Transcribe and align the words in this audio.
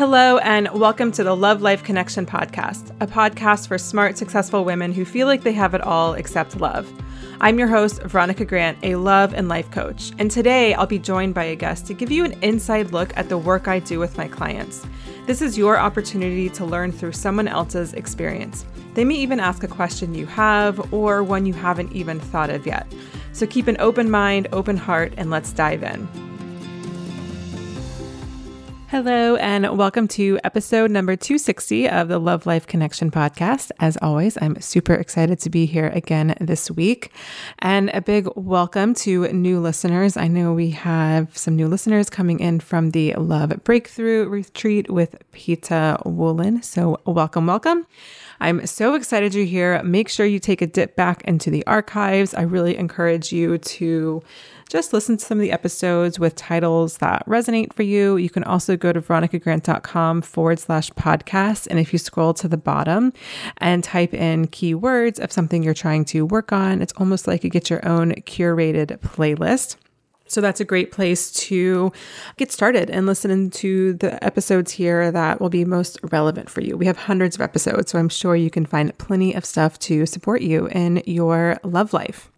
Hello, 0.00 0.38
and 0.38 0.66
welcome 0.72 1.12
to 1.12 1.22
the 1.22 1.36
Love 1.36 1.60
Life 1.60 1.84
Connection 1.84 2.24
podcast, 2.24 2.90
a 3.02 3.06
podcast 3.06 3.68
for 3.68 3.76
smart, 3.76 4.16
successful 4.16 4.64
women 4.64 4.94
who 4.94 5.04
feel 5.04 5.26
like 5.26 5.42
they 5.42 5.52
have 5.52 5.74
it 5.74 5.82
all 5.82 6.14
except 6.14 6.58
love. 6.58 6.90
I'm 7.42 7.58
your 7.58 7.68
host, 7.68 8.02
Veronica 8.04 8.46
Grant, 8.46 8.78
a 8.82 8.94
love 8.94 9.34
and 9.34 9.46
life 9.46 9.70
coach, 9.70 10.12
and 10.18 10.30
today 10.30 10.72
I'll 10.72 10.86
be 10.86 10.98
joined 10.98 11.34
by 11.34 11.44
a 11.44 11.54
guest 11.54 11.86
to 11.86 11.92
give 11.92 12.10
you 12.10 12.24
an 12.24 12.32
inside 12.42 12.92
look 12.92 13.14
at 13.14 13.28
the 13.28 13.36
work 13.36 13.68
I 13.68 13.78
do 13.78 13.98
with 13.98 14.16
my 14.16 14.26
clients. 14.26 14.86
This 15.26 15.42
is 15.42 15.58
your 15.58 15.78
opportunity 15.78 16.48
to 16.48 16.64
learn 16.64 16.92
through 16.92 17.12
someone 17.12 17.46
else's 17.46 17.92
experience. 17.92 18.64
They 18.94 19.04
may 19.04 19.16
even 19.16 19.38
ask 19.38 19.64
a 19.64 19.68
question 19.68 20.14
you 20.14 20.24
have 20.24 20.94
or 20.94 21.22
one 21.22 21.44
you 21.44 21.52
haven't 21.52 21.92
even 21.92 22.18
thought 22.18 22.48
of 22.48 22.66
yet. 22.66 22.90
So 23.34 23.46
keep 23.46 23.66
an 23.66 23.76
open 23.78 24.10
mind, 24.10 24.48
open 24.50 24.78
heart, 24.78 25.12
and 25.18 25.28
let's 25.28 25.52
dive 25.52 25.82
in. 25.82 26.29
Hello, 28.90 29.36
and 29.36 29.78
welcome 29.78 30.08
to 30.08 30.40
episode 30.42 30.90
number 30.90 31.14
260 31.14 31.88
of 31.88 32.08
the 32.08 32.18
Love 32.18 32.44
Life 32.44 32.66
Connection 32.66 33.08
podcast. 33.08 33.70
As 33.78 33.96
always, 34.02 34.36
I'm 34.42 34.60
super 34.60 34.94
excited 34.94 35.38
to 35.38 35.48
be 35.48 35.64
here 35.64 35.90
again 35.94 36.34
this 36.40 36.72
week. 36.72 37.12
And 37.60 37.90
a 37.90 38.00
big 38.00 38.26
welcome 38.34 38.94
to 38.94 39.28
new 39.32 39.60
listeners. 39.60 40.16
I 40.16 40.26
know 40.26 40.52
we 40.52 40.70
have 40.70 41.38
some 41.38 41.54
new 41.54 41.68
listeners 41.68 42.10
coming 42.10 42.40
in 42.40 42.58
from 42.58 42.90
the 42.90 43.14
Love 43.14 43.62
Breakthrough 43.62 44.28
Retreat 44.28 44.90
with 44.90 45.14
Peta 45.30 45.96
Woolen. 46.04 46.60
So, 46.64 47.00
welcome, 47.06 47.46
welcome. 47.46 47.86
I'm 48.40 48.66
so 48.66 48.94
excited 48.94 49.34
you're 49.34 49.44
here. 49.44 49.80
Make 49.84 50.08
sure 50.08 50.26
you 50.26 50.40
take 50.40 50.62
a 50.62 50.66
dip 50.66 50.96
back 50.96 51.22
into 51.26 51.48
the 51.48 51.64
archives. 51.66 52.34
I 52.34 52.42
really 52.42 52.76
encourage 52.76 53.32
you 53.32 53.58
to 53.58 54.22
just 54.70 54.92
listen 54.92 55.16
to 55.16 55.24
some 55.24 55.38
of 55.38 55.42
the 55.42 55.50
episodes 55.50 56.20
with 56.20 56.36
titles 56.36 56.98
that 56.98 57.26
resonate 57.26 57.72
for 57.72 57.82
you. 57.82 58.16
You 58.16 58.30
can 58.30 58.44
also 58.44 58.76
go 58.76 58.92
to 58.92 59.02
veronicagrant.com 59.02 60.22
forward 60.22 60.60
slash 60.60 60.90
podcast. 60.92 61.66
And 61.66 61.80
if 61.80 61.92
you 61.92 61.98
scroll 61.98 62.32
to 62.34 62.46
the 62.46 62.56
bottom 62.56 63.12
and 63.58 63.82
type 63.82 64.14
in 64.14 64.46
keywords 64.46 65.18
of 65.18 65.32
something 65.32 65.64
you're 65.64 65.74
trying 65.74 66.04
to 66.06 66.24
work 66.24 66.52
on, 66.52 66.80
it's 66.80 66.92
almost 66.98 67.26
like 67.26 67.42
you 67.42 67.50
get 67.50 67.68
your 67.68 67.84
own 67.84 68.12
curated 68.12 68.96
playlist. 69.00 69.74
So 70.28 70.40
that's 70.40 70.60
a 70.60 70.64
great 70.64 70.92
place 70.92 71.32
to 71.32 71.90
get 72.36 72.52
started 72.52 72.90
and 72.90 73.06
listen 73.06 73.50
to 73.50 73.94
the 73.94 74.22
episodes 74.24 74.70
here 74.70 75.10
that 75.10 75.40
will 75.40 75.50
be 75.50 75.64
most 75.64 75.98
relevant 76.12 76.48
for 76.48 76.60
you. 76.60 76.76
We 76.76 76.86
have 76.86 76.96
hundreds 76.96 77.34
of 77.34 77.40
episodes, 77.40 77.90
so 77.90 77.98
I'm 77.98 78.08
sure 78.08 78.36
you 78.36 78.50
can 78.50 78.64
find 78.64 78.96
plenty 78.98 79.34
of 79.34 79.44
stuff 79.44 79.80
to 79.80 80.06
support 80.06 80.42
you 80.42 80.68
in 80.68 81.02
your 81.06 81.58
love 81.64 81.92
life. 81.92 82.30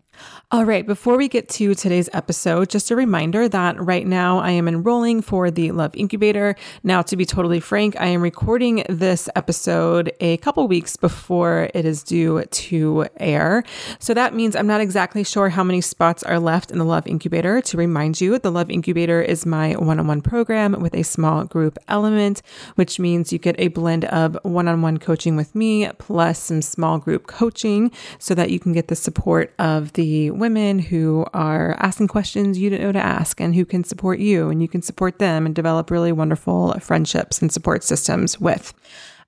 All 0.52 0.66
right, 0.66 0.86
before 0.86 1.16
we 1.16 1.28
get 1.28 1.48
to 1.48 1.74
today's 1.74 2.10
episode, 2.12 2.68
just 2.68 2.90
a 2.90 2.94
reminder 2.94 3.48
that 3.48 3.82
right 3.82 4.06
now 4.06 4.38
I 4.38 4.50
am 4.50 4.68
enrolling 4.68 5.22
for 5.22 5.50
the 5.50 5.72
Love 5.72 5.96
Incubator. 5.96 6.56
Now, 6.82 7.00
to 7.00 7.16
be 7.16 7.24
totally 7.24 7.58
frank, 7.58 7.98
I 7.98 8.08
am 8.08 8.20
recording 8.20 8.84
this 8.86 9.30
episode 9.34 10.12
a 10.20 10.36
couple 10.36 10.68
weeks 10.68 10.98
before 10.98 11.70
it 11.72 11.86
is 11.86 12.02
due 12.02 12.44
to 12.44 13.06
air. 13.16 13.64
So 13.98 14.12
that 14.12 14.34
means 14.34 14.54
I'm 14.54 14.66
not 14.66 14.82
exactly 14.82 15.24
sure 15.24 15.48
how 15.48 15.64
many 15.64 15.80
spots 15.80 16.22
are 16.22 16.38
left 16.38 16.70
in 16.70 16.76
the 16.76 16.84
Love 16.84 17.06
Incubator. 17.06 17.62
To 17.62 17.78
remind 17.78 18.20
you, 18.20 18.38
the 18.38 18.52
Love 18.52 18.70
Incubator 18.70 19.22
is 19.22 19.46
my 19.46 19.72
one 19.72 19.98
on 19.98 20.06
one 20.06 20.20
program 20.20 20.78
with 20.82 20.94
a 20.94 21.02
small 21.02 21.46
group 21.46 21.78
element, 21.88 22.42
which 22.74 22.98
means 22.98 23.32
you 23.32 23.38
get 23.38 23.58
a 23.58 23.68
blend 23.68 24.04
of 24.04 24.36
one 24.42 24.68
on 24.68 24.82
one 24.82 24.98
coaching 24.98 25.34
with 25.34 25.54
me 25.54 25.88
plus 25.96 26.38
some 26.38 26.60
small 26.60 26.98
group 26.98 27.26
coaching 27.26 27.90
so 28.18 28.34
that 28.34 28.50
you 28.50 28.60
can 28.60 28.74
get 28.74 28.88
the 28.88 28.96
support 28.96 29.54
of 29.58 29.94
the 29.94 30.30
women 30.42 30.80
who 30.80 31.24
are 31.32 31.76
asking 31.78 32.08
questions 32.08 32.58
you 32.58 32.68
didn't 32.68 32.84
know 32.84 32.90
to 32.90 32.98
ask 32.98 33.40
and 33.40 33.54
who 33.54 33.64
can 33.64 33.84
support 33.84 34.18
you 34.18 34.50
and 34.50 34.60
you 34.60 34.66
can 34.66 34.82
support 34.82 35.20
them 35.20 35.46
and 35.46 35.54
develop 35.54 35.88
really 35.88 36.10
wonderful 36.10 36.72
friendships 36.80 37.40
and 37.40 37.52
support 37.52 37.84
systems 37.84 38.40
with. 38.40 38.74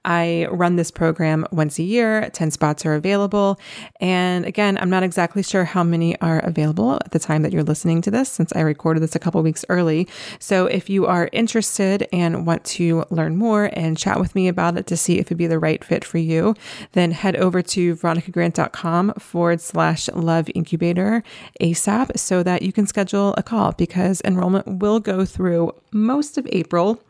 I 0.05 0.47
run 0.51 0.77
this 0.77 0.91
program 0.91 1.47
once 1.51 1.79
a 1.79 1.83
year. 1.83 2.31
10 2.31 2.51
spots 2.51 2.85
are 2.87 2.95
available. 2.95 3.59
And 4.01 4.45
again, 4.45 4.79
I'm 4.79 4.91
not 4.91 5.03
exactly 5.03 5.43
sure 5.43 5.65
how 5.65 5.83
many 5.83 6.19
are 6.21 6.41
available 6.41 6.95
at 6.95 7.11
the 7.13 7.19
time 7.19 7.43
that 7.43 7.53
you're 7.53 7.63
listening 7.63 8.03
to 8.03 8.11
this, 8.11 8.29
since 8.29 8.53
I 8.55 8.61
recorded 8.61 9.03
this 9.03 9.15
a 9.15 9.19
couple 9.19 9.43
weeks 9.43 9.65
early. 9.69 10.09
So 10.39 10.67
if 10.67 10.91
you 10.91 11.07
are 11.07 11.29
interested 11.33 12.07
and 12.13 12.47
want 12.47 12.65
to 12.65 13.05
learn 13.11 13.37
more 13.37 13.71
and 13.73 13.97
chat 13.97 14.21
with 14.21 14.35
me 14.35 14.49
about 14.49 14.77
it 14.77 14.87
to 14.89 14.97
see 14.97 15.19
if 15.19 15.27
it'd 15.27 15.39
be 15.39 15.47
the 15.47 15.59
right 15.59 15.83
fit 15.85 16.05
for 16.05 16.19
you, 16.19 16.55
then 16.93 17.13
head 17.13 17.37
over 17.37 17.63
to 17.63 17.97
veronicagrant.com 17.97 19.15
forward 19.15 19.61
slash 19.61 20.09
love 20.11 20.51
incubator 20.55 21.23
ASAP 21.61 22.19
so 22.19 22.43
that 22.43 22.63
you 22.63 22.73
can 22.73 22.87
schedule 22.87 23.35
a 23.37 23.43
call 23.43 23.73
because 23.73 24.21
enrollment 24.25 24.67
will 24.67 25.01
go 25.01 25.25
through 25.25 25.73
most 25.93 26.39
of 26.39 26.47
April 26.53 27.01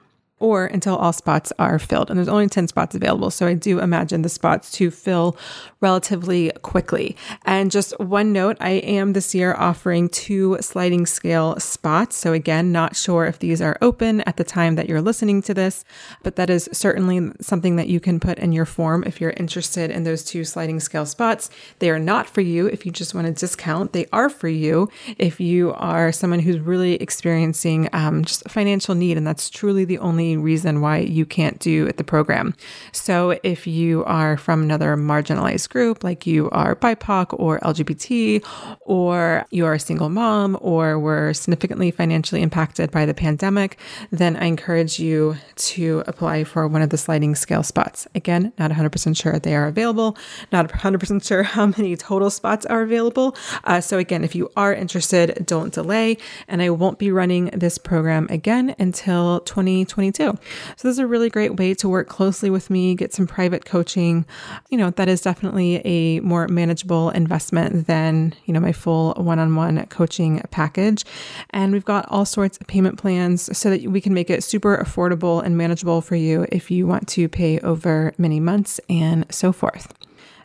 or 0.44 0.66
until 0.66 0.96
all 0.96 1.12
spots 1.12 1.52
are 1.58 1.78
filled. 1.78 2.10
And 2.10 2.18
there's 2.18 2.28
only 2.28 2.48
10 2.48 2.68
spots 2.68 2.94
available. 2.94 3.30
So 3.30 3.46
I 3.46 3.54
do 3.54 3.80
imagine 3.80 4.20
the 4.22 4.28
spots 4.28 4.70
to 4.72 4.90
fill 4.90 5.36
relatively 5.80 6.52
quickly. 6.62 7.16
And 7.44 7.70
just 7.70 7.98
one 7.98 8.32
note 8.32 8.56
I 8.60 8.70
am 8.70 9.14
this 9.14 9.34
year 9.34 9.54
offering 9.54 10.08
two 10.08 10.58
sliding 10.60 11.06
scale 11.06 11.58
spots. 11.58 12.16
So 12.16 12.32
again, 12.32 12.72
not 12.72 12.94
sure 12.94 13.24
if 13.24 13.38
these 13.38 13.62
are 13.62 13.78
open 13.80 14.20
at 14.22 14.36
the 14.36 14.44
time 14.44 14.74
that 14.74 14.88
you're 14.88 15.02
listening 15.02 15.40
to 15.42 15.54
this, 15.54 15.84
but 16.22 16.36
that 16.36 16.50
is 16.50 16.68
certainly 16.72 17.32
something 17.40 17.76
that 17.76 17.88
you 17.88 18.00
can 18.00 18.20
put 18.20 18.38
in 18.38 18.52
your 18.52 18.66
form 18.66 19.04
if 19.06 19.20
you're 19.20 19.34
interested 19.36 19.90
in 19.90 20.04
those 20.04 20.24
two 20.24 20.44
sliding 20.44 20.80
scale 20.80 21.06
spots. 21.06 21.50
They 21.78 21.90
are 21.90 21.98
not 21.98 22.28
for 22.28 22.42
you 22.42 22.66
if 22.66 22.84
you 22.84 22.92
just 22.92 23.14
want 23.14 23.26
a 23.26 23.32
discount, 23.32 23.92
they 23.92 24.06
are 24.12 24.28
for 24.28 24.48
you 24.48 24.90
if 25.18 25.40
you 25.40 25.72
are 25.74 26.12
someone 26.12 26.40
who's 26.40 26.60
really 26.60 26.94
experiencing 26.94 27.88
um, 27.92 28.24
just 28.24 28.48
financial 28.50 28.94
need. 28.94 29.16
And 29.16 29.26
that's 29.26 29.50
truly 29.50 29.84
the 29.84 29.98
only 29.98 30.33
reason 30.36 30.80
why 30.80 30.98
you 30.98 31.26
can't 31.26 31.58
do 31.58 31.88
at 31.88 31.96
the 31.96 32.04
program. 32.04 32.54
So 32.92 33.38
if 33.42 33.66
you 33.66 34.04
are 34.04 34.36
from 34.36 34.62
another 34.62 34.96
marginalized 34.96 35.68
group, 35.70 36.04
like 36.04 36.26
you 36.26 36.50
are 36.50 36.76
BIPOC 36.76 37.38
or 37.38 37.60
LGBT, 37.60 38.44
or 38.80 39.44
you're 39.50 39.74
a 39.74 39.80
single 39.80 40.08
mom, 40.08 40.58
or 40.60 40.98
were 40.98 41.32
significantly 41.32 41.90
financially 41.90 42.42
impacted 42.42 42.90
by 42.90 43.06
the 43.06 43.14
pandemic, 43.14 43.78
then 44.10 44.36
I 44.36 44.46
encourage 44.46 44.98
you 44.98 45.36
to 45.56 46.02
apply 46.06 46.44
for 46.44 46.66
one 46.68 46.82
of 46.82 46.90
the 46.90 46.98
sliding 46.98 47.34
scale 47.34 47.62
spots. 47.62 48.06
Again, 48.14 48.52
not 48.58 48.70
100% 48.70 49.16
sure 49.16 49.38
they 49.38 49.54
are 49.54 49.66
available, 49.66 50.16
not 50.52 50.68
100% 50.68 51.26
sure 51.26 51.42
how 51.54 51.66
many 51.66 51.96
total 51.96 52.30
spots 52.30 52.66
are 52.66 52.82
available. 52.82 53.36
Uh, 53.64 53.80
so, 53.80 53.98
again, 53.98 54.24
if 54.24 54.34
you 54.34 54.50
are 54.56 54.74
interested, 54.74 55.44
don't 55.46 55.72
delay. 55.72 56.16
And 56.48 56.62
I 56.62 56.70
won't 56.70 56.98
be 56.98 57.10
running 57.10 57.46
this 57.46 57.78
program 57.78 58.26
again 58.30 58.74
until 58.78 59.40
2022. 59.40 60.13
So, 60.14 60.38
this 60.72 60.84
is 60.84 60.98
a 60.98 61.06
really 61.06 61.30
great 61.30 61.56
way 61.56 61.74
to 61.74 61.88
work 61.88 62.08
closely 62.08 62.50
with 62.50 62.70
me, 62.70 62.94
get 62.94 63.12
some 63.12 63.26
private 63.26 63.64
coaching. 63.64 64.24
You 64.70 64.78
know, 64.78 64.90
that 64.90 65.08
is 65.08 65.20
definitely 65.20 65.76
a 65.84 66.20
more 66.20 66.48
manageable 66.48 67.10
investment 67.10 67.86
than, 67.86 68.34
you 68.44 68.54
know, 68.54 68.60
my 68.60 68.72
full 68.72 69.14
one 69.14 69.38
on 69.38 69.54
one 69.54 69.84
coaching 69.86 70.42
package. 70.50 71.04
And 71.50 71.72
we've 71.72 71.84
got 71.84 72.06
all 72.08 72.24
sorts 72.24 72.58
of 72.58 72.66
payment 72.66 72.98
plans 72.98 73.56
so 73.56 73.70
that 73.70 73.82
we 73.82 74.00
can 74.00 74.14
make 74.14 74.30
it 74.30 74.44
super 74.44 74.76
affordable 74.78 75.42
and 75.42 75.56
manageable 75.56 76.00
for 76.00 76.16
you 76.16 76.46
if 76.50 76.70
you 76.70 76.86
want 76.86 77.08
to 77.08 77.28
pay 77.28 77.58
over 77.60 78.12
many 78.18 78.40
months 78.40 78.80
and 78.88 79.26
so 79.30 79.52
forth. 79.52 79.92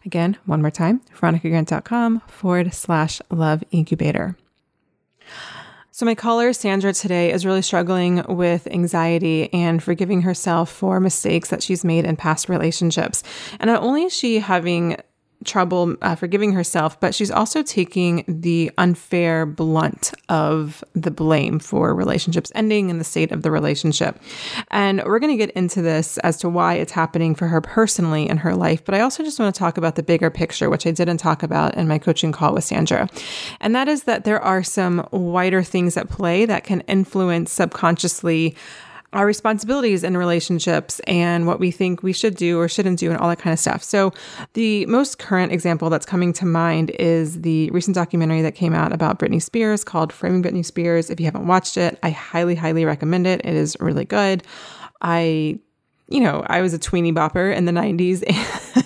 Again, 0.05 0.37
one 0.45 0.61
more 0.61 0.71
time, 0.71 1.01
veronicagrant.com 1.15 2.21
forward 2.27 2.73
slash 2.73 3.21
love 3.29 3.63
incubator. 3.71 4.37
So, 5.99 6.05
my 6.05 6.15
caller, 6.15 6.53
Sandra, 6.53 6.93
today 6.93 7.29
is 7.33 7.45
really 7.45 7.61
struggling 7.61 8.23
with 8.29 8.67
anxiety 8.67 9.53
and 9.53 9.83
forgiving 9.83 10.21
herself 10.21 10.71
for 10.71 11.01
mistakes 11.01 11.49
that 11.49 11.61
she's 11.61 11.83
made 11.83 12.05
in 12.05 12.15
past 12.15 12.47
relationships. 12.47 13.21
And 13.59 13.67
not 13.67 13.83
only 13.83 14.05
is 14.05 14.15
she 14.15 14.39
having 14.39 14.95
trouble 15.45 15.95
uh, 16.01 16.15
forgiving 16.15 16.51
herself, 16.51 16.99
but 16.99 17.15
she's 17.15 17.31
also 17.31 17.63
taking 17.63 18.25
the 18.27 18.71
unfair 18.77 19.45
blunt 19.45 20.13
of 20.27 20.83
the 20.93 21.11
blame 21.11 21.59
for 21.59 21.95
relationships 21.95 22.51
ending 22.55 22.91
and 22.91 22.99
the 22.99 23.05
state 23.05 23.31
of 23.31 23.41
the 23.41 23.51
relationship. 23.51 24.21
And 24.69 25.01
we're 25.05 25.19
going 25.19 25.37
to 25.37 25.37
get 25.37 25.55
into 25.55 25.81
this 25.81 26.17
as 26.19 26.37
to 26.37 26.49
why 26.49 26.75
it's 26.75 26.91
happening 26.91 27.35
for 27.35 27.47
her 27.47 27.61
personally 27.61 28.27
in 28.27 28.37
her 28.37 28.53
life. 28.53 28.83
But 28.83 28.95
I 28.95 28.99
also 28.99 29.23
just 29.23 29.39
want 29.39 29.53
to 29.53 29.59
talk 29.59 29.77
about 29.77 29.95
the 29.95 30.03
bigger 30.03 30.29
picture, 30.29 30.69
which 30.69 30.85
I 30.85 30.91
didn't 30.91 31.17
talk 31.17 31.41
about 31.41 31.75
in 31.75 31.87
my 31.87 31.99
coaching 31.99 32.31
call 32.31 32.53
with 32.53 32.65
Sandra. 32.65 33.07
And 33.61 33.73
that 33.75 33.87
is 33.87 34.03
that 34.03 34.25
there 34.25 34.41
are 34.41 34.63
some 34.63 35.07
wider 35.11 35.63
things 35.63 35.95
at 35.95 36.09
play 36.09 36.45
that 36.45 36.65
can 36.65 36.81
influence 36.81 37.51
subconsciously 37.51 38.55
our 39.13 39.25
responsibilities 39.25 40.03
in 40.03 40.15
relationships 40.15 40.99
and 41.01 41.47
what 41.47 41.59
we 41.59 41.71
think 41.71 42.03
we 42.03 42.13
should 42.13 42.35
do 42.35 42.59
or 42.59 42.67
shouldn't 42.67 42.99
do 42.99 43.09
and 43.09 43.19
all 43.19 43.29
that 43.29 43.39
kind 43.39 43.53
of 43.53 43.59
stuff. 43.59 43.83
So, 43.83 44.13
the 44.53 44.85
most 44.85 45.19
current 45.19 45.51
example 45.51 45.89
that's 45.89 46.05
coming 46.05 46.33
to 46.33 46.45
mind 46.45 46.91
is 46.91 47.41
the 47.41 47.69
recent 47.71 47.95
documentary 47.95 48.41
that 48.41 48.55
came 48.55 48.73
out 48.73 48.93
about 48.93 49.19
Britney 49.19 49.41
Spears 49.41 49.83
called 49.83 50.13
Framing 50.13 50.43
Britney 50.43 50.65
Spears. 50.65 51.09
If 51.09 51.19
you 51.19 51.25
haven't 51.25 51.47
watched 51.47 51.77
it, 51.77 51.97
I 52.03 52.11
highly, 52.11 52.55
highly 52.55 52.85
recommend 52.85 53.25
it. 53.27 53.41
It 53.43 53.55
is 53.55 53.75
really 53.79 54.05
good. 54.05 54.43
I 55.01 55.59
you 56.09 56.19
know, 56.19 56.43
I 56.47 56.61
was 56.61 56.73
a 56.73 56.79
tweeny 56.79 57.13
bopper 57.13 57.55
in 57.55 57.65
the 57.65 57.71
90s 57.71 58.23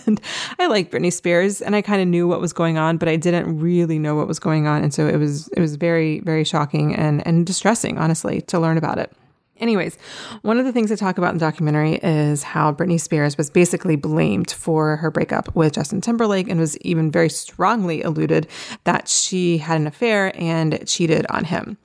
and 0.07 0.19
I 0.59 0.67
liked 0.67 0.91
Britney 0.91 1.11
Spears 1.11 1.61
and 1.61 1.73
I 1.75 1.81
kind 1.81 2.01
of 2.01 2.07
knew 2.07 2.27
what 2.27 2.41
was 2.41 2.51
going 2.51 2.77
on, 2.77 2.97
but 2.97 3.07
I 3.07 3.15
didn't 3.15 3.59
really 3.59 3.97
know 3.97 4.15
what 4.15 4.27
was 4.27 4.39
going 4.39 4.67
on. 4.67 4.83
And 4.83 4.93
so 4.93 5.07
it 5.07 5.15
was 5.15 5.47
it 5.49 5.61
was 5.61 5.77
very, 5.77 6.19
very 6.19 6.43
shocking 6.43 6.93
and, 6.93 7.25
and 7.25 7.45
distressing, 7.45 7.97
honestly, 7.97 8.41
to 8.41 8.59
learn 8.59 8.77
about 8.77 8.97
it. 8.97 9.11
Anyways, 9.63 9.97
one 10.41 10.59
of 10.59 10.65
the 10.65 10.73
things 10.73 10.91
I 10.91 10.95
talk 10.95 11.17
about 11.17 11.29
in 11.29 11.37
the 11.37 11.45
documentary 11.45 11.93
is 12.03 12.43
how 12.43 12.73
Britney 12.73 12.99
Spears 12.99 13.37
was 13.37 13.49
basically 13.49 13.95
blamed 13.95 14.51
for 14.51 14.97
her 14.97 15.09
breakup 15.09 15.55
with 15.55 15.71
Justin 15.71 16.01
Timberlake 16.01 16.49
and 16.49 16.59
was 16.59 16.77
even 16.79 17.09
very 17.09 17.29
strongly 17.29 18.01
alluded 18.01 18.49
that 18.83 19.07
she 19.07 19.59
had 19.59 19.79
an 19.79 19.87
affair 19.87 20.33
and 20.35 20.85
cheated 20.85 21.25
on 21.29 21.45
him. 21.45 21.77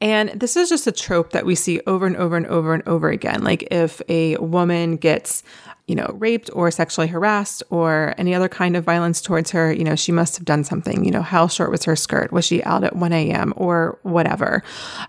And 0.00 0.30
this 0.30 0.56
is 0.56 0.68
just 0.68 0.86
a 0.86 0.92
trope 0.92 1.30
that 1.30 1.46
we 1.46 1.54
see 1.54 1.80
over 1.86 2.06
and 2.06 2.16
over 2.16 2.36
and 2.36 2.46
over 2.46 2.74
and 2.74 2.86
over 2.86 3.08
again. 3.10 3.42
Like 3.42 3.68
if 3.70 4.00
a 4.08 4.36
woman 4.36 4.96
gets 4.96 5.42
you 5.86 5.94
know, 5.94 6.10
raped 6.18 6.50
or 6.52 6.70
sexually 6.70 7.06
harassed 7.06 7.62
or 7.70 8.12
any 8.18 8.34
other 8.34 8.48
kind 8.48 8.76
of 8.76 8.82
violence 8.84 9.20
towards 9.20 9.52
her, 9.52 9.72
you 9.72 9.84
know, 9.84 9.94
she 9.94 10.10
must 10.10 10.36
have 10.36 10.44
done 10.44 10.64
something. 10.64 11.04
You 11.04 11.12
know, 11.12 11.22
how 11.22 11.46
short 11.46 11.70
was 11.70 11.84
her 11.84 11.94
skirt? 11.94 12.32
Was 12.32 12.44
she 12.44 12.62
out 12.64 12.82
at 12.82 12.96
1 12.96 13.12
a.m. 13.12 13.52
or 13.56 13.98
whatever? 14.02 14.64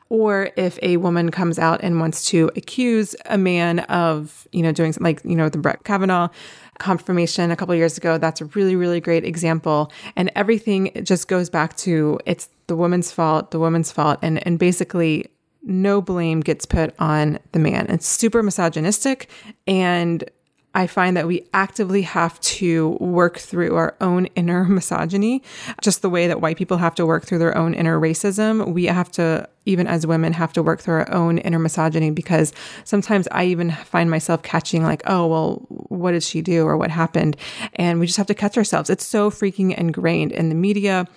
Or 0.10 0.52
if 0.56 0.78
a 0.84 0.98
woman 0.98 1.32
comes 1.32 1.58
out 1.58 1.82
and 1.82 2.00
wants 2.00 2.30
to 2.30 2.52
accuse 2.56 3.16
a 3.26 3.40
man 3.40 3.80
of, 3.82 4.48
you 4.52 4.62
know, 4.62 4.72
doing 4.72 4.94
something 4.94 5.16
like, 5.16 5.26
you 5.26 5.36
know, 5.36 5.50
the 5.50 5.58
Brett 5.58 5.84
Kavanaugh 5.84 6.30
confirmation 6.78 7.50
a 7.50 7.56
couple 7.56 7.74
years 7.74 7.98
ago, 7.98 8.20
that's 8.20 8.40
a 8.40 8.46
really, 8.46 8.76
really 8.76 9.02
great 9.02 9.26
example. 9.26 9.92
And 10.16 10.32
everything 10.36 10.92
just 11.04 11.28
goes 11.28 11.50
back 11.50 11.76
to 11.78 12.20
it's 12.28 12.50
the 12.68 12.76
woman's 12.76 13.12
fault, 13.12 13.52
the 13.52 13.60
woman's 13.60 13.92
fault. 13.92 14.20
And, 14.22 14.46
and 14.46 14.60
basically, 14.60 15.32
no 15.64 16.02
blame 16.02 16.42
gets 16.42 16.66
put 16.66 16.94
on 17.00 17.40
the 17.52 17.60
man. 17.60 17.88
It's 17.90 18.08
super 18.08 18.42
misogynistic 18.42 19.30
and 19.66 20.30
I 20.78 20.86
find 20.86 21.18
that 21.18 21.26
we 21.26 21.44
actively 21.56 22.04
have 22.04 22.40
to 22.42 22.90
work 23.00 23.40
through 23.40 23.76
our 23.76 23.96
own 24.00 24.26
inner 24.36 24.64
misogyny, 24.66 25.42
just 25.82 26.04
the 26.04 26.10
way 26.10 26.28
that 26.28 26.40
white 26.40 26.56
people 26.56 26.78
have 26.78 26.94
to 26.96 27.06
work 27.06 27.26
through 27.26 27.40
their 27.40 27.58
own 27.58 27.74
inner 27.74 28.00
racism. 28.00 28.74
We 28.74 28.86
have 28.86 29.12
to, 29.14 29.50
even 29.66 29.88
as 29.88 30.06
women, 30.06 30.34
have 30.34 30.54
to 30.54 30.62
work 30.62 30.80
through 30.82 30.96
our 30.96 31.12
own 31.12 31.40
inner 31.40 31.58
misogyny 31.58 32.12
because 32.12 32.54
sometimes 32.84 33.28
I 33.32 33.46
even 33.46 33.72
find 33.72 34.12
myself 34.12 34.44
catching, 34.44 34.84
like, 34.84 35.02
oh, 35.08 35.26
well, 35.26 35.66
what 35.70 36.12
did 36.12 36.22
she 36.22 36.44
do 36.44 36.68
or 36.68 36.78
what 36.78 36.92
happened? 36.92 37.38
And 37.74 38.00
we 38.00 38.06
just 38.06 38.18
have 38.18 38.28
to 38.28 38.36
catch 38.36 38.56
ourselves. 38.56 38.92
It's 38.92 39.06
so 39.06 39.32
freaking 39.32 39.76
ingrained 39.76 40.32
in 40.32 40.50
the 40.50 40.56
media 40.56 41.08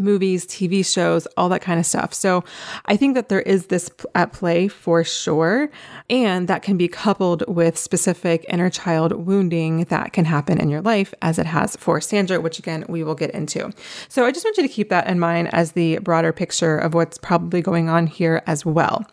movies, 0.00 0.46
TV 0.46 0.84
shows, 0.84 1.26
all 1.36 1.48
that 1.50 1.60
kind 1.60 1.78
of 1.78 1.86
stuff. 1.86 2.12
So 2.14 2.42
I 2.86 2.96
think 2.96 3.14
that 3.14 3.28
there 3.28 3.42
is 3.42 3.66
this 3.66 3.90
at 4.14 4.32
play 4.32 4.68
for 4.68 5.04
sure. 5.04 5.70
And 6.08 6.48
that 6.48 6.62
can 6.62 6.76
be 6.76 6.88
coupled 6.88 7.44
with 7.46 7.78
specific 7.78 8.44
inner 8.48 8.70
child 8.70 9.12
wounding 9.12 9.84
that 9.84 10.12
can 10.12 10.24
happen 10.24 10.60
in 10.60 10.70
your 10.70 10.82
life, 10.82 11.14
as 11.22 11.38
it 11.38 11.46
has 11.46 11.76
for 11.76 12.00
Sandra, 12.00 12.40
which 12.40 12.58
again, 12.58 12.84
we 12.88 13.04
will 13.04 13.14
get 13.14 13.30
into. 13.30 13.72
So 14.08 14.24
I 14.24 14.32
just 14.32 14.44
want 14.44 14.56
you 14.56 14.62
to 14.64 14.68
keep 14.68 14.88
that 14.88 15.06
in 15.06 15.20
mind 15.20 15.52
as 15.52 15.72
the 15.72 15.98
broader 15.98 16.32
picture 16.32 16.76
of 16.76 16.94
what's 16.94 17.18
probably 17.18 17.62
going 17.62 17.88
on 17.88 18.06
here 18.06 18.42
as 18.46 18.66
well. 18.66 19.04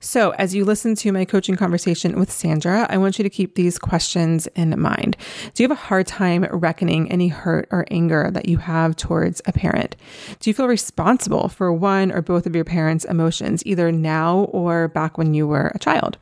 So 0.00 0.30
as 0.30 0.54
you 0.54 0.64
listen 0.64 0.94
to 0.96 1.12
my 1.12 1.24
coaching 1.24 1.56
conversation 1.56 2.18
with 2.18 2.30
Sandra, 2.32 2.86
I 2.90 2.98
want 2.98 3.18
you 3.18 3.22
to 3.22 3.30
keep 3.30 3.54
these 3.54 3.78
questions 3.78 4.46
in 4.48 4.80
mind. 4.80 5.16
Do 5.54 5.62
you 5.62 5.68
have 5.68 5.76
a 5.76 5.80
hard 5.80 6.06
time 6.06 6.44
reckoning 6.44 7.10
any 7.10 7.28
hurt 7.28 7.68
or 7.70 7.86
anger 7.90 8.30
that 8.32 8.48
you 8.48 8.58
have 8.58 8.96
towards 8.96 9.40
a 9.46 9.52
parent? 9.52 9.96
Do 10.38 10.50
you 10.50 10.54
feel 10.54 10.68
responsible 10.68 11.48
for 11.48 11.72
one 11.72 12.12
or 12.12 12.22
both 12.22 12.46
of 12.46 12.54
your 12.54 12.64
parents' 12.64 13.04
emotions, 13.04 13.62
either 13.66 13.90
now 13.90 14.44
or 14.52 14.88
back 14.88 15.18
when 15.18 15.34
you 15.34 15.46
were 15.46 15.72
a 15.74 15.78
child? 15.78 16.18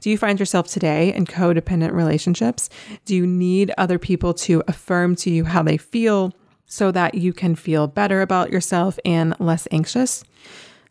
Do 0.00 0.10
you 0.10 0.18
find 0.18 0.40
yourself 0.40 0.68
today 0.68 1.12
in 1.14 1.26
codependent 1.26 1.92
relationships? 1.92 2.68
Do 3.04 3.14
you 3.14 3.26
need 3.26 3.72
other 3.76 3.98
people 3.98 4.34
to 4.34 4.62
affirm 4.66 5.16
to 5.16 5.30
you 5.30 5.44
how 5.44 5.62
they 5.62 5.76
feel 5.76 6.34
so 6.66 6.90
that 6.92 7.14
you 7.14 7.32
can 7.32 7.54
feel 7.54 7.86
better 7.86 8.22
about 8.22 8.50
yourself 8.50 8.98
and 9.04 9.38
less 9.38 9.68
anxious? 9.70 10.24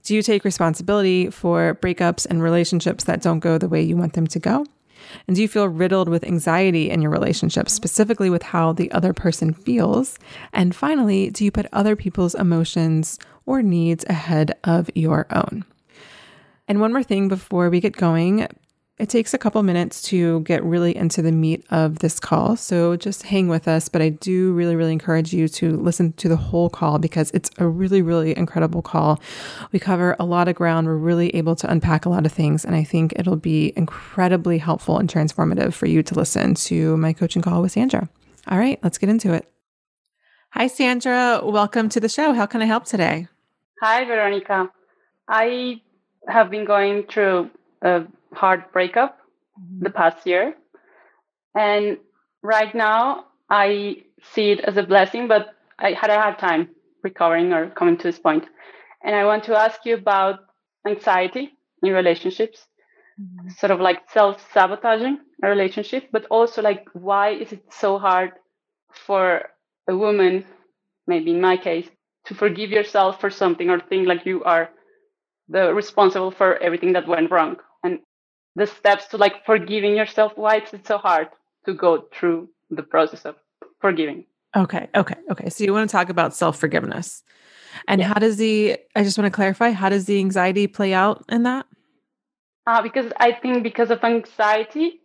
Do 0.03 0.13
you 0.13 0.21
take 0.21 0.45
responsibility 0.45 1.31
for 1.31 1.75
breakups 1.81 2.27
and 2.29 2.41
relationships 2.41 3.05
that 3.05 3.21
don't 3.21 3.39
go 3.39 3.57
the 3.57 3.67
way 3.67 3.81
you 3.81 3.97
want 3.97 4.13
them 4.13 4.27
to 4.27 4.39
go? 4.39 4.65
And 5.27 5.35
do 5.35 5.41
you 5.41 5.47
feel 5.47 5.67
riddled 5.67 6.09
with 6.09 6.23
anxiety 6.23 6.89
in 6.89 7.01
your 7.01 7.11
relationship, 7.11 7.69
specifically 7.69 8.29
with 8.29 8.43
how 8.43 8.73
the 8.73 8.91
other 8.91 9.13
person 9.13 9.53
feels? 9.53 10.17
And 10.53 10.75
finally, 10.75 11.29
do 11.29 11.43
you 11.43 11.51
put 11.51 11.67
other 11.73 11.95
people's 11.95 12.35
emotions 12.35 13.19
or 13.45 13.61
needs 13.61 14.05
ahead 14.07 14.57
of 14.63 14.89
your 14.95 15.27
own? 15.31 15.65
And 16.67 16.79
one 16.79 16.91
more 16.91 17.03
thing 17.03 17.27
before 17.27 17.69
we 17.69 17.79
get 17.79 17.95
going, 17.95 18.47
it 18.97 19.09
takes 19.09 19.33
a 19.33 19.37
couple 19.37 19.61
minutes 19.61 20.01
to 20.03 20.39
get 20.41 20.63
really 20.63 20.95
into 20.95 21.21
the 21.21 21.31
meat 21.31 21.65
of 21.69 21.99
this 21.99 22.17
call. 22.17 22.55
So 22.55 22.95
just 22.95 23.23
hang 23.23 23.49
with 23.49 23.67
us. 23.67 23.89
But 23.89 24.01
I 24.01 24.09
do 24.09 24.53
really, 24.53 24.77
really 24.77 24.93
encourage 24.93 25.33
you 25.33 25.49
to 25.49 25.75
listen 25.75 26.13
to 26.13 26.29
the 26.29 26.37
whole 26.37 26.69
call 26.69 26.97
because 26.97 27.29
it's 27.31 27.51
a 27.57 27.67
really, 27.67 28.01
really 28.01 28.37
incredible 28.37 28.81
call. 28.81 29.19
We 29.73 29.79
cover 29.79 30.15
a 30.17 30.23
lot 30.23 30.47
of 30.47 30.55
ground. 30.55 30.87
We're 30.87 30.95
really 30.95 31.29
able 31.35 31.57
to 31.57 31.69
unpack 31.69 32.05
a 32.05 32.09
lot 32.09 32.25
of 32.25 32.31
things. 32.31 32.63
And 32.63 32.73
I 32.73 32.85
think 32.85 33.13
it'll 33.17 33.35
be 33.35 33.73
incredibly 33.75 34.59
helpful 34.59 34.97
and 34.97 35.09
transformative 35.09 35.73
for 35.73 35.87
you 35.87 36.01
to 36.03 36.15
listen 36.15 36.55
to 36.55 36.95
my 36.95 37.11
coaching 37.11 37.41
call 37.41 37.61
with 37.61 37.73
Sandra. 37.73 38.07
All 38.47 38.57
right, 38.57 38.79
let's 38.81 38.97
get 38.97 39.09
into 39.09 39.33
it. 39.33 39.51
Hi, 40.51 40.67
Sandra. 40.67 41.41
Welcome 41.43 41.89
to 41.89 41.99
the 41.99 42.07
show. 42.07 42.31
How 42.31 42.45
can 42.45 42.61
I 42.61 42.65
help 42.65 42.85
today? 42.85 43.27
Hi, 43.81 44.05
Veronica. 44.05 44.71
I 45.27 45.81
have 46.29 46.49
been 46.49 46.63
going 46.63 47.03
through 47.03 47.49
a 47.81 48.05
hard 48.35 48.65
breakup 48.73 49.19
mm-hmm. 49.59 49.83
the 49.83 49.91
past 49.91 50.25
year. 50.27 50.55
And 51.55 51.97
right 52.43 52.73
now, 52.75 53.25
I 53.49 54.03
see 54.33 54.51
it 54.51 54.59
as 54.61 54.77
a 54.77 54.83
blessing, 54.83 55.27
but 55.27 55.55
I 55.79 55.93
had 55.93 56.09
a 56.11 56.19
hard 56.21 56.39
time 56.39 56.69
recovering 57.03 57.53
or 57.53 57.69
coming 57.71 57.97
to 57.97 58.03
this 58.03 58.19
point. 58.19 58.45
And 59.03 59.15
I 59.15 59.25
want 59.25 59.43
to 59.45 59.57
ask 59.59 59.85
you 59.85 59.95
about 59.95 60.39
anxiety 60.87 61.51
in 61.83 61.93
relationships. 61.93 62.67
mm-hmm. 63.19 63.49
sort 63.49 63.71
of 63.71 63.79
like 63.81 64.09
self 64.11 64.41
sabotaging 64.53 65.19
a 65.43 65.49
relationship, 65.49 66.09
but 66.11 66.25
also 66.29 66.61
like 66.61 66.85
why 66.93 67.29
is 67.31 67.51
it 67.53 67.63
so 67.71 67.99
hard 67.99 68.33
for 69.05 69.43
a 69.89 69.95
woman, 69.95 70.45
maybe 71.07 71.31
in 71.31 71.41
my 71.41 71.57
case, 71.57 71.89
to 72.25 72.35
forgive 72.35 72.71
yourself 72.71 73.19
for 73.21 73.29
something 73.29 73.69
or 73.69 73.79
think 73.79 74.07
like 74.07 74.25
you 74.25 74.43
are 74.43 74.69
the 75.49 75.73
responsible 75.73 76.31
for 76.31 76.57
everything 76.57 76.93
that 76.93 77.07
went 77.07 77.31
wrong 77.31 77.57
the 78.55 78.67
steps 78.67 79.07
to 79.07 79.17
like 79.17 79.45
forgiving 79.45 79.95
yourself 79.95 80.31
why 80.35 80.57
is 80.57 80.73
it 80.73 80.85
so 80.87 80.97
hard 80.97 81.27
to 81.65 81.73
go 81.73 82.05
through 82.13 82.49
the 82.69 82.83
process 82.83 83.25
of 83.25 83.35
forgiving 83.79 84.25
okay 84.55 84.87
okay 84.95 85.15
okay 85.31 85.49
so 85.49 85.63
you 85.63 85.73
want 85.73 85.89
to 85.89 85.91
talk 85.91 86.09
about 86.09 86.35
self-forgiveness 86.35 87.23
and 87.87 88.01
yeah. 88.01 88.07
how 88.07 88.15
does 88.15 88.37
the 88.37 88.77
i 88.95 89.03
just 89.03 89.17
want 89.17 89.25
to 89.25 89.35
clarify 89.35 89.71
how 89.71 89.89
does 89.89 90.05
the 90.05 90.19
anxiety 90.19 90.67
play 90.67 90.93
out 90.93 91.23
in 91.29 91.43
that 91.43 91.65
uh, 92.67 92.81
because 92.81 93.11
i 93.17 93.31
think 93.31 93.63
because 93.63 93.91
of 93.91 94.03
anxiety 94.03 95.01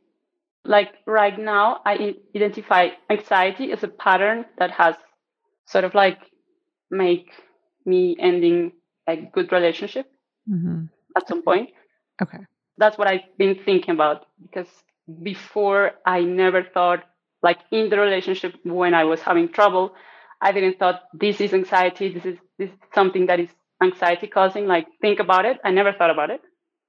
like 0.64 0.92
right 1.06 1.38
now 1.38 1.80
i 1.84 2.14
identify 2.36 2.88
anxiety 3.10 3.72
as 3.72 3.82
a 3.82 3.88
pattern 3.88 4.44
that 4.58 4.70
has 4.70 4.94
sort 5.66 5.84
of 5.84 5.94
like 5.94 6.18
make 6.90 7.30
me 7.86 8.16
ending 8.18 8.72
a 9.06 9.16
good 9.16 9.52
relationship 9.52 10.06
mm-hmm. 10.48 10.84
at 11.16 11.28
some 11.28 11.42
point. 11.42 11.70
Okay. 12.20 12.38
That's 12.80 12.98
what 12.98 13.06
I've 13.06 13.28
been 13.38 13.56
thinking 13.64 13.94
about 13.94 14.26
because 14.42 14.68
before 15.22 15.92
I 16.04 16.22
never 16.22 16.64
thought 16.64 17.04
like 17.42 17.58
in 17.70 17.90
the 17.90 17.98
relationship 17.98 18.54
when 18.64 18.94
I 18.94 19.04
was 19.04 19.20
having 19.20 19.48
trouble, 19.48 19.94
I 20.40 20.52
didn't 20.52 20.78
thought 20.78 21.02
this 21.12 21.40
is 21.40 21.52
anxiety. 21.52 22.12
This 22.12 22.24
is 22.24 22.38
this 22.58 22.70
is 22.70 22.76
something 22.94 23.26
that 23.26 23.40
is 23.40 23.50
anxiety 23.82 24.26
causing. 24.26 24.66
Like 24.66 24.86
think 25.00 25.20
about 25.20 25.44
it. 25.44 25.58
I 25.64 25.70
never 25.70 25.92
thought 25.92 26.10
about 26.10 26.30
it 26.30 26.42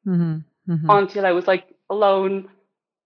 mm-hmm. 0.08 0.38
Mm-hmm. 0.72 0.90
until 0.90 1.26
I 1.26 1.32
was 1.32 1.48
like 1.48 1.66
alone 1.90 2.50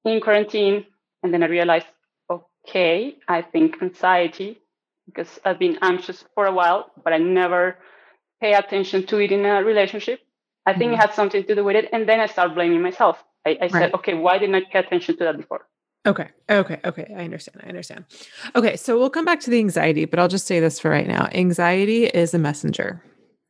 in 0.03 0.21
quarantine, 0.21 0.85
and 1.23 1.33
then 1.33 1.41
I 1.43 1.47
realized, 1.47 1.87
okay, 2.29 3.15
I 3.27 3.41
think 3.41 3.81
anxiety 3.81 4.61
because 5.07 5.39
I've 5.45 5.59
been 5.59 5.77
anxious 5.81 6.23
for 6.33 6.45
a 6.45 6.53
while, 6.53 6.91
but 7.03 7.13
I 7.13 7.17
never 7.17 7.77
pay 8.41 8.53
attention 8.53 9.05
to 9.07 9.19
it 9.19 9.31
in 9.31 9.45
a 9.45 9.63
relationship. 9.63 10.19
I 10.65 10.73
think 10.73 10.91
mm-hmm. 10.91 10.93
it 10.93 10.99
had 10.99 11.13
something 11.13 11.43
to 11.43 11.55
do 11.55 11.63
with 11.63 11.75
it. 11.75 11.89
And 11.93 12.07
then 12.09 12.19
I 12.19 12.25
start 12.25 12.55
blaming 12.55 12.81
myself. 12.81 13.23
I, 13.45 13.51
I 13.51 13.57
right. 13.61 13.71
said, 13.71 13.93
okay, 13.93 14.13
why 14.15 14.37
didn't 14.37 14.55
I 14.55 14.61
pay 14.71 14.79
attention 14.79 15.17
to 15.17 15.23
that 15.25 15.37
before? 15.37 15.67
Okay. 16.07 16.29
Okay. 16.49 16.79
Okay. 16.85 17.13
I 17.17 17.23
understand. 17.23 17.61
I 17.63 17.67
understand. 17.67 18.05
Okay. 18.55 18.75
So 18.75 18.97
we'll 18.97 19.09
come 19.09 19.25
back 19.25 19.39
to 19.41 19.49
the 19.49 19.59
anxiety, 19.59 20.05
but 20.05 20.19
I'll 20.19 20.27
just 20.27 20.45
say 20.45 20.59
this 20.59 20.79
for 20.79 20.89
right 20.89 21.07
now. 21.07 21.27
Anxiety 21.33 22.05
is 22.05 22.33
a 22.33 22.39
messenger, 22.39 23.03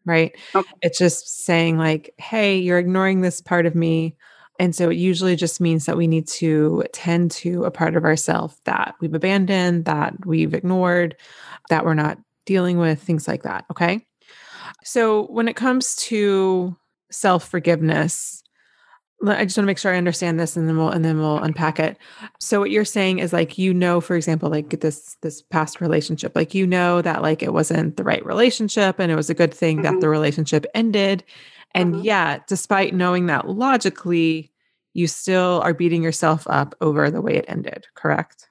right? 0.06 0.36
Okay. 0.54 0.72
It's 0.82 0.98
just 0.98 1.46
saying, 1.46 1.78
like, 1.78 2.14
hey, 2.18 2.58
you're 2.58 2.80
ignoring 2.80 3.22
this 3.22 3.42
part 3.42 3.66
of 3.66 3.76
me. 3.76 4.16
And 4.58 4.74
so 4.74 4.90
it 4.90 4.96
usually 4.96 5.36
just 5.36 5.60
means 5.60 5.86
that 5.86 5.98
we 5.98 6.08
need 6.08 6.30
to 6.30 6.86
tend 6.94 7.32
to 7.32 7.66
a 7.66 7.72
part 7.72 7.98
of 7.98 8.06
ourselves 8.06 8.58
that 8.64 8.96
we've 9.02 9.14
abandoned, 9.14 9.84
that 9.84 10.26
we've 10.26 10.54
ignored, 10.54 11.18
that 11.70 11.84
we're 11.84 11.94
not 11.94 12.18
dealing 12.46 12.78
with, 12.78 13.02
things 13.02 13.28
like 13.28 13.44
that. 13.44 13.66
Okay. 13.70 14.06
So 14.86 15.26
when 15.26 15.50
it 15.50 15.58
comes 15.58 15.96
to 15.96 16.78
self 17.16 17.48
forgiveness, 17.48 18.44
I 19.26 19.46
just 19.46 19.58
want 19.58 19.66
to 19.66 19.68
make 19.68 19.78
sure 19.78 19.94
I 19.94 19.98
understand 19.98 20.40
this 20.40 20.56
and 20.58 20.68
then 20.68 20.78
we'll 20.78 20.90
and 20.90 21.04
then 21.04 21.20
we'll 21.20 21.40
unpack 21.40 21.80
it. 21.80 21.98
So 22.40 22.60
what 22.60 22.72
you're 22.72 22.86
saying 22.86 23.20
is 23.20 23.34
like 23.34 23.58
you 23.58 23.74
know 23.74 24.02
for 24.02 24.16
example 24.16 24.50
like 24.50 24.82
this 24.82 25.18
this 25.22 25.42
past 25.42 25.82
relationship 25.82 26.36
like 26.36 26.54
you 26.54 26.68
know 26.68 27.02
that 27.02 27.22
like 27.22 27.42
it 27.42 27.54
wasn't 27.54 27.98
the 27.98 28.04
right 28.04 28.26
relationship 28.26 29.00
and 29.00 29.12
it 29.12 29.16
was 29.16 29.30
a 29.30 29.34
good 29.34 29.54
thing 29.54 29.78
mm-hmm. 29.78 29.94
that 29.96 30.02
the 30.02 30.10
relationship 30.10 30.66
ended 30.76 31.24
and 31.76 31.94
mm-hmm. 31.94 32.06
yet, 32.06 32.48
despite 32.48 32.96
knowing 32.96 33.26
that 33.26 33.50
logically, 33.50 34.52
you 34.94 35.08
still 35.08 35.60
are 35.62 35.74
beating 35.74 36.02
yourself 36.02 36.48
up 36.50 36.74
over 36.80 37.12
the 37.12 37.22
way 37.22 37.36
it 37.36 37.46
ended, 37.50 37.86
correct? 37.96 38.48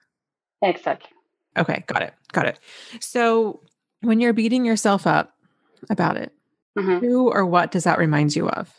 Exactly. 0.62 1.10
Okay, 1.56 1.82
got 1.86 2.02
it. 2.02 2.12
Got 2.32 2.46
it. 2.46 2.60
So, 3.00 3.62
when 4.02 4.20
you're 4.20 4.34
beating 4.34 4.66
yourself 4.66 5.06
up 5.06 5.32
about 5.88 6.18
it, 6.18 6.32
mm-hmm. 6.76 7.04
who 7.04 7.30
or 7.30 7.44
what 7.46 7.70
does 7.70 7.84
that 7.84 7.98
remind 7.98 8.34
you 8.34 8.48
of? 8.48 8.72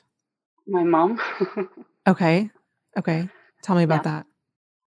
My 0.67 0.83
mom. 0.83 1.21
okay. 2.07 2.49
Okay. 2.97 3.29
Tell 3.63 3.75
me 3.75 3.83
about 3.83 4.05
yeah. 4.05 4.11
that. 4.11 4.25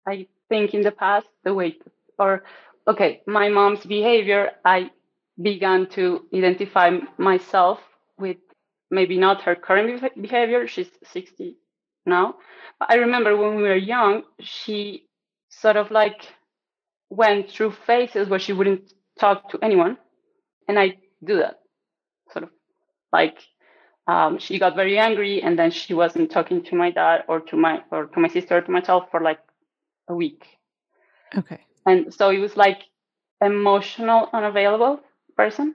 I 0.06 0.26
think 0.48 0.74
in 0.74 0.82
the 0.82 0.90
past, 0.90 1.26
the 1.44 1.54
way, 1.54 1.76
or 2.18 2.44
okay, 2.86 3.22
my 3.26 3.48
mom's 3.48 3.84
behavior, 3.84 4.52
I 4.64 4.90
began 5.40 5.86
to 5.90 6.24
identify 6.34 6.90
myself 7.18 7.80
with 8.18 8.38
maybe 8.90 9.18
not 9.18 9.42
her 9.42 9.54
current 9.54 10.02
behavior. 10.20 10.66
She's 10.66 10.90
60 11.12 11.56
now. 12.06 12.36
But 12.78 12.90
I 12.90 12.94
remember 12.96 13.36
when 13.36 13.56
we 13.56 13.62
were 13.62 13.76
young, 13.76 14.22
she 14.40 15.06
sort 15.50 15.76
of 15.76 15.90
like 15.90 16.32
went 17.10 17.50
through 17.50 17.72
phases 17.86 18.28
where 18.28 18.38
she 18.38 18.52
wouldn't 18.52 18.92
talk 19.18 19.50
to 19.50 19.58
anyone. 19.62 19.98
And 20.66 20.78
I 20.78 20.96
do 21.24 21.38
that 21.38 21.57
like 23.12 23.38
um, 24.06 24.38
she 24.38 24.58
got 24.58 24.74
very 24.74 24.98
angry 24.98 25.42
and 25.42 25.58
then 25.58 25.70
she 25.70 25.94
wasn't 25.94 26.30
talking 26.30 26.64
to 26.64 26.74
my 26.74 26.90
dad 26.90 27.24
or 27.28 27.40
to 27.40 27.56
my 27.56 27.82
or 27.90 28.06
to 28.06 28.20
my 28.20 28.28
sister 28.28 28.56
or 28.56 28.60
to 28.62 28.70
myself 28.70 29.10
for 29.10 29.20
like 29.20 29.40
a 30.08 30.14
week. 30.14 30.44
Okay. 31.36 31.60
And 31.86 32.12
so 32.12 32.30
it 32.30 32.38
was 32.38 32.56
like 32.56 32.84
emotional 33.42 34.28
unavailable 34.32 35.00
person. 35.36 35.74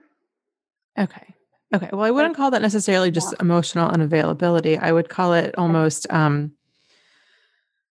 Okay. 0.98 1.34
Okay. 1.74 1.88
Well, 1.92 2.02
I 2.02 2.10
wouldn't 2.10 2.36
call 2.36 2.50
that 2.50 2.62
necessarily 2.62 3.10
just 3.10 3.32
yeah. 3.32 3.38
emotional 3.40 3.88
unavailability. 3.88 4.80
I 4.80 4.92
would 4.92 5.08
call 5.08 5.32
it 5.32 5.54
almost 5.56 6.06
um 6.10 6.52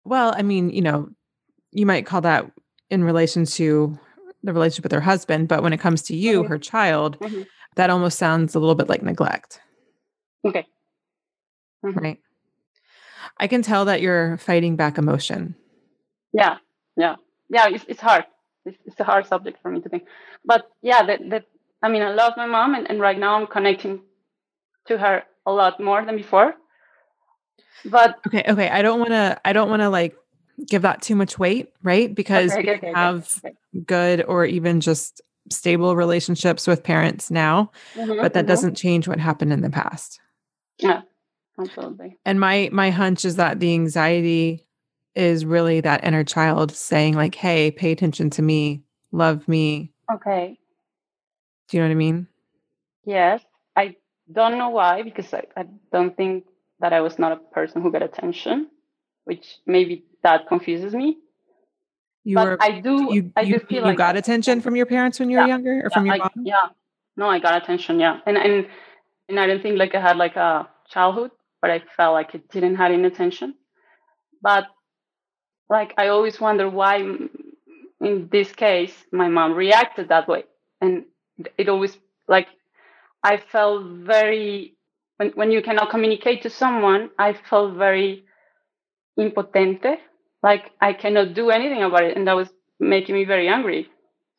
well, 0.06 0.34
I 0.36 0.42
mean, 0.42 0.70
you 0.70 0.82
know, 0.82 1.10
you 1.72 1.86
might 1.86 2.06
call 2.06 2.22
that 2.22 2.52
in 2.90 3.04
relation 3.04 3.46
to 3.46 3.98
the 4.44 4.54
relationship 4.54 4.84
with 4.84 4.92
her 4.92 5.02
husband, 5.02 5.48
but 5.48 5.64
when 5.64 5.74
it 5.74 5.80
comes 5.80 6.02
to 6.04 6.16
you, 6.16 6.42
mm-hmm. 6.42 6.50
her 6.50 6.58
child, 6.58 7.20
mm-hmm. 7.20 7.44
that 7.76 7.90
almost 7.90 8.20
sounds 8.20 8.56
a 8.56 8.60
little 8.60 8.76
bit 8.76 8.90
like 8.90 9.02
neglect. 9.02 9.60
Okay. 10.46 10.68
Mm-hmm. 11.86 12.00
Right. 12.00 12.20
I 13.40 13.48
can 13.48 13.62
tell 13.62 13.86
that 13.86 14.02
you're 14.02 14.38
fighting 14.38 14.76
back 14.76 14.98
emotion. 14.98 15.56
Yeah. 16.34 16.58
Yeah. 16.96 17.16
Yeah. 17.50 17.70
It's, 17.70 17.86
it's 17.88 18.02
hard. 18.02 18.26
It's, 18.66 18.78
it's 18.86 19.00
a 19.00 19.04
hard 19.04 19.28
subject 19.28 19.62
for 19.62 19.72
me 19.72 19.82
to 19.82 19.90
think. 19.90 20.04
But 20.46 20.70
yeah, 20.82 21.04
that, 21.04 21.30
that 21.30 21.46
I 21.82 21.90
mean, 21.90 22.02
I 22.02 22.14
love 22.14 22.34
my 22.38 22.46
mom, 22.46 22.76
and, 22.76 22.90
and 22.90 23.02
right 23.02 23.20
now 23.20 23.36
I'm 23.36 23.48
connecting 23.48 24.02
to 24.88 24.98
her 24.98 25.24
a 25.46 25.52
lot 25.52 25.82
more 25.82 26.06
than 26.06 26.16
before. 26.16 26.54
But 27.84 28.20
okay, 28.26 28.44
okay, 28.48 28.70
I 28.70 28.82
don't 28.82 29.00
want 29.00 29.12
to. 29.12 29.38
I 29.44 29.52
don't 29.52 29.70
want 29.70 29.82
to 29.82 29.90
like 29.90 30.16
give 30.68 30.82
that 30.84 31.02
too 31.02 31.16
much 31.16 31.40
weight, 31.40 31.74
right? 31.84 32.14
Because 32.14 32.54
okay, 32.54 32.76
okay, 32.76 32.94
have 32.94 33.40
okay. 33.44 33.56
good 33.86 34.24
or 34.24 34.46
even 34.46 34.82
just 34.82 35.22
stable 35.50 35.96
relationships 35.96 36.68
with 36.68 36.84
parents 36.84 37.30
now, 37.30 37.72
mm-hmm, 37.96 38.22
but 38.22 38.34
that 38.34 38.42
mm-hmm. 38.42 38.48
doesn't 38.48 38.76
change 38.76 39.08
what 39.08 39.20
happened 39.20 39.54
in 39.54 39.62
the 39.62 39.70
past. 39.70 40.20
Yeah, 40.80 41.02
absolutely. 41.60 42.18
And 42.26 42.40
my 42.40 42.70
my 42.72 42.90
hunch 42.90 43.26
is 43.26 43.36
that 43.38 43.60
the 43.60 43.74
anxiety 43.74 44.66
is 45.16 45.46
really 45.46 45.82
that 45.82 46.04
inner 46.04 46.24
child 46.24 46.72
saying 46.72 47.16
like, 47.16 47.36
"Hey, 47.36 47.72
pay 47.72 47.92
attention 47.92 48.30
to 48.32 48.42
me, 48.42 48.84
love 49.12 49.48
me." 49.48 49.92
Okay. 50.12 50.58
Do 51.68 51.78
you 51.78 51.84
know 51.84 51.88
what 51.88 51.94
I 51.94 51.96
mean? 51.96 52.28
Yes. 53.06 53.42
I 53.76 53.96
don't 54.32 54.58
know 54.58 54.70
why, 54.70 55.02
because 55.04 55.34
I, 55.34 55.44
I 55.56 55.66
don't 55.92 56.16
think 56.16 56.46
that 56.80 56.94
I 56.94 57.02
was 57.02 57.18
not 57.18 57.32
a 57.32 57.38
person 57.38 57.82
who 57.82 57.92
got 57.92 58.04
attention, 58.04 58.70
which 59.26 59.58
maybe 59.66 60.04
that 60.24 60.48
confuses 60.48 60.94
me. 60.94 61.18
You 62.24 62.36
but 62.36 62.48
were, 62.48 62.58
I 62.62 62.80
do. 62.80 63.14
You, 63.14 63.32
I 63.36 63.44
do 63.44 63.60
feel 63.60 63.60
like 63.60 63.72
you 63.72 63.82
like 63.82 63.98
got 63.98 64.16
attention 64.16 64.62
from 64.62 64.76
your 64.76 64.86
parents 64.86 65.20
when 65.20 65.30
you 65.30 65.38
yeah, 65.38 65.44
were 65.44 65.50
younger, 65.50 65.72
or 65.72 65.90
yeah, 65.90 65.94
from 65.94 66.06
your 66.06 66.16
I, 66.16 66.18
mom. 66.20 66.32
Yeah. 66.44 66.70
No, 67.18 67.28
I 67.28 67.40
got 67.40 67.62
attention. 67.62 68.00
Yeah, 68.00 68.20
and 68.26 68.38
and 68.38 68.68
and 69.30 69.40
I 69.40 69.46
didn't 69.48 69.62
think 69.62 69.78
like 69.78 69.94
I 69.94 70.02
had 70.02 70.18
like 70.18 70.36
a 70.36 70.68
childhood, 70.90 71.32
but 71.62 71.70
I 71.70 71.84
felt 71.98 72.14
like 72.14 72.34
it 72.34 72.50
didn't 72.50 72.76
have 72.76 72.92
any 72.92 73.04
attention. 73.06 73.56
But 74.42 74.68
like 75.70 75.94
I 75.98 76.08
always 76.08 76.40
wonder 76.40 76.70
why, 76.70 77.02
mm, 77.02 77.30
in 78.02 78.30
this 78.32 78.52
case, 78.54 78.94
my 79.12 79.28
mom 79.28 79.54
reacted 79.54 80.10
that 80.10 80.28
way, 80.28 80.46
and 80.82 81.06
it 81.58 81.68
always 81.68 81.98
like 82.28 82.48
I 83.24 83.38
felt 83.38 83.84
very 83.86 84.76
when 85.18 85.32
when 85.32 85.52
you 85.52 85.62
cannot 85.62 85.90
communicate 85.90 86.42
to 86.44 86.50
someone, 86.50 87.10
I 87.20 87.34
felt 87.34 87.76
very 87.76 88.26
impotente, 89.20 89.98
like 90.44 90.72
I 90.82 90.94
cannot 90.94 91.34
do 91.34 91.50
anything 91.50 91.82
about 91.82 92.04
it, 92.04 92.16
and 92.16 92.28
that 92.28 92.36
was 92.36 92.50
making 92.80 93.16
me 93.16 93.24
very 93.26 93.48
angry. 93.48 93.90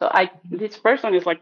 So 0.01 0.09
I 0.13 0.31
this 0.49 0.77
person 0.77 1.15
is 1.15 1.27
like 1.27 1.41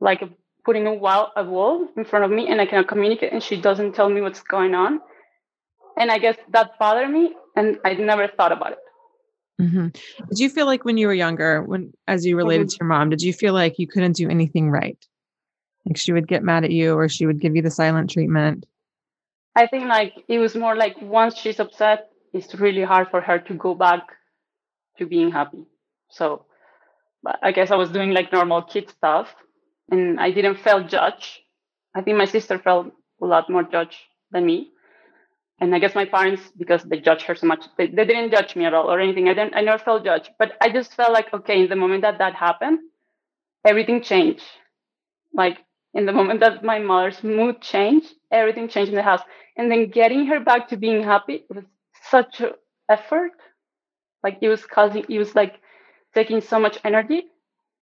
like 0.00 0.22
putting 0.64 0.86
a 0.86 0.94
wall 0.94 1.32
a 1.36 1.44
wall 1.44 1.88
in 1.96 2.04
front 2.04 2.24
of 2.24 2.30
me, 2.30 2.48
and 2.48 2.60
I 2.60 2.66
cannot 2.66 2.88
communicate, 2.88 3.32
and 3.32 3.42
she 3.42 3.60
doesn't 3.60 3.94
tell 3.94 4.08
me 4.08 4.20
what's 4.20 4.42
going 4.42 4.74
on, 4.74 5.00
and 5.96 6.10
I 6.10 6.18
guess 6.18 6.36
that 6.50 6.72
bothered 6.78 7.10
me, 7.10 7.34
and 7.56 7.78
I 7.84 7.94
never 7.94 8.28
thought 8.28 8.52
about 8.52 8.72
it. 8.72 8.78
Mm-hmm. 9.60 9.88
Did 10.28 10.38
you 10.38 10.50
feel 10.50 10.66
like 10.66 10.84
when 10.84 10.98
you 10.98 11.06
were 11.06 11.14
younger, 11.14 11.62
when 11.62 11.92
as 12.06 12.24
you 12.26 12.36
related 12.36 12.68
mm-hmm. 12.68 12.70
to 12.70 12.76
your 12.80 12.88
mom, 12.88 13.10
did 13.10 13.22
you 13.22 13.32
feel 13.32 13.54
like 13.54 13.78
you 13.78 13.88
couldn't 13.88 14.12
do 14.12 14.28
anything 14.28 14.70
right? 14.70 14.98
Like 15.84 15.96
she 15.96 16.12
would 16.12 16.28
get 16.28 16.44
mad 16.44 16.64
at 16.64 16.70
you 16.70 16.94
or 16.94 17.08
she 17.08 17.26
would 17.26 17.40
give 17.40 17.56
you 17.56 17.62
the 17.62 17.70
silent 17.70 18.10
treatment? 18.10 18.66
I 19.56 19.66
think 19.66 19.86
like 19.86 20.12
it 20.28 20.38
was 20.38 20.54
more 20.54 20.76
like 20.76 21.00
once 21.02 21.36
she's 21.36 21.58
upset, 21.58 22.10
it's 22.32 22.54
really 22.54 22.82
hard 22.82 23.08
for 23.10 23.20
her 23.20 23.38
to 23.38 23.54
go 23.54 23.74
back 23.74 24.02
to 24.98 25.06
being 25.06 25.30
happy. 25.30 25.64
So 26.10 26.46
but 27.22 27.38
I 27.42 27.52
guess 27.52 27.70
I 27.70 27.76
was 27.76 27.90
doing 27.90 28.12
like 28.12 28.32
normal 28.32 28.62
kid 28.62 28.90
stuff 28.90 29.34
and 29.90 30.20
I 30.20 30.30
didn't 30.30 30.56
feel 30.56 30.84
judged. 30.84 31.40
I 31.94 32.02
think 32.02 32.16
my 32.16 32.24
sister 32.26 32.58
felt 32.58 32.88
a 33.20 33.26
lot 33.26 33.50
more 33.50 33.64
judged 33.64 33.98
than 34.30 34.46
me. 34.46 34.70
And 35.60 35.74
I 35.74 35.80
guess 35.80 35.94
my 35.94 36.04
parents, 36.04 36.42
because 36.56 36.84
they 36.84 37.00
judged 37.00 37.22
her 37.22 37.34
so 37.34 37.48
much, 37.48 37.64
they, 37.76 37.88
they 37.88 38.04
didn't 38.04 38.30
judge 38.30 38.54
me 38.54 38.64
at 38.64 38.74
all 38.74 38.88
or 38.92 39.00
anything. 39.00 39.28
I 39.28 39.34
didn't, 39.34 39.56
I 39.56 39.62
never 39.62 39.82
felt 39.82 40.04
judged, 40.04 40.30
but 40.38 40.52
I 40.60 40.70
just 40.70 40.94
felt 40.94 41.12
like, 41.12 41.34
okay, 41.34 41.62
in 41.62 41.68
the 41.68 41.74
moment 41.74 42.02
that 42.02 42.18
that 42.18 42.34
happened, 42.34 42.78
everything 43.64 44.02
changed. 44.02 44.44
Like 45.34 45.58
in 45.94 46.06
the 46.06 46.12
moment 46.12 46.40
that 46.40 46.62
my 46.62 46.78
mother's 46.78 47.24
mood 47.24 47.60
changed, 47.60 48.06
everything 48.30 48.68
changed 48.68 48.90
in 48.90 48.94
the 48.94 49.02
house. 49.02 49.22
And 49.56 49.68
then 49.68 49.90
getting 49.90 50.26
her 50.26 50.38
back 50.38 50.68
to 50.68 50.76
being 50.76 51.02
happy 51.02 51.44
was 51.48 51.64
such 52.10 52.42
effort. 52.88 53.32
Like 54.22 54.38
it 54.40 54.48
was 54.48 54.64
causing, 54.64 55.04
it 55.08 55.18
was 55.18 55.34
like 55.34 55.60
taking 56.14 56.40
so 56.40 56.58
much 56.58 56.78
energy. 56.84 57.24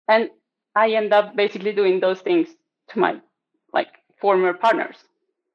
And 0.09 0.31
I 0.75 0.91
end 0.91 1.13
up 1.13 1.37
basically 1.37 1.73
doing 1.73 2.01
those 2.01 2.21
things 2.21 2.49
to 2.91 2.99
my 2.99 3.21
like 3.73 3.89
former 4.21 4.53
partners. 4.53 4.97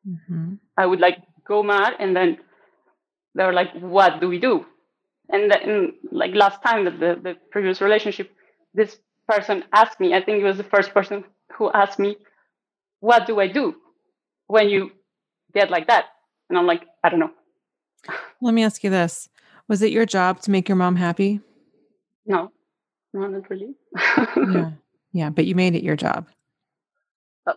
Mm-hmm. 0.07 0.55
I 0.77 0.85
would 0.85 0.99
like 0.99 1.19
go 1.47 1.63
mad 1.63 1.93
and 1.99 2.15
then 2.15 2.37
they 3.35 3.43
were 3.43 3.53
like, 3.53 3.73
what 3.79 4.19
do 4.19 4.27
we 4.27 4.39
do? 4.39 4.65
And 5.29 5.49
then 5.49 5.93
like 6.11 6.33
last 6.33 6.61
time 6.61 6.85
that 6.85 6.99
the, 6.99 7.19
the 7.21 7.35
previous 7.51 7.81
relationship, 7.81 8.31
this 8.73 8.97
person 9.27 9.63
asked 9.71 9.99
me, 9.99 10.13
I 10.13 10.23
think 10.23 10.41
it 10.41 10.43
was 10.45 10.57
the 10.57 10.63
first 10.63 10.93
person 10.93 11.23
who 11.57 11.71
asked 11.71 11.99
me, 11.99 12.17
what 12.99 13.27
do 13.27 13.39
I 13.39 13.47
do 13.47 13.75
when 14.47 14.69
you 14.69 14.91
get 15.53 15.71
like 15.71 15.87
that? 15.87 16.05
And 16.49 16.57
I'm 16.57 16.67
like, 16.67 16.83
I 17.03 17.09
don't 17.09 17.19
know. 17.19 17.31
Let 18.41 18.53
me 18.53 18.63
ask 18.63 18.83
you 18.83 18.89
this. 18.89 19.29
Was 19.67 19.81
it 19.81 19.91
your 19.91 20.05
job 20.05 20.41
to 20.41 20.51
make 20.51 20.67
your 20.67 20.75
mom 20.75 20.95
happy? 20.95 21.39
No, 22.25 22.51
no, 23.13 23.27
not 23.27 23.49
really. 23.49 23.75
yeah. 23.95 24.71
Yeah. 25.13 25.29
But 25.29 25.45
you 25.45 25.55
made 25.55 25.75
it 25.75 25.83
your 25.83 25.97
job. 25.97 26.29
Oh, 27.45 27.55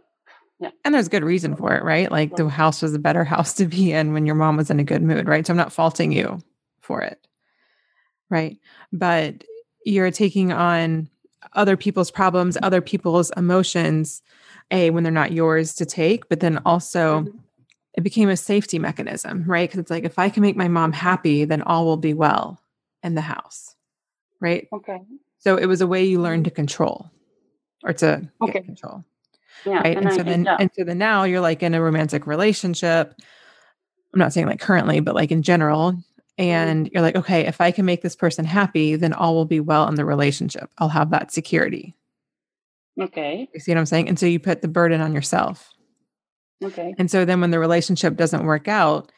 yeah. 0.59 0.71
And 0.85 0.93
there's 0.93 1.09
good 1.09 1.23
reason 1.23 1.55
for 1.55 1.73
it, 1.73 1.85
right? 1.85 2.11
Like 2.11 2.35
the 2.35 2.49
house 2.49 2.83
was 2.83 2.95
a 2.95 2.99
better 2.99 3.23
house 3.35 3.55
to 3.55 3.67
be 3.67 3.93
in 3.93 4.13
when 4.13 4.27
your 4.27 4.35
mom 4.35 4.57
was 4.57 4.71
in 4.71 4.81
a 4.81 4.85
good 4.85 5.03
mood, 5.03 5.29
right? 5.29 5.47
So 5.47 5.53
I'm 5.53 5.57
not 5.57 5.73
faulting 5.73 6.11
you 6.11 6.41
for 6.81 7.01
it. 7.01 7.25
Right. 8.31 8.59
But 8.93 9.45
you're 9.85 10.11
taking 10.11 10.53
on 10.53 11.09
other 11.53 11.77
people's 11.77 12.11
problems, 12.11 12.59
other 12.63 12.81
people's 12.81 13.31
emotions, 13.37 14.21
A, 14.73 14.91
when 14.91 15.05
they're 15.05 15.13
not 15.13 15.31
yours 15.31 15.75
to 15.77 15.87
take, 15.87 16.29
but 16.29 16.41
then 16.41 16.59
also 16.65 17.21
mm-hmm. 17.21 17.39
It 17.97 18.03
became 18.03 18.29
a 18.29 18.37
safety 18.37 18.79
mechanism, 18.79 19.45
right? 19.47 19.69
Because 19.69 19.81
it's 19.81 19.91
like, 19.91 20.05
if 20.05 20.19
I 20.19 20.29
can 20.29 20.43
make 20.43 20.57
my 20.57 20.69
mom 20.69 20.93
happy, 20.93 21.45
then 21.45 21.63
all 21.63 21.85
will 21.85 21.97
be 21.97 22.15
well 22.15 22.61
in 23.03 23.15
the 23.15 23.21
house. 23.21 23.75
Right. 24.41 24.69
Okay. 24.73 25.01
So 25.39 25.57
it 25.57 25.67
was 25.67 25.81
a 25.81 25.87
way 25.87 26.05
you 26.05 26.21
learned 26.21 26.45
to 26.47 26.51
control 26.51 27.11
or 27.85 27.93
to 27.95 28.29
okay. 28.43 28.53
get 28.53 28.65
control. 28.65 29.05
Yeah. 29.65 29.79
Right. 29.79 29.97
And, 29.97 30.07
and 30.07 30.15
so 30.15 30.21
I, 30.21 30.25
then, 30.25 30.45
yeah. 30.45 30.57
and 30.59 30.71
so 30.77 30.85
then 30.85 30.99
now 30.99 31.25
you're 31.25 31.41
like 31.41 31.63
in 31.63 31.75
a 31.75 31.83
romantic 31.83 32.27
relationship. 32.27 33.15
I'm 34.13 34.19
not 34.19 34.33
saying 34.33 34.47
like 34.47 34.61
currently, 34.61 35.01
but 35.01 35.15
like 35.15 35.31
in 35.31 35.43
general. 35.43 35.93
Mm-hmm. 35.93 36.01
And 36.37 36.91
you're 36.93 37.03
like, 37.03 37.15
okay, 37.15 37.47
if 37.47 37.61
I 37.61 37.71
can 37.71 37.85
make 37.85 38.03
this 38.03 38.17
person 38.17 38.45
happy, 38.45 38.97
then 38.97 39.13
all 39.13 39.35
will 39.35 39.45
be 39.45 39.61
well 39.61 39.87
in 39.87 39.95
the 39.95 40.05
relationship. 40.05 40.69
I'll 40.79 40.89
have 40.89 41.11
that 41.11 41.31
security. 41.31 41.95
Okay. 43.01 43.49
You 43.55 43.61
see 43.61 43.71
what 43.73 43.79
I'm 43.79 43.87
saying? 43.87 44.09
And 44.09 44.19
so 44.19 44.27
you 44.27 44.41
put 44.41 44.61
the 44.61 44.69
burden 44.69 45.01
on 45.01 45.15
yourself. 45.15 45.71
Okay. 46.65 46.95
And 46.99 47.11
so 47.11 47.25
then 47.25 47.41
when 47.41 47.51
the 47.51 47.59
relationship 47.59 48.17
doesn't 48.17 48.45
work 48.45 48.69
out, 48.69 49.13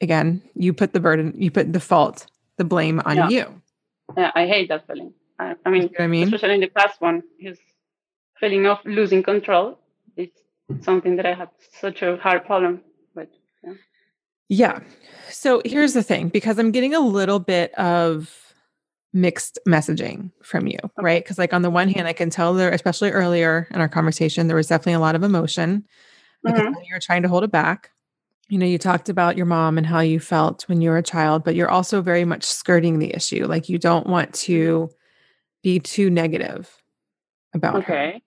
again, 0.00 0.42
you 0.54 0.72
put 0.72 0.92
the 0.92 1.00
burden, 1.00 1.34
you 1.36 1.50
put 1.50 1.72
the 1.72 1.80
fault, 1.80 2.26
the 2.58 2.64
blame 2.64 3.00
on 3.04 3.16
yeah. 3.16 3.28
you. 3.28 3.62
Yeah, 4.16 4.32
I 4.34 4.46
hate 4.46 4.68
that 4.68 4.86
feeling. 4.86 5.14
I, 5.38 5.54
I 5.64 5.70
mean, 5.70 5.90
I 5.98 6.06
mean, 6.06 6.24
especially 6.24 6.54
in 6.54 6.60
the 6.60 6.68
past 6.68 7.00
one, 7.00 7.22
his 7.38 7.58
feeling 8.38 8.66
of 8.66 8.78
losing 8.84 9.22
control 9.22 9.78
is 10.16 10.28
something 10.82 11.16
that 11.16 11.26
I 11.26 11.34
had 11.34 11.48
such 11.80 12.02
a 12.02 12.16
hard 12.16 12.44
problem 12.44 12.82
with. 13.14 13.28
Yeah. 13.62 13.74
yeah. 14.48 14.78
So 15.30 15.62
here's 15.64 15.94
the 15.94 16.02
thing 16.02 16.28
because 16.28 16.58
I'm 16.58 16.70
getting 16.70 16.94
a 16.94 17.00
little 17.00 17.38
bit 17.38 17.74
of 17.74 18.44
mixed 19.12 19.58
messaging 19.66 20.30
from 20.42 20.66
you, 20.66 20.78
okay. 20.82 20.92
right? 21.00 21.24
Because, 21.24 21.38
like, 21.38 21.52
on 21.54 21.62
the 21.62 21.70
one 21.70 21.88
hand, 21.88 22.06
I 22.06 22.12
can 22.12 22.30
tell 22.30 22.52
there, 22.52 22.70
especially 22.70 23.10
earlier 23.10 23.68
in 23.70 23.80
our 23.80 23.88
conversation, 23.88 24.48
there 24.48 24.56
was 24.56 24.66
definitely 24.66 24.94
a 24.94 25.00
lot 25.00 25.14
of 25.14 25.22
emotion. 25.22 25.84
Mm-hmm. 26.46 26.74
You're 26.88 27.00
trying 27.00 27.22
to 27.22 27.28
hold 27.28 27.44
it 27.44 27.50
back. 27.50 27.90
You 28.48 28.58
know, 28.58 28.66
you 28.66 28.76
talked 28.76 29.08
about 29.08 29.36
your 29.36 29.46
mom 29.46 29.78
and 29.78 29.86
how 29.86 30.00
you 30.00 30.20
felt 30.20 30.68
when 30.68 30.82
you 30.82 30.90
were 30.90 30.98
a 30.98 31.02
child, 31.02 31.44
but 31.44 31.54
you're 31.54 31.70
also 31.70 32.02
very 32.02 32.24
much 32.24 32.44
skirting 32.44 32.98
the 32.98 33.14
issue. 33.14 33.46
Like, 33.46 33.68
you 33.68 33.78
don't 33.78 34.06
want 34.06 34.34
to 34.34 34.90
be 35.62 35.80
too 35.80 36.10
negative 36.10 36.82
about 37.54 37.76
okay. 37.76 38.22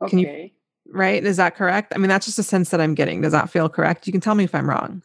her. 0.00 0.06
Okay. 0.06 0.10
Can 0.10 0.18
you, 0.18 0.50
right? 0.88 1.22
Is 1.22 1.36
that 1.36 1.54
correct? 1.54 1.92
I 1.94 1.98
mean, 1.98 2.08
that's 2.08 2.26
just 2.26 2.40
a 2.40 2.42
sense 2.42 2.70
that 2.70 2.80
I'm 2.80 2.94
getting. 2.94 3.20
Does 3.20 3.32
that 3.32 3.50
feel 3.50 3.68
correct? 3.68 4.06
You 4.08 4.12
can 4.12 4.20
tell 4.20 4.34
me 4.34 4.44
if 4.44 4.54
I'm 4.54 4.68
wrong. 4.68 5.02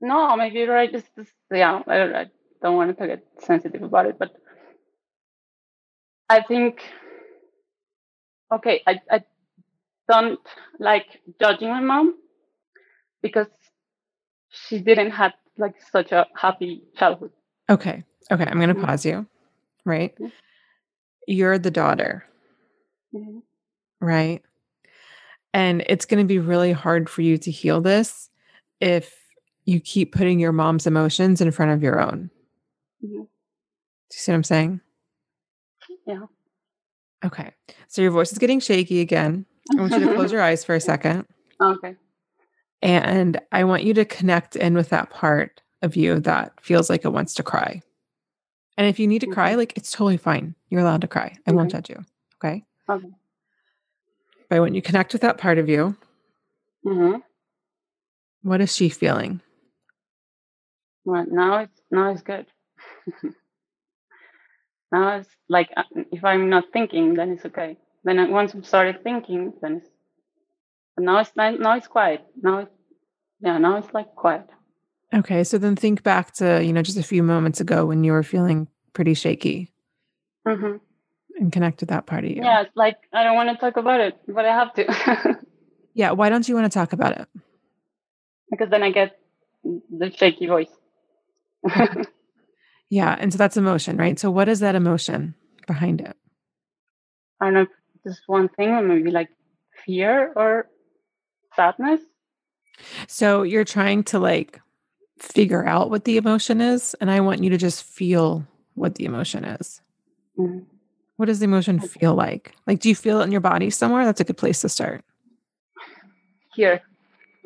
No, 0.00 0.36
maybe 0.36 0.58
you're 0.58 0.74
right. 0.74 0.90
Just, 0.90 1.06
just 1.14 1.30
yeah, 1.52 1.82
I, 1.86 2.02
I 2.02 2.26
don't 2.60 2.76
want 2.76 2.98
to 2.98 3.06
get 3.06 3.24
sensitive 3.38 3.82
about 3.82 4.06
it, 4.06 4.18
but 4.18 4.32
I 6.28 6.42
think, 6.42 6.82
okay, 8.52 8.82
I, 8.86 9.00
I 9.10 9.24
don't 10.10 10.40
like 10.78 11.06
judging 11.40 11.68
my 11.68 11.80
mom 11.80 12.14
because 13.22 13.46
she 14.50 14.78
didn't 14.80 15.10
have 15.10 15.32
like 15.56 15.74
such 15.92 16.12
a 16.12 16.26
happy 16.36 16.82
childhood. 16.96 17.30
Okay. 17.68 18.04
Okay. 18.30 18.44
I'm 18.44 18.58
going 18.58 18.68
to 18.68 18.74
mm-hmm. 18.74 18.84
pause 18.84 19.04
you. 19.04 19.26
Right. 19.84 20.14
Mm-hmm 20.14 20.28
you're 21.28 21.58
the 21.58 21.70
daughter. 21.70 22.24
Mm-hmm. 23.14 23.38
Right. 24.00 24.42
And 25.52 25.84
it's 25.86 26.06
going 26.06 26.22
to 26.22 26.26
be 26.26 26.38
really 26.38 26.72
hard 26.72 27.08
for 27.08 27.22
you 27.22 27.36
to 27.38 27.50
heal 27.50 27.80
this 27.80 28.30
if 28.80 29.14
you 29.66 29.80
keep 29.80 30.14
putting 30.14 30.40
your 30.40 30.52
mom's 30.52 30.86
emotions 30.86 31.40
in 31.40 31.50
front 31.50 31.72
of 31.72 31.82
your 31.82 32.00
own. 32.00 32.30
Mm-hmm. 33.04 33.20
Do 33.20 33.20
you 33.20 33.28
see 34.10 34.32
what 34.32 34.36
I'm 34.36 34.44
saying? 34.44 34.80
Yeah. 36.06 36.26
Okay. 37.24 37.52
So 37.88 38.00
your 38.00 38.10
voice 38.10 38.32
is 38.32 38.38
getting 38.38 38.60
shaky 38.60 39.00
again. 39.00 39.44
I 39.72 39.80
want 39.80 39.92
you 39.92 40.00
to 40.00 40.14
close 40.14 40.32
your 40.32 40.42
eyes 40.42 40.64
for 40.64 40.74
a 40.74 40.80
second. 40.80 41.26
Okay. 41.60 41.96
And 42.82 43.40
I 43.50 43.64
want 43.64 43.82
you 43.82 43.92
to 43.94 44.04
connect 44.04 44.54
in 44.54 44.74
with 44.74 44.90
that 44.90 45.10
part 45.10 45.60
of 45.82 45.96
you 45.96 46.20
that 46.20 46.52
feels 46.62 46.88
like 46.88 47.04
it 47.04 47.08
wants 47.08 47.34
to 47.34 47.42
cry. 47.42 47.82
And 48.76 48.86
if 48.86 49.00
you 49.00 49.08
need 49.08 49.22
to 49.22 49.26
cry, 49.26 49.56
like 49.56 49.76
it's 49.76 49.90
totally 49.90 50.16
fine. 50.16 50.54
You're 50.70 50.82
allowed 50.82 51.00
to 51.00 51.08
cry. 51.08 51.36
I 51.44 51.50
okay. 51.50 51.56
won't 51.56 51.72
judge 51.72 51.90
you. 51.90 52.04
Okay. 52.36 52.62
Okay. 52.88 53.08
But 54.48 54.60
when 54.60 54.74
you 54.74 54.82
connect 54.82 55.12
with 55.12 55.22
that 55.22 55.36
part 55.36 55.58
of 55.58 55.68
you, 55.68 55.96
mm-hmm. 56.86 57.18
what 58.42 58.60
is 58.60 58.72
she 58.74 58.88
feeling? 58.88 59.40
Well, 61.04 61.26
now 61.28 61.58
it's 61.62 61.80
now 61.90 62.12
it's 62.12 62.22
good. 62.22 62.46
now 64.92 65.16
it's 65.16 65.28
like 65.48 65.70
uh, 65.76 65.82
if 66.12 66.24
I'm 66.24 66.48
not 66.48 66.66
thinking, 66.72 67.14
then 67.14 67.32
it's 67.32 67.44
okay. 67.46 67.76
Then 68.04 68.30
once 68.30 68.54
I 68.54 68.60
started 68.62 69.02
thinking, 69.02 69.52
then 69.60 69.76
it's. 69.78 69.90
Now 70.98 71.18
it's 71.18 71.30
now 71.36 71.74
it's 71.74 71.86
quiet. 71.86 72.24
Now 72.40 72.58
it's 72.58 72.70
yeah. 73.40 73.58
Now 73.58 73.76
it's 73.76 73.92
like 73.94 74.14
quiet. 74.14 74.48
Okay, 75.14 75.44
so 75.44 75.56
then 75.56 75.74
think 75.74 76.02
back 76.02 76.34
to, 76.34 76.62
you 76.62 76.72
know, 76.72 76.82
just 76.82 76.98
a 76.98 77.02
few 77.02 77.22
moments 77.22 77.60
ago 77.60 77.86
when 77.86 78.04
you 78.04 78.12
were 78.12 78.22
feeling 78.22 78.68
pretty 78.92 79.14
shaky. 79.14 79.72
Mm-hmm. 80.46 80.76
And 81.36 81.52
connect 81.52 81.78
to 81.78 81.86
that 81.86 82.06
part 82.06 82.24
of 82.24 82.30
you. 82.30 82.42
Yeah, 82.42 82.62
it's 82.62 82.76
like 82.76 82.96
I 83.12 83.22
don't 83.22 83.36
want 83.36 83.48
to 83.50 83.56
talk 83.56 83.76
about 83.76 84.00
it, 84.00 84.18
but 84.26 84.44
I 84.44 84.54
have 84.54 84.74
to. 84.74 85.38
yeah, 85.94 86.10
why 86.10 86.28
don't 86.28 86.48
you 86.48 86.54
want 86.54 86.70
to 86.70 86.76
talk 86.76 86.92
about 86.92 87.18
it? 87.18 87.28
Because 88.50 88.70
then 88.70 88.82
I 88.82 88.90
get 88.90 89.18
the 89.64 90.10
shaky 90.10 90.46
voice. 90.46 90.70
yeah, 92.90 93.16
and 93.18 93.32
so 93.32 93.38
that's 93.38 93.56
emotion, 93.56 93.96
right? 93.96 94.18
So 94.18 94.30
what 94.30 94.48
is 94.48 94.60
that 94.60 94.74
emotion 94.74 95.34
behind 95.66 96.00
it? 96.00 96.16
I 97.40 97.50
don't 97.52 97.68
just 98.08 98.22
one 98.26 98.48
thing, 98.48 98.70
or 98.70 98.82
maybe 98.82 99.10
like 99.10 99.28
fear 99.84 100.32
or 100.34 100.68
sadness. 101.54 102.00
So 103.06 103.42
you're 103.42 103.64
trying 103.64 104.04
to 104.04 104.18
like 104.18 104.60
figure 105.18 105.66
out 105.66 105.90
what 105.90 106.04
the 106.04 106.16
emotion 106.16 106.60
is, 106.60 106.94
and 107.00 107.10
I 107.10 107.20
want 107.20 107.42
you 107.42 107.50
to 107.50 107.58
just 107.58 107.84
feel 107.84 108.46
what 108.74 108.94
the 108.94 109.04
emotion 109.04 109.44
is. 109.44 109.80
Mm-hmm. 110.38 110.60
What 111.16 111.26
does 111.26 111.40
the 111.40 111.46
emotion 111.46 111.80
feel 111.80 112.14
like? 112.14 112.54
Like, 112.68 112.78
do 112.78 112.88
you 112.88 112.94
feel 112.94 113.20
it 113.20 113.24
in 113.24 113.32
your 113.32 113.40
body 113.40 113.70
somewhere? 113.70 114.04
That's 114.04 114.20
a 114.20 114.24
good 114.24 114.36
place 114.36 114.60
to 114.60 114.68
start. 114.68 115.04
Here. 116.54 116.80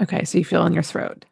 Okay, 0.03 0.25
so 0.25 0.37
you 0.37 0.45
feel 0.45 0.67
in 0.67 0.75
your 0.75 0.83
throat. 0.83 1.25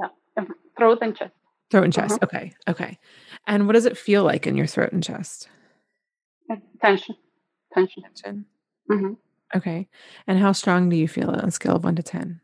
Yeah, 0.00 0.44
throat 0.78 0.98
and 1.02 1.14
chest. 1.14 1.32
Throat 1.70 1.84
and 1.84 1.92
chest. 1.92 2.14
Uh-huh. 2.14 2.24
Okay, 2.24 2.54
okay. 2.66 2.98
And 3.46 3.66
what 3.66 3.74
does 3.74 3.84
it 3.84 3.98
feel 3.98 4.24
like 4.24 4.46
in 4.46 4.56
your 4.56 4.66
throat 4.66 4.92
and 4.92 5.04
chest? 5.04 5.50
Tension. 6.80 7.16
Tension. 7.72 8.02
Tension. 8.02 8.44
Mm-hmm. 8.90 9.12
Okay. 9.56 9.88
And 10.26 10.38
how 10.38 10.52
strong 10.52 10.88
do 10.88 10.96
you 10.96 11.08
feel 11.08 11.30
it 11.30 11.40
on 11.42 11.48
a 11.48 11.50
scale 11.50 11.76
of 11.76 11.84
one 11.84 11.96
to 11.96 12.02
10? 12.02 12.40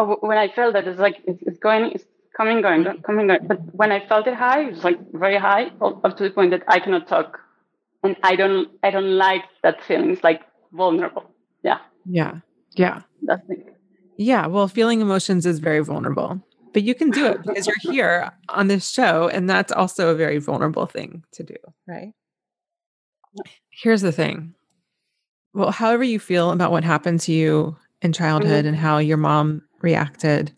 oh, 0.00 0.16
when 0.20 0.38
I 0.38 0.48
felt 0.48 0.72
that, 0.74 0.86
it's 0.86 0.98
like 0.98 1.16
it's, 1.26 1.58
going, 1.58 1.92
it's 1.92 2.04
coming, 2.36 2.62
going, 2.62 2.84
coming, 3.02 3.26
going. 3.26 3.46
But 3.46 3.74
when 3.74 3.92
I 3.92 4.06
felt 4.06 4.26
it 4.26 4.34
high, 4.34 4.62
it 4.62 4.70
was 4.70 4.84
like 4.84 4.98
very 5.12 5.38
high, 5.38 5.70
up 5.80 6.16
to 6.16 6.22
the 6.24 6.30
point 6.30 6.50
that 6.50 6.62
I 6.68 6.80
cannot 6.80 7.06
talk, 7.06 7.38
and 8.02 8.16
I 8.22 8.36
don't, 8.36 8.70
I 8.82 8.90
don't 8.90 9.16
like 9.16 9.44
that 9.62 9.82
feeling. 9.84 10.10
It's 10.10 10.24
like 10.24 10.42
vulnerable. 10.72 11.24
Yeah. 11.62 11.78
Yeah. 12.06 12.40
Yeah. 12.76 13.02
That's 13.22 13.46
the 13.46 13.56
Yeah. 14.16 14.46
Well, 14.46 14.68
feeling 14.68 15.00
emotions 15.00 15.44
is 15.44 15.58
very 15.58 15.80
vulnerable, 15.80 16.42
but 16.72 16.82
you 16.82 16.94
can 16.94 17.10
do 17.10 17.26
it 17.26 17.42
because 17.46 17.66
you're 17.66 17.92
here 17.92 18.30
on 18.48 18.68
this 18.68 18.88
show. 18.90 19.28
And 19.28 19.50
that's 19.50 19.72
also 19.72 20.08
a 20.08 20.14
very 20.14 20.38
vulnerable 20.38 20.86
thing 20.86 21.24
to 21.32 21.42
do. 21.42 21.56
Right. 21.86 22.14
Here's 23.70 24.02
the 24.02 24.12
thing. 24.12 24.54
Well, 25.52 25.70
however 25.70 26.04
you 26.04 26.18
feel 26.18 26.50
about 26.50 26.70
what 26.70 26.84
happened 26.84 27.20
to 27.20 27.32
you 27.32 27.76
in 28.02 28.12
childhood 28.12 28.60
mm-hmm. 28.60 28.68
and 28.68 28.76
how 28.76 28.98
your 28.98 29.16
mom 29.16 29.62
reacted, 29.80 30.52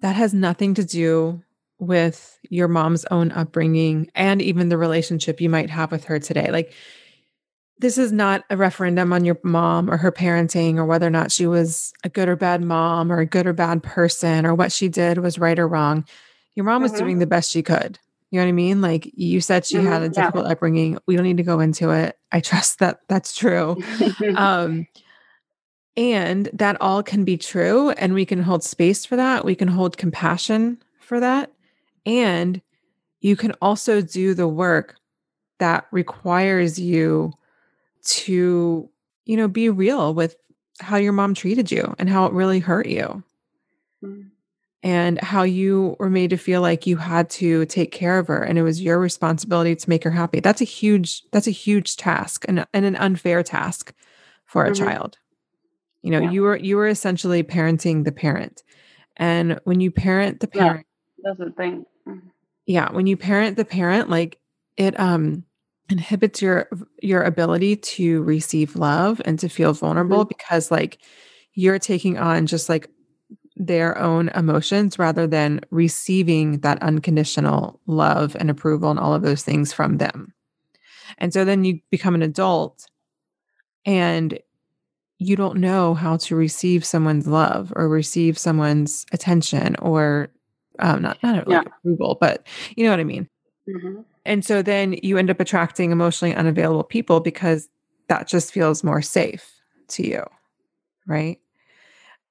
that 0.00 0.16
has 0.16 0.32
nothing 0.32 0.74
to 0.74 0.84
do 0.84 1.42
with 1.78 2.38
your 2.48 2.68
mom's 2.68 3.04
own 3.06 3.32
upbringing 3.32 4.10
and 4.14 4.42
even 4.42 4.68
the 4.68 4.78
relationship 4.78 5.40
you 5.40 5.48
might 5.48 5.70
have 5.70 5.90
with 5.90 6.04
her 6.04 6.18
today. 6.18 6.50
Like, 6.50 6.74
this 7.78 7.96
is 7.96 8.12
not 8.12 8.44
a 8.50 8.56
referendum 8.56 9.12
on 9.12 9.24
your 9.24 9.38
mom 9.42 9.90
or 9.90 9.96
her 9.96 10.12
parenting 10.12 10.76
or 10.76 10.84
whether 10.84 11.06
or 11.06 11.10
not 11.10 11.32
she 11.32 11.46
was 11.46 11.92
a 12.04 12.10
good 12.10 12.28
or 12.28 12.36
bad 12.36 12.62
mom 12.62 13.10
or 13.10 13.20
a 13.20 13.26
good 13.26 13.46
or 13.46 13.54
bad 13.54 13.82
person 13.82 14.44
or 14.44 14.54
what 14.54 14.70
she 14.70 14.88
did 14.88 15.18
was 15.18 15.38
right 15.38 15.58
or 15.58 15.66
wrong. 15.66 16.04
Your 16.54 16.64
mom 16.64 16.82
was 16.82 16.92
mm-hmm. 16.92 17.04
doing 17.04 17.18
the 17.20 17.26
best 17.26 17.50
she 17.50 17.62
could. 17.62 17.98
You 18.30 18.38
know 18.38 18.44
what 18.44 18.50
I 18.50 18.52
mean? 18.52 18.80
Like 18.80 19.10
you 19.14 19.40
said, 19.40 19.66
she 19.66 19.76
mm-hmm. 19.76 19.86
had 19.88 20.02
a 20.02 20.08
difficult 20.08 20.46
yeah. 20.46 20.52
upbringing. 20.52 20.98
We 21.06 21.16
don't 21.16 21.24
need 21.24 21.38
to 21.38 21.42
go 21.42 21.58
into 21.58 21.90
it. 21.90 22.16
I 22.30 22.40
trust 22.40 22.78
that 22.78 23.00
that's 23.08 23.34
true. 23.34 23.76
um, 24.36 24.86
and 25.96 26.48
that 26.52 26.76
all 26.80 27.02
can 27.02 27.24
be 27.24 27.36
true. 27.36 27.90
And 27.90 28.14
we 28.14 28.24
can 28.24 28.40
hold 28.40 28.62
space 28.62 29.04
for 29.04 29.16
that. 29.16 29.44
We 29.44 29.56
can 29.56 29.66
hold 29.66 29.96
compassion 29.96 30.80
for 31.00 31.18
that. 31.18 31.52
And 32.06 32.62
you 33.20 33.34
can 33.34 33.52
also 33.60 34.00
do 34.00 34.32
the 34.32 34.48
work 34.48 34.96
that 35.58 35.86
requires 35.90 36.78
you 36.78 37.32
to, 38.02 38.88
you 39.26 39.36
know, 39.36 39.48
be 39.48 39.68
real 39.68 40.14
with 40.14 40.36
how 40.78 40.96
your 40.96 41.12
mom 41.12 41.34
treated 41.34 41.70
you 41.70 41.94
and 41.98 42.08
how 42.08 42.26
it 42.26 42.32
really 42.32 42.60
hurt 42.60 42.86
you. 42.86 43.22
Mm-hmm 44.02 44.28
and 44.82 45.20
how 45.20 45.42
you 45.42 45.94
were 45.98 46.08
made 46.08 46.30
to 46.30 46.36
feel 46.36 46.62
like 46.62 46.86
you 46.86 46.96
had 46.96 47.28
to 47.28 47.66
take 47.66 47.92
care 47.92 48.18
of 48.18 48.26
her 48.28 48.42
and 48.42 48.58
it 48.58 48.62
was 48.62 48.80
your 48.80 48.98
responsibility 48.98 49.76
to 49.76 49.88
make 49.88 50.04
her 50.04 50.10
happy 50.10 50.40
that's 50.40 50.60
a 50.60 50.64
huge 50.64 51.22
that's 51.32 51.46
a 51.46 51.52
huge 51.52 51.96
task 51.96 52.44
and, 52.48 52.66
and 52.72 52.84
an 52.84 52.96
unfair 52.96 53.42
task 53.42 53.92
for 54.46 54.64
a 54.64 54.70
mm-hmm. 54.70 54.84
child 54.84 55.18
you 56.02 56.10
know 56.10 56.20
yeah. 56.20 56.30
you 56.30 56.42
were 56.42 56.56
you 56.56 56.76
were 56.76 56.88
essentially 56.88 57.42
parenting 57.42 58.04
the 58.04 58.12
parent 58.12 58.62
and 59.16 59.60
when 59.64 59.80
you 59.80 59.90
parent 59.90 60.40
the 60.40 60.48
parent 60.48 60.86
yeah, 61.18 61.30
that's 61.30 61.38
the 61.38 61.54
thing 61.56 61.84
yeah 62.66 62.90
when 62.92 63.06
you 63.06 63.16
parent 63.16 63.56
the 63.56 63.64
parent 63.64 64.08
like 64.08 64.38
it 64.76 64.98
um 64.98 65.44
inhibits 65.90 66.40
your 66.40 66.68
your 67.02 67.22
ability 67.22 67.76
to 67.76 68.22
receive 68.22 68.76
love 68.76 69.20
and 69.24 69.38
to 69.38 69.48
feel 69.48 69.72
vulnerable 69.72 70.20
mm-hmm. 70.20 70.28
because 70.28 70.70
like 70.70 70.98
you're 71.54 71.78
taking 71.78 72.16
on 72.16 72.46
just 72.46 72.68
like 72.68 72.88
their 73.60 73.96
own 73.98 74.30
emotions 74.30 74.98
rather 74.98 75.26
than 75.26 75.60
receiving 75.70 76.60
that 76.60 76.82
unconditional 76.82 77.78
love 77.86 78.34
and 78.40 78.50
approval 78.50 78.90
and 78.90 78.98
all 78.98 79.12
of 79.12 79.20
those 79.20 79.42
things 79.42 79.70
from 79.70 79.98
them. 79.98 80.32
And 81.18 81.32
so 81.34 81.44
then 81.44 81.64
you 81.64 81.80
become 81.90 82.14
an 82.14 82.22
adult 82.22 82.86
and 83.84 84.38
you 85.18 85.36
don't 85.36 85.58
know 85.58 85.92
how 85.92 86.16
to 86.16 86.34
receive 86.34 86.86
someone's 86.86 87.26
love 87.26 87.70
or 87.76 87.86
receive 87.86 88.38
someone's 88.38 89.04
attention 89.12 89.76
or 89.80 90.30
um, 90.78 91.02
not 91.02 91.22
not 91.22 91.46
like 91.46 91.66
yeah. 91.66 91.72
approval, 91.80 92.16
but 92.18 92.46
you 92.76 92.84
know 92.84 92.90
what 92.90 93.00
I 93.00 93.04
mean. 93.04 93.28
Mm-hmm. 93.68 94.00
And 94.24 94.42
so 94.42 94.62
then 94.62 94.94
you 95.02 95.18
end 95.18 95.28
up 95.28 95.38
attracting 95.38 95.90
emotionally 95.92 96.34
unavailable 96.34 96.84
people 96.84 97.20
because 97.20 97.68
that 98.08 98.26
just 98.26 98.52
feels 98.52 98.82
more 98.82 99.02
safe 99.02 99.60
to 99.88 100.06
you, 100.06 100.24
right? 101.06 101.38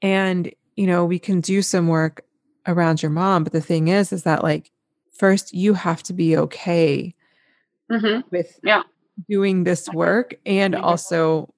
And 0.01 0.51
you 0.79 0.87
know, 0.87 1.03
we 1.03 1.19
can 1.19 1.41
do 1.41 1.61
some 1.61 1.89
work 1.89 2.23
around 2.65 3.03
your 3.03 3.09
mom. 3.11 3.43
But 3.43 3.51
the 3.51 3.59
thing 3.59 3.89
is, 3.89 4.13
is 4.13 4.23
that 4.23 4.43
like, 4.43 4.71
first 5.11 5.53
you 5.53 5.73
have 5.73 6.01
to 6.03 6.13
be 6.13 6.37
okay 6.37 7.13
mm-hmm. 7.91 8.21
with 8.31 8.57
yeah. 8.63 8.83
doing 9.29 9.65
this 9.65 9.89
work 9.89 10.35
and 10.45 10.73
also, 10.73 11.53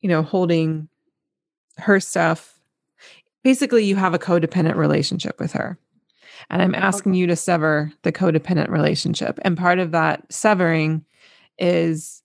you 0.00 0.08
know, 0.08 0.22
holding 0.22 0.88
her 1.78 2.00
stuff. 2.00 2.58
Basically, 3.44 3.84
you 3.84 3.94
have 3.94 4.12
a 4.12 4.18
codependent 4.18 4.74
relationship 4.74 5.38
with 5.38 5.52
her. 5.52 5.78
And 6.50 6.60
I'm 6.60 6.74
asking 6.74 7.14
you 7.14 7.28
to 7.28 7.36
sever 7.36 7.92
the 8.02 8.10
codependent 8.10 8.70
relationship. 8.70 9.38
And 9.42 9.56
part 9.56 9.78
of 9.78 9.92
that 9.92 10.32
severing 10.32 11.04
is 11.60 12.21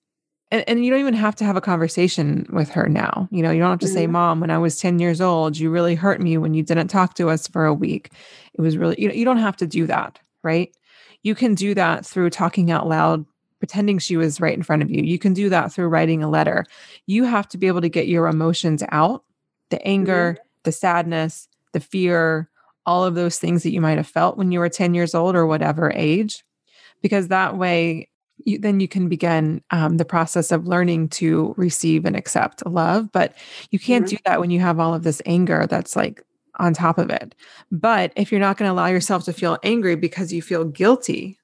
and, 0.50 0.64
and 0.66 0.84
you 0.84 0.90
don't 0.90 1.00
even 1.00 1.14
have 1.14 1.36
to 1.36 1.44
have 1.44 1.56
a 1.56 1.60
conversation 1.60 2.46
with 2.50 2.70
her 2.70 2.88
now. 2.88 3.28
You 3.30 3.42
know, 3.42 3.50
you 3.50 3.60
don't 3.60 3.70
have 3.70 3.78
to 3.80 3.86
mm-hmm. 3.86 3.94
say, 3.94 4.06
Mom, 4.06 4.40
when 4.40 4.50
I 4.50 4.58
was 4.58 4.78
10 4.78 4.98
years 4.98 5.20
old, 5.20 5.56
you 5.56 5.70
really 5.70 5.94
hurt 5.94 6.20
me 6.20 6.38
when 6.38 6.54
you 6.54 6.62
didn't 6.62 6.88
talk 6.88 7.14
to 7.14 7.28
us 7.28 7.46
for 7.46 7.66
a 7.66 7.74
week. 7.74 8.10
It 8.54 8.60
was 8.60 8.76
really, 8.76 8.96
you 8.98 9.08
know, 9.08 9.14
you 9.14 9.24
don't 9.24 9.38
have 9.38 9.56
to 9.58 9.66
do 9.66 9.86
that, 9.86 10.18
right? 10.42 10.74
You 11.22 11.34
can 11.34 11.54
do 11.54 11.74
that 11.74 12.06
through 12.06 12.30
talking 12.30 12.70
out 12.70 12.88
loud, 12.88 13.26
pretending 13.58 13.98
she 13.98 14.16
was 14.16 14.40
right 14.40 14.56
in 14.56 14.62
front 14.62 14.82
of 14.82 14.90
you. 14.90 15.02
You 15.02 15.18
can 15.18 15.34
do 15.34 15.48
that 15.50 15.72
through 15.72 15.88
writing 15.88 16.22
a 16.22 16.30
letter. 16.30 16.64
You 17.06 17.24
have 17.24 17.48
to 17.48 17.58
be 17.58 17.66
able 17.66 17.82
to 17.82 17.88
get 17.88 18.08
your 18.08 18.26
emotions 18.26 18.82
out 18.90 19.24
the 19.70 19.86
anger, 19.86 20.36
mm-hmm. 20.38 20.48
the 20.62 20.72
sadness, 20.72 21.46
the 21.72 21.80
fear, 21.80 22.48
all 22.86 23.04
of 23.04 23.14
those 23.14 23.38
things 23.38 23.62
that 23.64 23.72
you 23.72 23.82
might 23.82 23.98
have 23.98 24.06
felt 24.06 24.38
when 24.38 24.50
you 24.50 24.60
were 24.60 24.70
10 24.70 24.94
years 24.94 25.14
old 25.14 25.36
or 25.36 25.46
whatever 25.46 25.92
age 25.94 26.42
because 27.02 27.28
that 27.28 27.56
way 27.56 28.08
you, 28.44 28.58
then 28.58 28.80
you 28.80 28.88
can 28.88 29.08
begin 29.08 29.62
um, 29.70 29.96
the 29.96 30.04
process 30.04 30.52
of 30.52 30.66
learning 30.66 31.08
to 31.10 31.54
receive 31.56 32.04
and 32.04 32.16
accept 32.16 32.66
love. 32.66 33.10
But 33.12 33.34
you 33.70 33.78
can't 33.78 34.04
mm-hmm. 34.06 34.16
do 34.16 34.22
that 34.24 34.40
when 34.40 34.50
you 34.50 34.60
have 34.60 34.80
all 34.80 34.94
of 34.94 35.02
this 35.02 35.22
anger 35.26 35.66
that's 35.66 35.96
like 35.96 36.22
on 36.58 36.74
top 36.74 36.98
of 36.98 37.10
it. 37.10 37.34
But 37.70 38.12
if 38.16 38.32
you're 38.32 38.40
not 38.40 38.56
going 38.56 38.68
to 38.68 38.72
allow 38.72 38.86
yourself 38.86 39.24
to 39.24 39.32
feel 39.32 39.58
angry 39.62 39.96
because 39.96 40.32
you 40.32 40.42
feel 40.42 40.64
guilty 40.64 41.38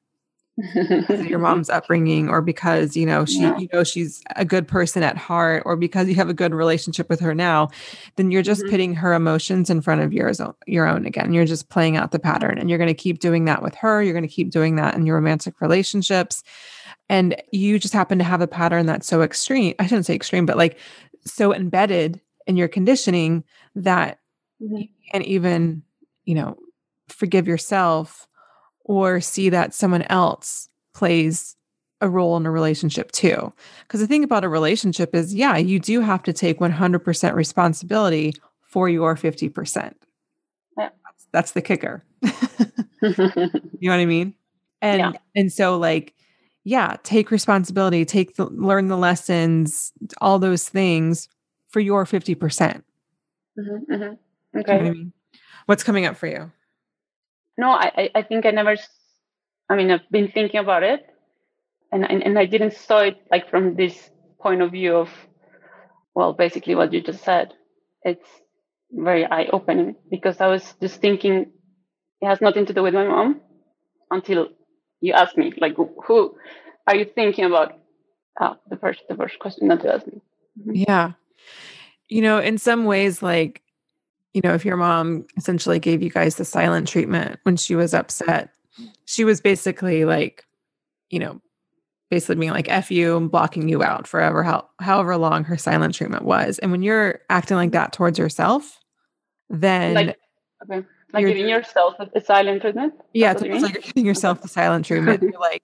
your 1.09 1.38
mom's 1.40 1.68
upbringing 1.68 2.28
or 2.28 2.40
because 2.40 2.96
you 2.96 3.04
know 3.04 3.24
she 3.24 3.40
yeah. 3.40 3.59
you 3.59 3.68
know 3.72 3.83
she's 3.83 4.22
a 4.37 4.44
good 4.44 4.68
person 4.68 5.02
at 5.02 5.16
heart 5.16 5.64
or 5.66 5.76
because 5.76 6.09
you 6.09 6.14
have 6.14 6.28
a 6.28 6.35
good 6.35 6.54
relationship 6.54 7.09
with 7.09 7.18
her 7.18 7.35
now 7.35 7.68
then 8.14 8.30
you're 8.30 8.42
just 8.42 8.61
mm-hmm. 8.62 8.70
pitting 8.70 8.94
her 8.94 9.14
emotions 9.14 9.68
in 9.68 9.80
front 9.80 10.00
of 10.00 10.12
yours 10.12 10.40
your 10.66 10.87
own 10.87 11.07
again 11.07 11.33
you're 11.33 11.44
just 11.44 11.70
playing 11.70 11.96
out 11.96 12.12
the 12.12 12.20
pattern 12.20 12.57
and 12.57 12.70
you're 12.70 12.78
going 12.78 12.87
to 12.87 12.94
keep 12.94 13.18
doing 13.18 13.46
that 13.46 13.62
with 13.62 13.74
her 13.74 14.00
you're 14.00 14.12
going 14.12 14.22
to 14.22 14.28
keep 14.28 14.50
doing 14.50 14.76
that 14.76 14.94
in 14.94 15.04
your 15.04 15.16
romantic 15.16 15.61
relationships 15.61 16.44
and 17.08 17.36
you 17.52 17.78
just 17.78 17.94
happen 17.94 18.18
to 18.18 18.24
have 18.24 18.40
a 18.40 18.46
pattern 18.46 18.86
that's 18.86 19.06
so 19.06 19.22
extreme 19.22 19.74
i 19.78 19.86
shouldn't 19.86 20.06
say 20.06 20.14
extreme 20.14 20.46
but 20.46 20.56
like 20.56 20.78
so 21.24 21.54
embedded 21.54 22.20
in 22.46 22.56
your 22.56 22.68
conditioning 22.68 23.44
that 23.74 24.18
mm-hmm. 24.62 24.76
you 24.76 24.88
can't 25.10 25.24
even 25.24 25.82
you 26.24 26.34
know 26.34 26.56
forgive 27.08 27.46
yourself 27.46 28.26
or 28.84 29.20
see 29.20 29.48
that 29.48 29.74
someone 29.74 30.02
else 30.02 30.68
plays 30.94 31.56
a 32.00 32.08
role 32.08 32.36
in 32.36 32.46
a 32.46 32.50
relationship 32.50 33.10
too 33.12 33.52
because 33.82 34.00
the 34.00 34.06
thing 34.06 34.24
about 34.24 34.44
a 34.44 34.48
relationship 34.48 35.14
is 35.14 35.34
yeah 35.34 35.56
you 35.56 35.78
do 35.78 36.00
have 36.00 36.22
to 36.22 36.32
take 36.32 36.58
100% 36.58 37.34
responsibility 37.34 38.32
for 38.62 38.88
your 38.88 39.14
50% 39.14 39.94
yeah. 40.76 40.88
that's, 41.04 41.26
that's 41.32 41.52
the 41.52 41.62
kicker 41.62 42.04
you 42.22 42.30
know 43.12 43.90
what 43.90 44.00
i 44.00 44.06
mean 44.06 44.34
and 44.82 45.00
yeah. 45.00 45.12
and 45.34 45.52
so 45.52 45.78
like 45.78 46.14
yeah, 46.64 46.96
take 47.03 47.31
responsibility, 47.31 48.05
take 48.05 48.37
the 48.37 48.46
learn 48.46 48.88
the 48.88 48.96
lessons, 48.96 49.92
all 50.20 50.38
those 50.38 50.68
things 50.68 51.29
for 51.68 51.81
your 51.81 52.05
50%. 52.05 52.38
percent 52.38 52.85
mm-hmm, 53.59 53.92
mm-hmm. 53.92 54.59
Okay. 54.59 54.72
You 54.72 54.79
know 54.79 54.85
what 54.85 54.90
I 54.90 54.90
mean? 54.92 55.12
What's 55.66 55.85
coming 55.85 56.07
up 56.07 56.16
for 56.16 56.27
you? 56.27 56.50
No, 57.59 57.70
I, 57.70 58.11
I 58.14 58.22
think 58.22 58.46
I 58.46 58.50
never, 58.50 58.77
I 59.68 59.77
mean, 59.77 59.90
I've 59.90 60.09
been 60.11 60.31
thinking 60.31 60.61
about 60.61 60.83
it 60.83 61.07
and, 61.92 62.09
and, 62.11 62.22
and 62.22 62.38
I 62.38 62.46
didn't 62.46 62.74
saw 62.74 63.00
it 63.00 63.18
like 63.31 63.50
from 63.50 63.77
this 63.77 64.11
point 64.40 64.62
of 64.62 64.72
view 64.72 64.96
of, 64.96 65.11
well, 66.14 66.33
basically 66.33 66.74
what 66.74 66.92
you 66.92 67.03
just 67.03 67.24
said. 67.24 67.53
It's 68.03 68.29
very 68.90 69.24
eye 69.27 69.48
opening 69.53 69.96
because 70.11 70.40
I 70.40 70.46
was 70.46 70.74
just 70.81 71.00
thinking 71.00 71.53
it 72.20 72.27
has 72.27 72.40
nothing 72.40 72.66
to 72.66 72.72
do 72.72 72.83
with 72.83 72.94
my 72.94 73.07
mom 73.07 73.40
until 74.11 74.48
you 75.04 75.12
asked 75.12 75.36
me, 75.36 75.52
like, 75.58 75.76
who 75.76 76.36
are 76.86 76.96
you 76.96 77.04
thinking 77.04 77.44
about? 77.44 77.78
Oh, 78.40 78.56
the 78.68 78.76
first, 78.76 79.00
the 79.08 79.14
first 79.14 79.38
question 79.38 79.68
that 79.68 79.84
you 79.84 79.90
asked 79.90 80.06
me. 80.06 80.20
Mm-hmm. 80.60 80.74
Yeah. 80.74 81.12
You 82.08 82.22
know, 82.22 82.38
in 82.38 82.58
some 82.58 82.84
ways, 82.84 83.22
like, 83.22 83.62
you 84.32 84.40
know, 84.42 84.54
if 84.54 84.64
your 84.64 84.76
mom 84.76 85.26
essentially 85.36 85.78
gave 85.78 86.02
you 86.02 86.10
guys 86.10 86.36
the 86.36 86.44
silent 86.44 86.88
treatment 86.88 87.38
when 87.44 87.56
she 87.56 87.76
was 87.76 87.94
upset, 87.94 88.50
she 89.04 89.24
was 89.24 89.40
basically 89.40 90.04
like, 90.04 90.44
you 91.10 91.20
know, 91.20 91.40
basically 92.10 92.34
being 92.36 92.50
like 92.50 92.68
F 92.68 92.90
you 92.90 93.16
and 93.16 93.30
blocking 93.30 93.68
you 93.68 93.82
out 93.82 94.08
forever, 94.08 94.42
how, 94.42 94.68
however 94.80 95.16
long 95.16 95.44
her 95.44 95.56
silent 95.56 95.94
treatment 95.94 96.24
was. 96.24 96.58
And 96.58 96.72
when 96.72 96.82
you're 96.82 97.20
acting 97.30 97.56
like 97.56 97.72
that 97.72 97.92
towards 97.92 98.18
yourself, 98.18 98.80
then 99.48 99.94
Like, 99.94 100.18
okay. 100.64 100.86
Like 101.14 101.22
You're 101.22 101.31
giving 101.31 101.48
yourself 101.48 101.94
a, 102.00 102.20
silent 102.20 102.61
treatment? 102.61 102.94
yeah, 103.12 103.33
it's 103.33 103.42
you 103.42 103.53
like 103.53 103.74
you're 103.74 103.83
giving 103.83 104.05
yourself 104.05 104.42
the 104.42 104.48
silent 104.48 104.85
treatment. 104.85 105.22
You're 105.22 105.40
like, 105.40 105.62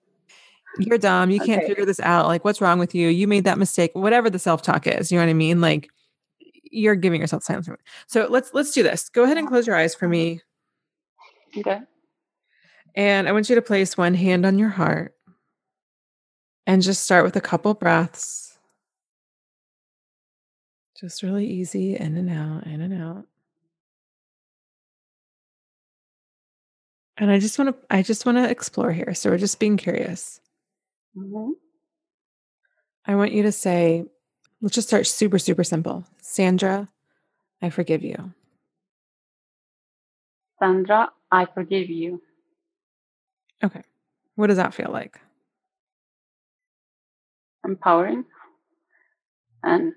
you're 0.78 0.96
dumb. 0.98 1.30
You 1.30 1.40
can't 1.40 1.58
Okay. 1.60 1.68
figure 1.68 1.84
this 1.84 1.98
out. 2.00 2.26
Like, 2.26 2.44
what's 2.44 2.60
wrong 2.60 2.78
with 2.78 2.94
you? 2.94 3.08
You 3.08 3.26
made 3.26 3.44
that 3.44 3.58
mistake. 3.58 3.90
Whatever 3.94 4.30
the 4.30 4.38
self 4.38 4.62
talk 4.62 4.86
is, 4.86 5.10
you 5.10 5.18
know 5.18 5.24
what 5.24 5.30
I 5.30 5.34
mean? 5.34 5.60
Like, 5.60 5.90
you're 6.70 6.94
giving 6.94 7.20
yourself 7.20 7.42
silent 7.42 7.64
treatment. 7.64 7.82
So 8.06 8.28
let's 8.30 8.54
let's 8.54 8.70
do 8.70 8.84
this. 8.84 9.08
Go 9.08 9.24
ahead 9.24 9.38
and 9.38 9.48
close 9.48 9.66
your 9.66 9.74
eyes 9.74 9.92
for 9.94 10.06
me, 10.08 10.40
Okay. 11.58 11.80
and 12.94 13.28
I 13.28 13.32
want 13.32 13.48
you 13.48 13.56
to 13.56 13.62
place 13.62 13.96
one 13.98 14.14
hand 14.14 14.46
on 14.46 14.56
your 14.56 14.68
heart, 14.68 15.16
and 16.64 16.80
just 16.80 17.02
start 17.02 17.24
with 17.24 17.34
a 17.34 17.40
couple 17.40 17.74
breaths. 17.74 18.56
Just 21.00 21.24
really 21.24 21.46
easy 21.46 21.96
in 21.96 22.16
and 22.16 22.30
out, 22.30 22.66
in 22.66 22.80
and 22.82 23.02
out. 23.02 23.26
And 27.16 27.30
I 27.30 27.38
just 27.38 27.58
want 27.58 27.76
to 27.76 27.86
I 27.94 28.02
just 28.02 28.24
want 28.24 28.38
to 28.38 28.48
explore 28.48 28.92
here. 28.92 29.14
So 29.14 29.30
we're 29.30 29.38
just 29.38 29.60
being 29.60 29.76
curious. 29.76 30.40
Mhm. 31.16 31.52
I 33.06 33.14
want 33.14 33.32
you 33.32 33.42
to 33.42 33.52
say, 33.52 34.04
let's 34.60 34.74
just 34.74 34.88
start 34.88 35.06
super, 35.06 35.38
super 35.38 35.64
simple. 35.64 36.04
Sandra, 36.20 36.88
I 37.62 37.70
forgive 37.70 38.02
you. 38.02 38.32
Sandra, 40.58 41.10
I 41.32 41.46
forgive 41.46 41.88
you. 41.88 42.22
Okay. 43.64 43.82
What 44.36 44.46
does 44.48 44.56
that 44.58 44.74
feel 44.74 44.90
like? 44.90 45.18
Empowering 47.64 48.24
and 49.62 49.92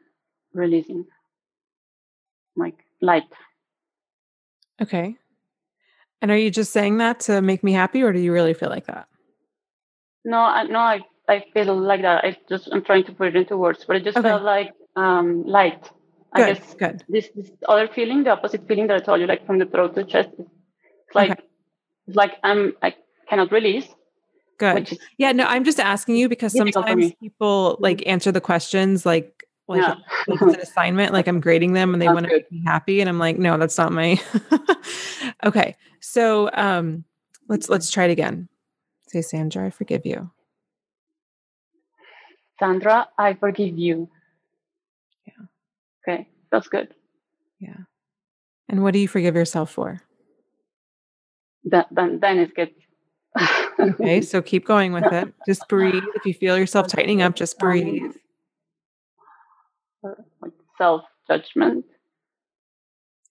releasing. 0.53 1.05
Like 2.55 2.85
light. 3.01 3.23
Okay. 4.81 5.17
And 6.23 6.31
are 6.31 6.37
you 6.37 6.49
just 6.49 6.71
saying 6.71 6.99
that 6.99 7.19
to 7.27 7.41
make 7.41 7.65
me 7.65 7.73
happy, 7.73 8.01
or 8.01 8.13
do 8.13 8.19
you 8.19 8.31
really 8.31 8.53
feel 8.53 8.69
like 8.69 8.85
that? 8.87 9.09
No, 10.23 10.37
I 10.37 10.63
no, 10.63 10.79
I, 10.79 11.01
I 11.27 11.43
feel 11.53 11.77
like 11.77 12.01
that. 12.01 12.23
I 12.23 12.37
just 12.47 12.69
I'm 12.71 12.81
trying 12.81 13.03
to 13.03 13.11
put 13.11 13.27
it 13.27 13.35
into 13.35 13.57
words, 13.57 13.83
but 13.85 13.97
it 13.97 14.05
just 14.05 14.17
Okay. 14.17 14.29
felt 14.29 14.41
like 14.41 14.71
um 14.95 15.43
light. 15.45 15.91
I 16.31 16.39
Good. 16.41 16.55
guess 16.55 16.75
Good. 16.75 17.03
this 17.09 17.29
this 17.35 17.51
other 17.67 17.89
feeling, 17.89 18.23
the 18.23 18.29
opposite 18.31 18.65
feeling 18.69 18.87
that 18.87 18.95
I 18.95 18.99
told 18.99 19.19
you, 19.19 19.27
like 19.27 19.45
from 19.45 19.59
the 19.59 19.65
throat 19.65 19.95
to 19.95 20.05
chest, 20.05 20.29
it's 20.37 21.13
like 21.13 21.31
Okay. 21.31 21.41
it's 22.07 22.15
like 22.15 22.35
I'm 22.41 22.71
I 22.81 22.95
cannot 23.27 23.51
release, 23.51 23.89
Good. 24.57 24.97
Yeah. 25.17 25.33
No, 25.33 25.43
I'm 25.43 25.65
just 25.65 25.79
asking 25.79 26.15
you 26.15 26.29
because 26.29 26.55
sometimes 26.55 27.11
people 27.21 27.75
like 27.81 28.01
answer 28.07 28.31
the 28.31 28.39
questions 28.39 29.05
like 29.05 29.32
like, 29.67 29.81
yeah. 29.81 29.95
like 30.27 30.41
it's 30.41 30.55
an 30.55 30.59
assignment, 30.61 31.13
like 31.13 31.27
I'm 31.27 31.39
grading 31.39 31.73
them 31.73 31.93
and 31.93 32.01
they 32.01 32.07
want 32.07 32.25
to 32.25 32.31
make 32.31 32.51
me 32.51 32.63
happy. 32.65 32.99
And 32.99 33.09
I'm 33.09 33.19
like, 33.19 33.37
no, 33.37 33.57
that's 33.57 33.77
not 33.77 33.91
my 33.91 34.21
okay. 35.45 35.75
So 36.01 36.49
um 36.53 37.05
let's 37.47 37.69
let's 37.69 37.89
try 37.89 38.05
it 38.05 38.11
again. 38.11 38.49
Say, 39.07 39.21
Sandra, 39.21 39.67
I 39.67 39.69
forgive 39.69 40.05
you. 40.05 40.31
Sandra, 42.59 43.07
I 43.17 43.33
forgive 43.33 43.77
you. 43.77 44.09
Yeah. 45.27 45.43
Okay, 46.07 46.27
that's 46.51 46.67
good. 46.67 46.93
Yeah. 47.59 47.75
And 48.69 48.83
what 48.83 48.93
do 48.93 48.99
you 48.99 49.07
forgive 49.07 49.35
yourself 49.35 49.71
for? 49.71 50.01
Then 51.63 51.85
then 51.91 52.19
then 52.19 52.39
it's 52.39 52.53
good. 52.53 52.71
Okay, 53.79 54.21
so 54.21 54.41
keep 54.41 54.65
going 54.65 54.93
with 54.93 55.11
it. 55.11 55.33
Just 55.47 55.67
breathe. 55.69 56.03
If 56.15 56.25
you 56.25 56.33
feel 56.33 56.57
yourself 56.57 56.87
tightening 56.87 57.21
up, 57.21 57.35
just 57.35 57.57
breathe. 57.57 58.13
Like 60.41 60.51
self 60.77 61.03
judgment. 61.27 61.85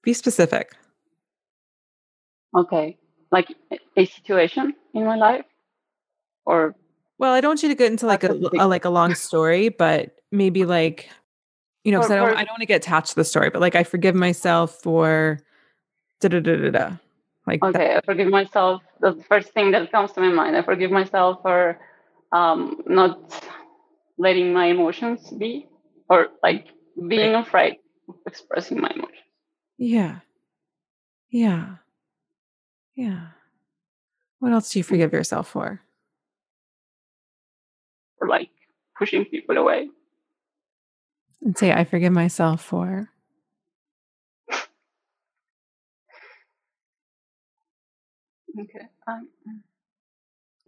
Be 0.02 0.12
specific. 0.12 0.72
Okay, 2.56 2.98
like 3.30 3.48
a- 3.96 4.06
situation 4.06 4.74
in 4.94 5.04
my 5.04 5.16
life, 5.16 5.44
or 6.44 6.74
Well, 7.18 7.32
I 7.32 7.40
don't 7.40 7.50
want 7.50 7.62
you 7.62 7.68
to 7.68 7.74
get 7.74 7.90
into 7.90 8.06
like 8.06 8.24
a, 8.24 8.32
a 8.58 8.66
like 8.66 8.84
a 8.84 8.90
long 8.90 9.14
story, 9.14 9.68
but 9.68 10.16
maybe 10.30 10.64
like 10.64 11.08
you 11.84 11.92
know, 11.92 11.98
because 11.98 12.10
I 12.10 12.16
don't 12.16 12.28
or- 12.30 12.36
I 12.36 12.44
don't 12.44 12.52
want 12.52 12.60
to 12.60 12.66
get 12.66 12.82
attached 12.84 13.10
to 13.10 13.16
the 13.16 13.24
story, 13.24 13.50
but 13.50 13.60
like 13.60 13.74
I 13.74 13.84
forgive 13.84 14.14
myself 14.14 14.82
for 14.82 15.38
da 16.20 16.28
da 16.28 16.40
da 16.40 16.56
da 16.56 16.70
da. 16.70 16.96
Like 17.46 17.60
that. 17.60 17.74
okay, 17.74 17.96
I 17.96 18.00
forgive 18.04 18.28
myself. 18.28 18.82
That's 19.00 19.16
the 19.16 19.24
first 19.24 19.52
thing 19.52 19.72
that 19.72 19.90
comes 19.90 20.12
to 20.12 20.20
my 20.20 20.28
mind. 20.28 20.56
I 20.56 20.62
forgive 20.62 20.90
myself 20.92 21.42
for 21.42 21.78
um, 22.30 22.80
not 22.86 23.18
letting 24.16 24.52
my 24.52 24.66
emotions 24.66 25.30
be, 25.30 25.66
or 26.12 26.28
like 26.42 26.68
being 27.08 27.34
afraid 27.34 27.76
of 28.08 28.16
expressing 28.26 28.80
my 28.80 28.90
emotions. 28.90 29.16
Yeah. 29.78 30.20
Yeah. 31.30 31.76
Yeah. 32.94 33.28
What 34.38 34.52
else 34.52 34.70
do 34.70 34.78
you 34.78 34.84
forgive 34.84 35.12
yourself 35.12 35.48
for? 35.48 35.80
or 38.22 38.28
like 38.28 38.50
pushing 38.96 39.24
people 39.24 39.58
away. 39.58 39.88
And 41.42 41.58
say, 41.58 41.72
I 41.72 41.84
forgive 41.84 42.12
myself 42.12 42.62
for. 42.62 43.10
Okay. 48.58 48.86
Um, 49.08 49.28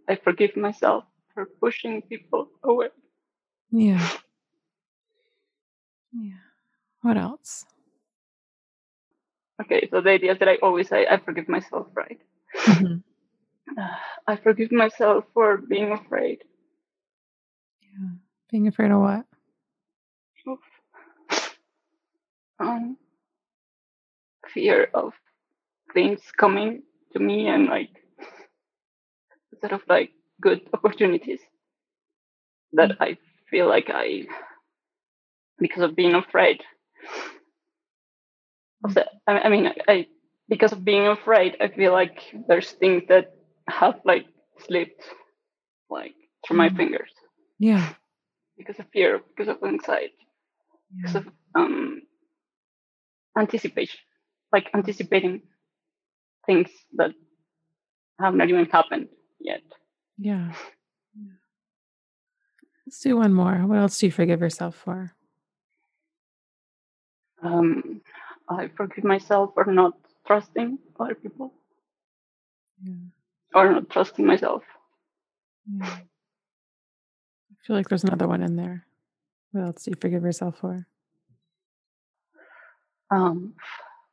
I 0.09 0.15
forgive 0.15 0.57
myself 0.57 1.05
for 1.33 1.45
pushing 1.61 2.01
people 2.01 2.49
away. 2.63 2.89
Yeah. 3.71 4.05
Yeah. 6.15 6.33
What 7.01 7.17
else? 7.17 7.65
Okay, 9.61 9.87
so 9.89 10.01
the 10.01 10.09
idea 10.11 10.33
is 10.33 10.39
that 10.39 10.49
I 10.49 10.55
always 10.61 10.89
say 10.89 11.07
I 11.07 11.17
forgive 11.17 11.47
myself, 11.47 11.87
right? 11.93 12.19
Mhm. 12.67 13.03
Uh, 13.77 13.87
I 14.27 14.35
forgive 14.37 14.71
myself 14.71 15.25
for 15.33 15.57
being 15.57 15.91
afraid 15.91 16.39
Yeah. 17.81 18.09
Being 18.51 18.67
afraid 18.67 18.91
of 18.91 19.01
what? 19.01 19.25
of 20.47 20.59
um, 22.59 22.97
fear 24.53 24.89
of 24.93 25.13
things 25.93 26.21
coming 26.37 26.83
to 27.13 27.19
me 27.19 27.47
and 27.47 27.67
like 27.67 27.89
sort 29.61 29.73
of 29.73 29.81
like 29.87 30.11
good 30.41 30.61
opportunities 30.73 31.39
that 32.73 32.91
I 32.99 33.17
feel 33.49 33.67
like 33.67 33.89
I 33.89 34.23
because 35.59 35.83
of 35.83 35.95
being 35.95 36.15
afraid 36.15 36.61
of 38.83 38.93
the, 38.93 39.05
I, 39.27 39.49
mean 39.49 39.71
I 39.87 40.07
because 40.49 40.71
of 40.71 40.83
being 40.85 41.07
afraid 41.07 41.57
I 41.61 41.69
feel 41.69 41.91
like 41.91 42.19
there's 42.47 42.71
things 42.71 43.03
that 43.09 43.33
have 43.67 43.99
like 44.05 44.25
slipped 44.65 45.03
like 45.89 46.15
through 46.45 46.57
my 46.57 46.69
Mhm. 46.69 46.77
fingers 46.77 47.11
Yeah. 47.59 47.93
because 48.57 48.79
of 48.79 48.85
fear 48.93 49.21
because 49.29 49.47
of 49.49 49.63
anxiety 49.63 50.13
because 50.95 51.15
of 51.15 51.27
um 51.55 52.01
anticipation 53.37 53.99
like 54.51 54.69
anticipating 54.73 55.41
things 56.45 56.69
that 56.93 57.11
have 58.19 58.35
not 58.35 58.49
even 58.49 58.65
happened 58.65 59.07
yet 59.39 59.61
Yeah. 60.17 60.53
Yeah. 61.15 61.33
Let's 62.85 63.01
do 63.01 63.17
one 63.17 63.33
more. 63.33 63.55
What 63.67 63.79
else 63.79 63.99
do 63.99 64.05
you 64.05 64.11
forgive 64.11 64.39
yourself 64.41 64.75
for? 64.75 65.11
Um 67.43 68.01
I 68.49 68.69
forgive 68.77 69.03
myself 69.05 69.51
for 69.55 69.65
not 69.65 69.93
trusting 70.27 70.79
other 70.99 71.15
people 71.15 71.53
Yeah. 72.83 72.93
or 73.55 73.71
not 73.71 73.89
trusting 73.89 74.25
myself 74.25 74.63
Yeah. 75.71 75.85
I 77.51 77.67
feel 77.67 77.75
like 77.75 77.89
there's 77.89 78.03
another 78.03 78.27
one 78.27 78.43
in 78.43 78.55
there. 78.55 78.85
What 79.51 79.65
else 79.65 79.83
do 79.83 79.91
you 79.91 79.97
forgive 79.99 80.23
yourself 80.23 80.57
for? 80.59 80.87
Um, 83.11 83.53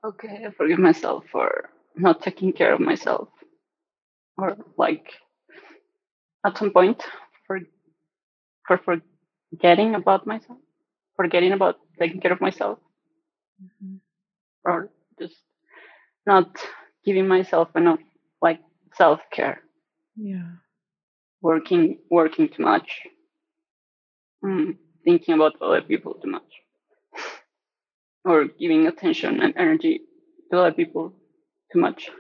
okay, 0.05 0.45
I 0.47 0.51
forgive 0.53 0.79
myself 0.79 1.25
for 1.33 1.71
not 1.97 2.23
taking 2.23 2.53
care 2.53 2.73
of 2.75 2.81
myself, 2.81 3.29
or 4.39 4.57
like 4.77 5.07
at 6.47 6.59
some 6.59 6.71
point 6.73 7.03
for 7.47 7.61
for 8.67 8.81
forgetting 9.53 9.95
about 9.95 10.27
myself, 10.27 10.59
forgetting 11.17 11.53
about 11.53 11.77
taking 11.99 12.21
care 12.21 12.33
of 12.33 12.41
myself, 12.41 12.79
or 14.65 14.91
just 15.21 15.37
not 16.27 16.49
giving 17.05 17.29
myself 17.29 17.69
enough 17.77 18.01
like 18.41 18.61
self 18.95 19.21
care, 19.33 19.63
Yeah. 20.17 20.57
working 21.43 21.99
working 22.11 22.49
too 22.49 22.63
much, 22.63 23.03
mm, 24.45 24.77
thinking 25.05 25.35
about 25.35 25.61
other 25.61 25.83
people 25.83 26.15
too 26.15 26.31
much, 26.31 26.53
or 28.25 28.47
giving 28.59 28.87
attention 28.87 29.41
and 29.41 29.55
energy 29.57 30.01
to 30.51 30.59
other 30.59 30.73
people 30.73 31.15
too 31.73 31.81
much. 31.81 32.11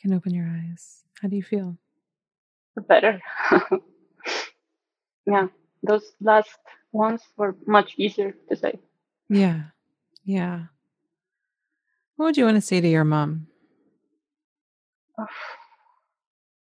Can 0.00 0.12
open 0.14 0.34
your 0.34 0.46
eyes. 0.46 1.04
How 1.20 1.28
do 1.28 1.36
you 1.36 1.42
feel? 1.42 1.76
better. 2.88 3.20
yeah, 5.26 5.48
those 5.82 6.12
last 6.20 6.50
ones 6.92 7.22
were 7.36 7.56
much 7.66 7.94
easier 7.96 8.34
to 8.48 8.56
say. 8.56 8.78
Yeah. 9.28 9.62
Yeah. 10.24 10.64
What 12.16 12.26
would 12.26 12.36
you 12.36 12.44
want 12.44 12.56
to 12.56 12.60
say 12.60 12.80
to 12.80 12.88
your 12.88 13.04
mom? 13.04 13.46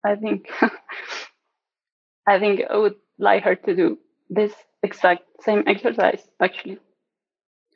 I 0.04 0.16
think 0.16 0.48
I 2.28 2.40
think 2.40 2.62
I 2.70 2.78
would 2.78 2.96
like 3.18 3.44
her 3.44 3.56
to 3.56 3.76
do 3.76 3.98
this 4.30 4.54
exact 4.84 5.24
same 5.42 5.64
exercise 5.68 6.22
actually. 6.42 6.80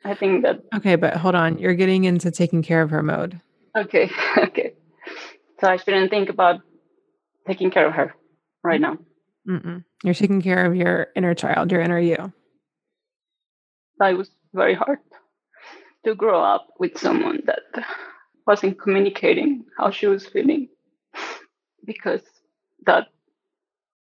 I 0.04 0.14
think 0.14 0.42
that 0.42 0.60
Okay, 0.74 0.96
but 0.96 1.14
hold 1.16 1.34
on. 1.34 1.58
You're 1.58 1.74
getting 1.74 2.04
into 2.04 2.30
taking 2.30 2.62
care 2.62 2.82
of 2.82 2.90
her 2.90 3.02
mode. 3.02 3.40
okay, 3.76 4.10
okay. 4.38 4.74
So 5.60 5.68
I 5.68 5.76
shouldn't 5.76 6.10
think 6.10 6.28
about 6.28 6.60
taking 7.46 7.70
care 7.70 7.86
of 7.86 7.94
her 7.94 8.14
right 8.64 8.80
now. 8.80 8.98
Mm-mm. 9.48 9.84
You're 10.04 10.14
taking 10.14 10.40
care 10.40 10.64
of 10.64 10.76
your 10.76 11.08
inner 11.16 11.34
child, 11.34 11.72
your 11.72 11.80
inner 11.80 11.98
you. 11.98 12.32
That 13.98 14.16
was 14.16 14.30
very 14.52 14.74
hard 14.74 14.98
to 16.04 16.14
grow 16.14 16.40
up 16.42 16.68
with 16.78 16.98
someone 16.98 17.40
that 17.46 17.62
wasn't 18.46 18.80
communicating 18.80 19.64
how 19.78 19.90
she 19.90 20.06
was 20.06 20.26
feeling 20.26 20.68
because 21.84 22.22
that 22.86 23.08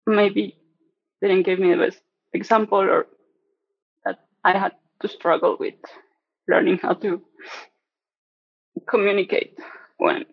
maybe 0.06 0.56
didn't 1.20 1.42
give 1.44 1.58
me 1.58 1.72
the 1.72 1.86
best 1.86 2.00
example 2.32 2.78
or 2.78 3.06
that 4.04 4.20
I 4.44 4.58
had 4.58 4.72
to 5.00 5.08
struggle 5.08 5.56
with 5.58 5.74
learning 6.48 6.78
how 6.78 6.94
to 6.94 7.22
communicate 8.88 9.58
when 9.98 10.24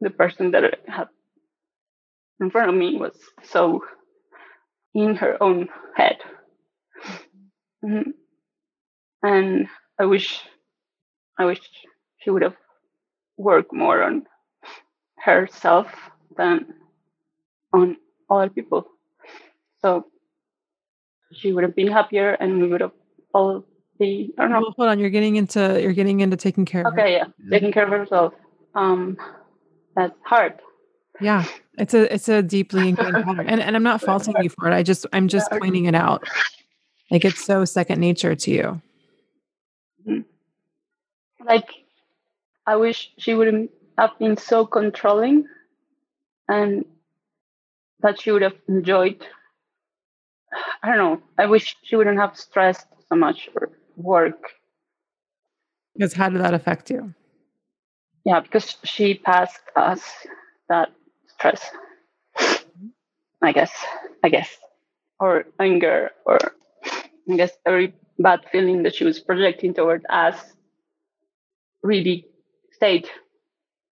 the 0.00 0.10
person 0.10 0.52
that 0.52 0.64
I 0.64 0.90
had 0.90 1.08
in 2.40 2.50
front 2.50 2.70
of 2.70 2.76
me 2.76 2.96
was 2.96 3.14
so 3.42 3.82
in 4.94 5.14
her 5.16 5.40
own 5.42 5.68
head. 5.96 6.18
Mhm. 7.84 8.12
And 9.22 9.68
I 9.98 10.04
wish, 10.06 10.40
I 11.38 11.44
wish 11.44 11.60
she 12.18 12.30
would 12.30 12.42
have 12.42 12.56
worked 13.36 13.72
more 13.72 14.02
on 14.02 14.26
herself 15.18 15.86
than 16.36 16.74
on 17.72 17.96
other 18.28 18.50
people. 18.50 18.86
So 19.80 20.06
she 21.32 21.52
would 21.52 21.64
have 21.64 21.76
been 21.76 21.88
happier 21.88 22.30
and 22.32 22.60
we 22.60 22.68
would 22.68 22.80
have 22.80 22.92
all 23.32 23.64
be, 23.98 24.34
I 24.38 24.42
don't 24.42 24.52
know. 24.52 24.72
Hold 24.76 24.88
on. 24.88 24.98
You're 24.98 25.10
getting 25.10 25.36
into 25.36 25.80
you're 25.80 25.92
getting 25.92 26.20
into 26.20 26.36
taking 26.36 26.64
care 26.64 26.86
of 26.86 26.94
her. 26.94 27.00
Okay, 27.00 27.12
yeah, 27.12 27.24
taking 27.50 27.72
care 27.72 27.84
of 27.84 27.90
herself. 27.90 28.34
Um, 28.74 29.16
that's 29.94 30.14
hard. 30.24 30.60
Yeah. 31.20 31.44
It's 31.78 31.94
a 31.94 32.12
it's 32.12 32.28
a 32.28 32.42
deeply 32.42 32.88
ingrained 32.90 33.14
pattern. 33.24 33.48
And 33.48 33.60
and 33.60 33.76
I'm 33.76 33.82
not 33.82 34.00
faulting 34.00 34.34
you 34.42 34.50
for 34.50 34.68
it. 34.68 34.74
I 34.74 34.82
just 34.82 35.06
I'm 35.12 35.28
just 35.28 35.50
pointing 35.50 35.86
it 35.86 35.94
out. 35.94 36.26
Like 37.10 37.24
it's 37.24 37.44
so 37.44 37.64
second 37.64 38.00
nature 38.00 38.34
to 38.34 38.50
you. 38.50 38.82
Mm-hmm. 40.06 40.20
Like, 41.46 41.70
I 42.66 42.76
wish 42.76 43.10
she 43.18 43.34
wouldn't 43.34 43.70
have 43.98 44.18
been 44.18 44.36
so 44.36 44.66
controlling, 44.66 45.46
and 46.48 46.84
that 48.00 48.20
she 48.20 48.30
would 48.30 48.42
have 48.42 48.56
enjoyed. 48.68 49.24
I 50.82 50.88
don't 50.88 50.98
know. 50.98 51.22
I 51.38 51.46
wish 51.46 51.76
she 51.82 51.96
wouldn't 51.96 52.18
have 52.18 52.36
stressed 52.36 52.86
so 53.08 53.16
much 53.16 53.48
or 53.54 53.70
work. 53.96 54.50
Because 55.94 56.12
how 56.12 56.28
did 56.28 56.40
that 56.40 56.54
affect 56.54 56.90
you? 56.90 57.14
Yeah, 58.24 58.40
because 58.40 58.76
she 58.84 59.14
passed 59.14 59.60
us 59.76 60.02
that 60.68 60.90
stress. 61.40 61.70
I 63.42 63.52
guess. 63.52 63.72
I 64.22 64.28
guess. 64.28 64.50
Or 65.18 65.44
anger, 65.60 66.10
or 66.26 66.38
I 67.30 67.36
guess 67.36 67.52
every 67.66 67.94
bad 68.18 68.40
feeling 68.52 68.84
that 68.84 68.94
she 68.94 69.04
was 69.04 69.20
projecting 69.20 69.74
toward 69.74 70.04
us 70.10 70.36
really 71.82 72.26
stayed. 72.72 73.04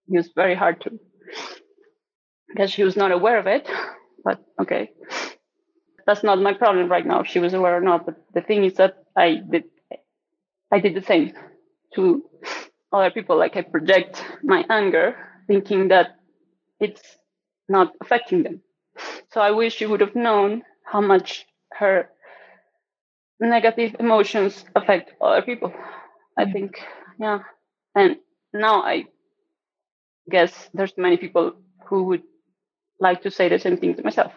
It 0.08 0.16
was 0.16 0.30
very 0.34 0.54
hard 0.54 0.80
to. 0.82 0.98
Guess 2.56 2.70
she 2.70 2.84
was 2.84 2.96
not 2.96 3.12
aware 3.12 3.38
of 3.38 3.46
it, 3.46 3.68
but 4.24 4.42
okay. 4.60 4.90
That's 6.06 6.24
not 6.24 6.40
my 6.40 6.54
problem 6.54 6.90
right 6.90 7.06
now. 7.06 7.20
if 7.20 7.28
She 7.28 7.38
was 7.38 7.54
aware 7.54 7.76
or 7.76 7.80
not, 7.82 8.06
but 8.06 8.16
the 8.34 8.40
thing 8.40 8.64
is 8.64 8.74
that 8.74 9.04
I 9.16 9.36
did, 9.50 9.64
I 10.72 10.80
did 10.80 10.94
the 10.94 11.02
same 11.02 11.32
to 11.94 12.24
other 12.92 13.10
people. 13.10 13.38
Like 13.38 13.56
I 13.56 13.62
project 13.62 14.24
my 14.42 14.64
anger, 14.70 15.16
thinking 15.46 15.88
that 15.88 16.16
it's 16.80 17.02
not 17.68 17.92
affecting 18.00 18.42
them. 18.42 18.60
So 19.32 19.40
I 19.40 19.50
wish 19.50 19.76
she 19.76 19.86
would 19.86 20.00
have 20.00 20.16
known 20.16 20.62
how 20.84 21.00
much 21.00 21.46
her 21.72 22.08
negative 23.40 23.96
emotions 24.00 24.64
affect 24.74 25.12
other 25.20 25.42
people. 25.42 25.72
I 26.36 26.50
think, 26.50 26.80
yeah. 27.20 27.40
And 27.94 28.16
now 28.52 28.82
I 28.82 29.04
guess 30.30 30.52
there's 30.74 30.92
many 30.96 31.16
people 31.16 31.52
who 31.86 32.04
would 32.04 32.22
like 33.00 33.22
to 33.22 33.30
say 33.30 33.48
the 33.48 33.58
same 33.58 33.76
thing 33.76 33.94
to 33.96 34.02
myself. 34.02 34.32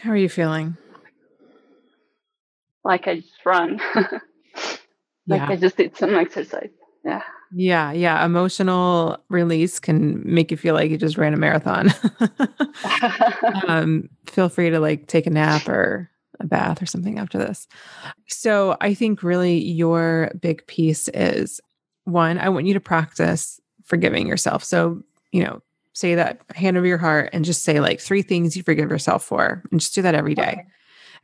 How 0.00 0.10
are 0.10 0.16
you 0.16 0.28
feeling? 0.28 0.76
Like 2.84 3.06
I 3.06 3.16
just 3.16 3.44
run. 3.44 3.80
like 3.94 4.22
Yeah. 5.26 5.48
I 5.48 5.56
just 5.56 5.76
did 5.76 5.96
some 5.96 6.14
exercise. 6.14 6.70
Yeah. 7.04 7.22
Yeah, 7.52 7.90
yeah. 7.92 8.24
Emotional 8.24 9.18
release 9.28 9.80
can 9.80 10.22
make 10.24 10.50
you 10.50 10.56
feel 10.56 10.74
like 10.74 10.90
you 10.90 10.96
just 10.96 11.18
ran 11.18 11.34
a 11.34 11.36
marathon. 11.36 11.92
um, 13.66 14.08
feel 14.26 14.48
free 14.48 14.70
to 14.70 14.78
like 14.80 15.06
take 15.06 15.26
a 15.26 15.30
nap 15.30 15.68
or 15.68 16.10
a 16.38 16.46
bath 16.46 16.80
or 16.80 16.86
something 16.86 17.18
after 17.18 17.38
this. 17.38 17.66
So 18.28 18.76
I 18.80 18.94
think 18.94 19.22
really 19.22 19.58
your 19.58 20.30
big 20.40 20.66
piece 20.66 21.08
is 21.08 21.60
one, 22.04 22.38
I 22.38 22.48
want 22.48 22.66
you 22.66 22.74
to 22.74 22.80
practice 22.80 23.60
forgiving 23.84 24.26
yourself. 24.26 24.62
So, 24.64 25.02
you 25.32 25.42
know, 25.44 25.60
say 25.92 26.14
that 26.14 26.40
hand 26.54 26.76
over 26.76 26.86
your 26.86 26.98
heart 26.98 27.30
and 27.32 27.44
just 27.44 27.64
say 27.64 27.80
like 27.80 28.00
three 28.00 28.22
things 28.22 28.56
you 28.56 28.62
forgive 28.62 28.90
yourself 28.90 29.24
for 29.24 29.62
and 29.70 29.80
just 29.80 29.94
do 29.94 30.02
that 30.02 30.14
every 30.14 30.34
day 30.34 30.52
Okay. 30.52 30.64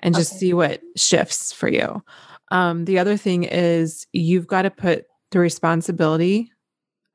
and 0.01 0.15
just 0.15 0.33
Okay. 0.33 0.39
see 0.39 0.53
what 0.55 0.81
shifts 0.97 1.53
for 1.53 1.69
you. 1.69 2.03
Um, 2.51 2.85
the 2.85 2.99
other 2.99 3.17
thing 3.17 3.45
is 3.45 4.07
you've 4.13 4.47
got 4.47 4.63
to 4.63 4.71
put 4.71 5.07
the 5.31 5.39
responsibility 5.39 6.53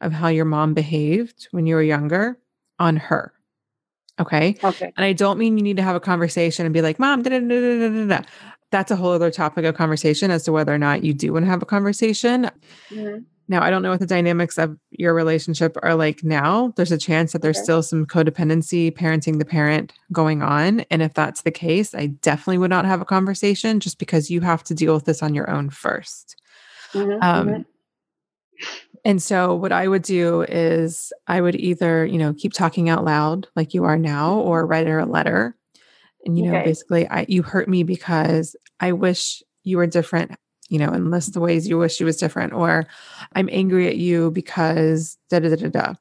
of 0.01 0.11
how 0.11 0.27
your 0.27 0.45
mom 0.45 0.73
behaved 0.73 1.47
when 1.51 1.65
you 1.65 1.75
were 1.75 1.83
younger 1.83 2.37
on 2.79 2.97
her. 2.97 3.33
Okay. 4.19 4.57
okay. 4.63 4.91
And 4.97 5.05
I 5.05 5.13
don't 5.13 5.39
mean 5.39 5.57
you 5.57 5.63
need 5.63 5.77
to 5.77 5.83
have 5.83 5.95
a 5.95 5.99
conversation 5.99 6.65
and 6.65 6.73
be 6.73 6.81
like, 6.81 6.99
Mom, 6.99 7.23
da, 7.23 7.29
da, 7.29 7.39
da, 7.39 7.47
da, 7.47 7.79
da, 7.79 7.89
da, 7.89 8.17
da." 8.17 8.29
that's 8.71 8.89
a 8.91 8.95
whole 8.95 9.11
other 9.11 9.29
topic 9.31 9.65
of 9.65 9.75
conversation 9.75 10.31
as 10.31 10.43
to 10.43 10.51
whether 10.51 10.73
or 10.73 10.77
not 10.77 11.03
you 11.03 11.13
do 11.13 11.33
want 11.33 11.43
to 11.45 11.49
have 11.49 11.61
a 11.61 11.65
conversation. 11.65 12.49
Mhm. 12.89 13.25
Now, 13.49 13.61
I 13.61 13.69
don't 13.69 13.81
know 13.81 13.89
what 13.89 13.99
the 13.99 14.05
dynamics 14.05 14.57
of 14.57 14.77
your 14.91 15.13
relationship 15.13 15.75
are 15.83 15.93
like 15.95 16.23
now. 16.23 16.71
There's 16.77 16.91
a 16.93 16.97
chance 16.97 17.33
that 17.33 17.41
there's 17.41 17.57
Okay. 17.57 17.63
still 17.63 17.83
some 17.83 18.05
codependency, 18.05 18.91
parenting 18.95 19.39
the 19.39 19.45
parent 19.45 19.91
going 20.13 20.41
on. 20.41 20.81
And 20.89 21.01
if 21.01 21.13
that's 21.13 21.41
the 21.41 21.51
case, 21.51 21.93
I 21.93 22.07
definitely 22.07 22.59
would 22.59 22.69
not 22.69 22.85
have 22.85 23.01
a 23.01 23.05
conversation 23.05 23.81
just 23.81 23.99
because 23.99 24.29
you 24.31 24.39
have 24.39 24.63
to 24.65 24.73
deal 24.73 24.93
with 24.93 25.03
this 25.03 25.21
on 25.21 25.35
your 25.35 25.49
own 25.49 25.69
first. 25.69 26.37
Mhm, 26.93 27.21
Um, 27.21 27.47
mhm. 27.47 27.65
And 29.03 29.21
so 29.21 29.55
what 29.55 29.71
I 29.71 29.87
would 29.87 30.03
do 30.03 30.43
is 30.43 31.11
I 31.27 31.41
would 31.41 31.55
either, 31.55 32.05
you 32.05 32.17
know, 32.17 32.33
keep 32.33 32.53
talking 32.53 32.89
out 32.89 33.03
loud 33.03 33.47
like 33.55 33.73
you 33.73 33.83
are 33.83 33.97
now 33.97 34.35
or 34.35 34.61
mm-hmm. 34.61 34.71
write 34.71 34.87
her 34.87 34.99
a 34.99 35.05
letter. 35.05 35.55
And 36.25 36.37
you 36.37 36.45
know, 36.45 36.55
Okay. 36.55 36.65
basically 36.65 37.07
I 37.07 37.25
you 37.27 37.41
hurt 37.41 37.67
me 37.67 37.83
because 37.83 38.55
I 38.79 38.91
wish 38.91 39.41
you 39.63 39.77
were 39.77 39.87
different, 39.87 40.35
you 40.69 40.77
know, 40.77 40.89
and 40.89 41.09
list 41.09 41.33
the 41.33 41.39
ways 41.39 41.67
you 41.67 41.79
wish 41.79 41.99
you 41.99 42.05
was 42.05 42.17
different 42.17 42.53
or 42.53 42.85
I'm 43.33 43.49
angry 43.51 43.87
at 43.87 43.97
you 43.97 44.29
because 44.31 45.17
da 45.29 45.39
da 45.39 45.49
da 45.49 45.55
da 45.55 45.69
da. 45.69 45.93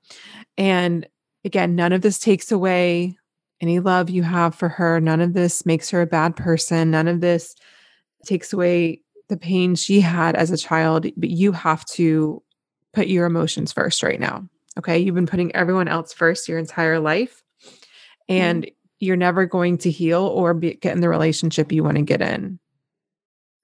And 0.58 1.06
again, 1.44 1.74
none 1.74 1.92
of 1.92 2.02
this 2.02 2.18
takes 2.18 2.52
away 2.52 3.16
any 3.62 3.78
love 3.80 4.10
you 4.10 4.22
have 4.22 4.54
for 4.54 4.68
her. 4.68 5.00
None 5.00 5.20
of 5.20 5.32
this 5.32 5.64
makes 5.64 5.90
her 5.90 6.02
a 6.02 6.06
bad 6.06 6.36
person. 6.36 6.90
None 6.90 7.08
of 7.08 7.20
this 7.20 7.54
takes 8.26 8.52
away 8.52 9.00
the 9.28 9.36
pain 9.36 9.74
she 9.74 10.00
had 10.00 10.34
as 10.36 10.50
a 10.50 10.56
child, 10.56 11.06
but 11.16 11.30
you 11.30 11.52
have 11.52 11.84
to 11.86 12.42
put 12.92 13.06
your 13.08 13.26
emotions 13.26 13.72
first 13.72 14.02
right 14.02 14.20
now. 14.20 14.46
Okay. 14.78 14.98
You've 14.98 15.14
been 15.14 15.26
putting 15.26 15.54
everyone 15.54 15.88
else 15.88 16.12
first 16.12 16.48
your 16.48 16.58
entire 16.58 16.98
life, 17.00 17.42
and 18.28 18.70
you're 18.98 19.16
never 19.16 19.46
going 19.46 19.78
to 19.78 19.90
heal 19.90 20.22
or 20.22 20.54
be, 20.54 20.74
get 20.74 20.94
in 20.94 21.00
the 21.00 21.08
relationship 21.08 21.72
you 21.72 21.82
want 21.82 21.96
to 21.96 22.02
get 22.02 22.20
in. 22.20 22.58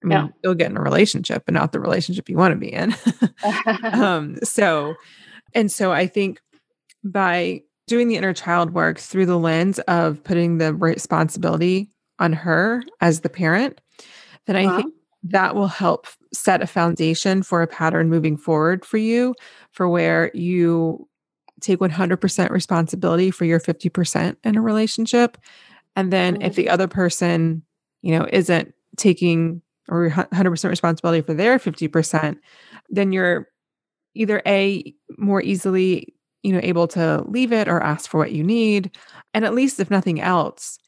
I 0.03 0.07
mean, 0.07 0.19
Yeah. 0.19 0.29
you'll 0.43 0.55
get 0.55 0.71
in 0.71 0.77
a 0.77 0.83
relationship, 0.83 1.45
but 1.45 1.55
not 1.55 1.73
the 1.73 1.81
relationship 1.81 2.29
you 2.29 2.37
want 2.37 2.53
to 2.53 2.57
be 2.59 2.73
in. 2.73 2.95
um, 3.93 4.37
so, 4.43 4.95
and 5.55 5.71
so 5.71 5.93
I 5.93 6.07
think 6.07 6.41
by 7.05 7.63
doing 7.87 8.09
the 8.09 8.17
inner 8.17 8.33
child 8.33 8.73
work 8.75 8.99
through 8.99 9.27
the 9.27 9.39
lens 9.39 9.79
of 9.81 10.23
putting 10.25 10.59
the 10.59 10.75
responsibility 10.75 11.89
on 12.19 12.33
her 12.33 12.83
as 13.01 13.21
the 13.21 13.29
parent, 13.29 13.81
then 14.47 14.57
I 14.57 14.65
Uh-huh. 14.67 14.77
think 14.79 14.95
that 15.25 15.55
will 15.55 15.69
help 15.69 16.07
set 16.33 16.63
a 16.63 16.67
foundation 16.67 17.43
for 17.43 17.63
a 17.63 17.67
pattern 17.67 18.09
moving 18.09 18.37
forward 18.37 18.85
for 18.85 18.99
you 18.99 19.35
for 19.73 19.89
where 19.89 20.31
you 20.35 21.09
take 21.61 21.79
100% 21.79 22.51
responsibility 22.51 23.31
for 23.31 23.45
your 23.45 23.61
50% 23.61 24.37
in 24.45 24.57
a 24.57 24.61
relationship 24.61 25.39
and 25.95 26.13
then 26.13 26.41
if 26.43 26.55
the 26.55 26.69
other 26.69 26.87
person 26.87 27.63
you 28.03 28.17
know 28.17 28.27
isn't 28.31 28.75
taking 28.97 29.63
or 29.89 30.11
100% 30.11 30.69
responsibility 30.69 31.23
for 31.23 31.35
their 31.35 31.59
50%, 31.59 32.39
then 32.91 33.13
you're 33.13 33.49
either 34.15 34.43
A, 34.47 34.95
more 35.19 35.43
easily, 35.43 36.15
you 36.43 36.53
know, 36.53 36.61
able 36.63 36.89
to 36.89 37.23
leave 37.29 37.53
it 37.53 37.69
or 37.69 37.83
ask 37.83 38.11
for 38.11 38.19
what 38.19 38.33
you 38.33 38.43
need. 38.43 38.97
And 39.35 39.45
at 39.45 39.55
least 39.55 39.79
if 39.79 39.91
nothing 39.91 40.21
else, 40.21 40.79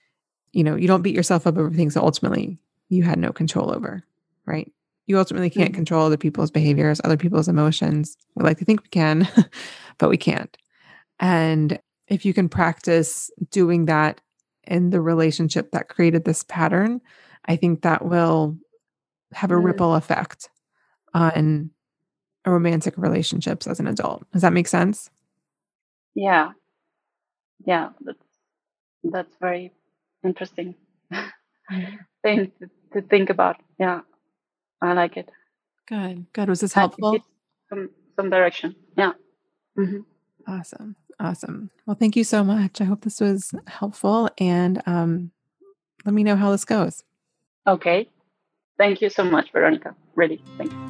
you 0.52 0.64
know, 0.64 0.74
you 0.74 0.88
don't 0.88 1.02
beat 1.02 1.14
yourself 1.14 1.46
up 1.46 1.58
over 1.58 1.70
things 1.70 1.94
that 1.94 2.02
ultimately 2.02 2.58
you 2.88 3.02
had 3.02 3.18
no 3.18 3.32
control 3.32 3.72
over, 3.74 4.02
right? 4.46 4.72
You 5.08 5.18
ultimately 5.18 5.50
can't 5.50 5.70
mm-hmm. 5.70 5.74
control 5.74 6.06
other 6.06 6.16
people's 6.16 6.50
behaviors, 6.50 7.00
other 7.02 7.16
people's 7.16 7.48
emotions. 7.48 8.16
We 8.36 8.44
like 8.44 8.58
to 8.58 8.64
think 8.64 8.82
we 8.82 8.88
can, 8.88 9.26
but 9.98 10.10
we 10.10 10.16
can't. 10.16 10.56
And 11.18 11.80
if 12.06 12.24
you 12.24 12.32
can 12.32 12.48
practice 12.48 13.30
doing 13.50 13.86
that 13.86 14.20
in 14.64 14.90
the 14.90 15.00
relationship 15.00 15.72
that 15.72 15.88
created 15.88 16.24
this 16.24 16.44
pattern, 16.44 17.00
I 17.46 17.56
think 17.56 17.82
that 17.82 18.04
will 18.04 18.56
have 19.32 19.50
a 19.50 19.54
mm. 19.54 19.64
ripple 19.64 19.94
effect 19.94 20.48
on 21.14 21.70
romantic 22.46 22.94
relationships 22.96 23.66
as 23.66 23.80
an 23.80 23.86
adult. 23.86 24.30
Does 24.32 24.42
that 24.42 24.52
make 24.52 24.68
sense? 24.68 25.10
Yeah. 26.14 26.52
Yeah, 27.64 27.90
that's 28.00 28.24
that's 29.04 29.34
very 29.40 29.72
interesting 30.24 30.74
mm-hmm. 31.12 31.96
thing 32.22 32.52
to, 32.60 32.70
to, 32.92 33.06
think 33.06 33.30
about. 33.30 33.56
Yeah. 33.78 34.00
I 34.80 34.92
like 34.92 35.16
it. 35.16 35.28
Good. 35.86 36.26
Good. 36.32 36.48
Was 36.48 36.60
this 36.60 36.72
helpful? 36.72 37.18
Some 37.68 37.90
some 38.16 38.30
direction. 38.30 38.76
Yeah. 38.96 39.12
Mm-hmm. 39.78 40.00
Awesome. 40.46 40.96
Awesome. 41.20 41.70
Well, 41.86 41.96
thank 41.98 42.16
you 42.16 42.24
so 42.24 42.44
much. 42.44 42.80
I 42.80 42.84
hope 42.84 43.02
this 43.02 43.20
was 43.20 43.52
helpful 43.66 44.30
and 44.38 44.82
um, 44.86 45.32
let 46.04 46.14
me 46.14 46.22
know 46.22 46.36
how 46.36 46.50
this 46.52 46.64
goes. 46.64 47.02
Okay. 47.66 48.08
Thank 48.78 49.02
you 49.02 49.10
so 49.10 49.24
much, 49.24 49.50
Veronica. 49.52 49.94
Really, 50.14 50.40
thank 50.56 50.72
you. 50.72 50.88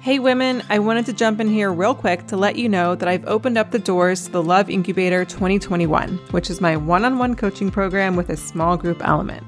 Hey, 0.00 0.18
women, 0.18 0.62
I 0.68 0.78
wanted 0.80 1.06
to 1.06 1.12
jump 1.14 1.40
in 1.40 1.48
here 1.48 1.72
real 1.72 1.94
quick 1.94 2.26
to 2.26 2.36
let 2.36 2.56
you 2.56 2.68
know 2.68 2.94
that 2.94 3.08
I've 3.08 3.24
opened 3.26 3.56
up 3.56 3.70
the 3.70 3.78
doors 3.78 4.26
to 4.26 4.32
the 4.32 4.42
Love 4.42 4.68
Incubator 4.68 5.24
2021, 5.24 6.18
which 6.30 6.50
is 6.50 6.60
my 6.60 6.76
one 6.76 7.04
on 7.04 7.18
one 7.18 7.34
coaching 7.34 7.70
program 7.70 8.14
with 8.14 8.28
a 8.28 8.36
small 8.36 8.76
group 8.76 9.00
element. 9.02 9.42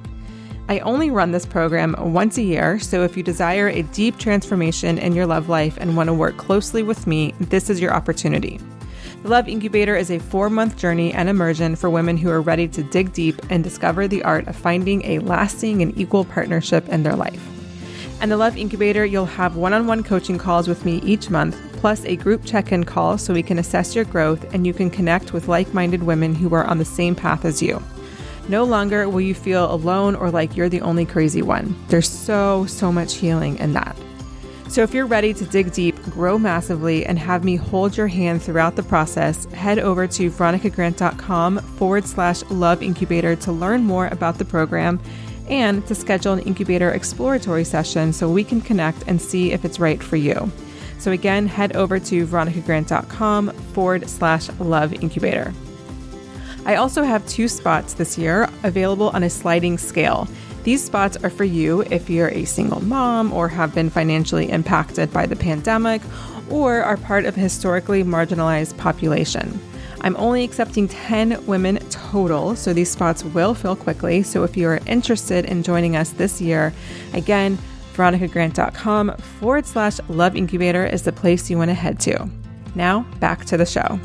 I 0.68 0.80
only 0.80 1.10
run 1.12 1.30
this 1.30 1.46
program 1.46 1.94
once 1.96 2.38
a 2.38 2.42
year, 2.42 2.80
so 2.80 3.04
if 3.04 3.16
you 3.16 3.22
desire 3.22 3.68
a 3.68 3.82
deep 3.82 4.18
transformation 4.18 4.98
in 4.98 5.14
your 5.14 5.24
love 5.24 5.48
life 5.48 5.78
and 5.80 5.96
want 5.96 6.08
to 6.08 6.14
work 6.14 6.36
closely 6.38 6.82
with 6.82 7.06
me, 7.06 7.34
this 7.38 7.70
is 7.70 7.80
your 7.80 7.94
opportunity. 7.94 8.58
The 9.22 9.28
Love 9.28 9.46
Incubator 9.46 9.94
is 9.94 10.10
a 10.10 10.18
four 10.18 10.50
month 10.50 10.76
journey 10.76 11.12
and 11.12 11.28
immersion 11.28 11.76
for 11.76 11.88
women 11.88 12.16
who 12.16 12.30
are 12.30 12.40
ready 12.40 12.66
to 12.66 12.82
dig 12.82 13.12
deep 13.12 13.40
and 13.48 13.62
discover 13.62 14.08
the 14.08 14.24
art 14.24 14.48
of 14.48 14.56
finding 14.56 15.04
a 15.04 15.20
lasting 15.20 15.82
and 15.82 15.96
equal 15.96 16.24
partnership 16.24 16.88
in 16.88 17.04
their 17.04 17.14
life. 17.14 17.40
And 18.20 18.32
the 18.32 18.36
Love 18.36 18.56
Incubator, 18.56 19.04
you'll 19.04 19.24
have 19.24 19.54
one 19.54 19.72
on 19.72 19.86
one 19.86 20.02
coaching 20.02 20.36
calls 20.36 20.66
with 20.66 20.84
me 20.84 20.96
each 21.02 21.30
month, 21.30 21.56
plus 21.74 22.04
a 22.06 22.16
group 22.16 22.44
check 22.44 22.72
in 22.72 22.82
call 22.82 23.18
so 23.18 23.32
we 23.32 23.42
can 23.42 23.60
assess 23.60 23.94
your 23.94 24.04
growth 24.04 24.52
and 24.52 24.66
you 24.66 24.74
can 24.74 24.90
connect 24.90 25.32
with 25.32 25.46
like 25.46 25.72
minded 25.72 26.02
women 26.02 26.34
who 26.34 26.52
are 26.54 26.64
on 26.64 26.78
the 26.78 26.84
same 26.84 27.14
path 27.14 27.44
as 27.44 27.62
you. 27.62 27.80
No 28.48 28.64
longer 28.64 29.08
will 29.08 29.20
you 29.20 29.34
feel 29.34 29.72
alone 29.72 30.14
or 30.14 30.30
like 30.30 30.56
you're 30.56 30.68
the 30.68 30.80
only 30.80 31.04
crazy 31.04 31.42
one. 31.42 31.74
There's 31.88 32.08
so, 32.08 32.66
so 32.66 32.92
much 32.92 33.14
healing 33.14 33.58
in 33.58 33.72
that. 33.72 33.96
So, 34.68 34.82
if 34.82 34.92
you're 34.92 35.06
ready 35.06 35.32
to 35.32 35.44
dig 35.44 35.72
deep, 35.72 36.00
grow 36.04 36.38
massively, 36.38 37.06
and 37.06 37.18
have 37.18 37.44
me 37.44 37.54
hold 37.54 37.96
your 37.96 38.08
hand 38.08 38.42
throughout 38.42 38.74
the 38.74 38.82
process, 38.82 39.44
head 39.46 39.78
over 39.78 40.08
to 40.08 40.28
veronicagrant.com 40.28 41.58
forward 41.58 42.04
slash 42.04 42.42
love 42.50 42.82
incubator 42.82 43.36
to 43.36 43.52
learn 43.52 43.84
more 43.84 44.08
about 44.08 44.38
the 44.38 44.44
program 44.44 45.00
and 45.48 45.86
to 45.86 45.94
schedule 45.94 46.32
an 46.32 46.40
incubator 46.40 46.90
exploratory 46.90 47.62
session 47.62 48.12
so 48.12 48.28
we 48.28 48.42
can 48.42 48.60
connect 48.60 49.04
and 49.06 49.22
see 49.22 49.52
if 49.52 49.64
it's 49.64 49.78
right 49.78 50.02
for 50.02 50.16
you. 50.16 50.50
So, 50.98 51.12
again, 51.12 51.46
head 51.46 51.76
over 51.76 52.00
to 52.00 52.26
veronicagrant.com 52.26 53.50
forward 53.50 54.08
slash 54.10 54.50
love 54.58 54.92
incubator. 54.94 55.54
I 56.66 56.74
also 56.74 57.04
have 57.04 57.24
two 57.28 57.46
spots 57.46 57.94
this 57.94 58.18
year 58.18 58.50
available 58.64 59.10
on 59.10 59.22
a 59.22 59.30
sliding 59.30 59.78
scale. 59.78 60.26
These 60.64 60.82
spots 60.82 61.16
are 61.18 61.30
for 61.30 61.44
you 61.44 61.82
if 61.82 62.10
you're 62.10 62.30
a 62.30 62.44
single 62.44 62.82
mom 62.82 63.32
or 63.32 63.46
have 63.46 63.72
been 63.72 63.88
financially 63.88 64.50
impacted 64.50 65.12
by 65.12 65.26
the 65.26 65.36
pandemic 65.36 66.02
or 66.50 66.82
are 66.82 66.96
part 66.96 67.24
of 67.24 67.36
a 67.36 67.40
historically 67.40 68.02
marginalized 68.02 68.76
population. 68.78 69.60
I'm 70.00 70.16
only 70.16 70.42
accepting 70.42 70.88
10 70.88 71.46
women 71.46 71.76
total, 71.88 72.56
so 72.56 72.72
these 72.72 72.90
spots 72.90 73.22
will 73.22 73.54
fill 73.54 73.76
quickly. 73.76 74.24
So 74.24 74.42
if 74.42 74.56
you 74.56 74.66
are 74.66 74.80
interested 74.86 75.44
in 75.44 75.62
joining 75.62 75.94
us 75.94 76.10
this 76.10 76.40
year, 76.40 76.74
again, 77.12 77.58
veronicagrant.com 77.94 79.16
forward 79.16 79.66
slash 79.66 80.00
love 80.08 80.34
incubator 80.34 80.84
is 80.84 81.02
the 81.02 81.12
place 81.12 81.48
you 81.48 81.58
want 81.58 81.70
to 81.70 81.74
head 81.74 82.00
to. 82.00 82.28
Now, 82.74 83.02
back 83.20 83.44
to 83.44 83.56
the 83.56 83.66
show. 83.66 84.00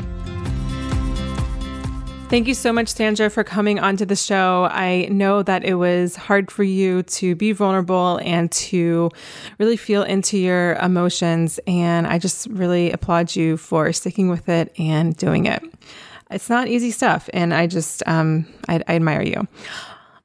Thank 2.32 2.47
you 2.47 2.53
so 2.53 2.71
much, 2.71 2.88
Sandra, 2.88 3.29
for 3.29 3.43
coming 3.43 3.77
onto 3.77 4.05
the 4.05 4.15
show. 4.15 4.69
I 4.71 5.09
know 5.11 5.43
that 5.43 5.65
it 5.65 5.73
was 5.73 6.15
hard 6.15 6.49
for 6.49 6.63
you 6.63 7.03
to 7.03 7.36
be 7.36 7.51
vulnerable 7.51 8.21
and 8.23 8.49
to 8.53 9.11
really 9.59 9.75
feel 9.75 10.03
into 10.03 10.38
your 10.38 10.75
emotions. 10.75 11.59
And 11.67 12.07
I 12.07 12.19
just 12.19 12.47
really 12.47 12.89
applaud 12.89 13.36
you 13.36 13.57
for 13.57 13.91
sticking 13.91 14.29
with 14.29 14.47
it 14.47 14.73
and 14.79 15.13
doing 15.17 15.45
it. 15.45 15.61
It's 16.29 16.49
not 16.49 16.69
easy 16.69 16.91
stuff. 16.91 17.29
And 17.34 17.53
I 17.53 17.67
just, 17.67 18.01
um, 18.07 18.47
I, 18.69 18.75
I 18.88 18.95
admire 18.95 19.23
you. 19.23 19.45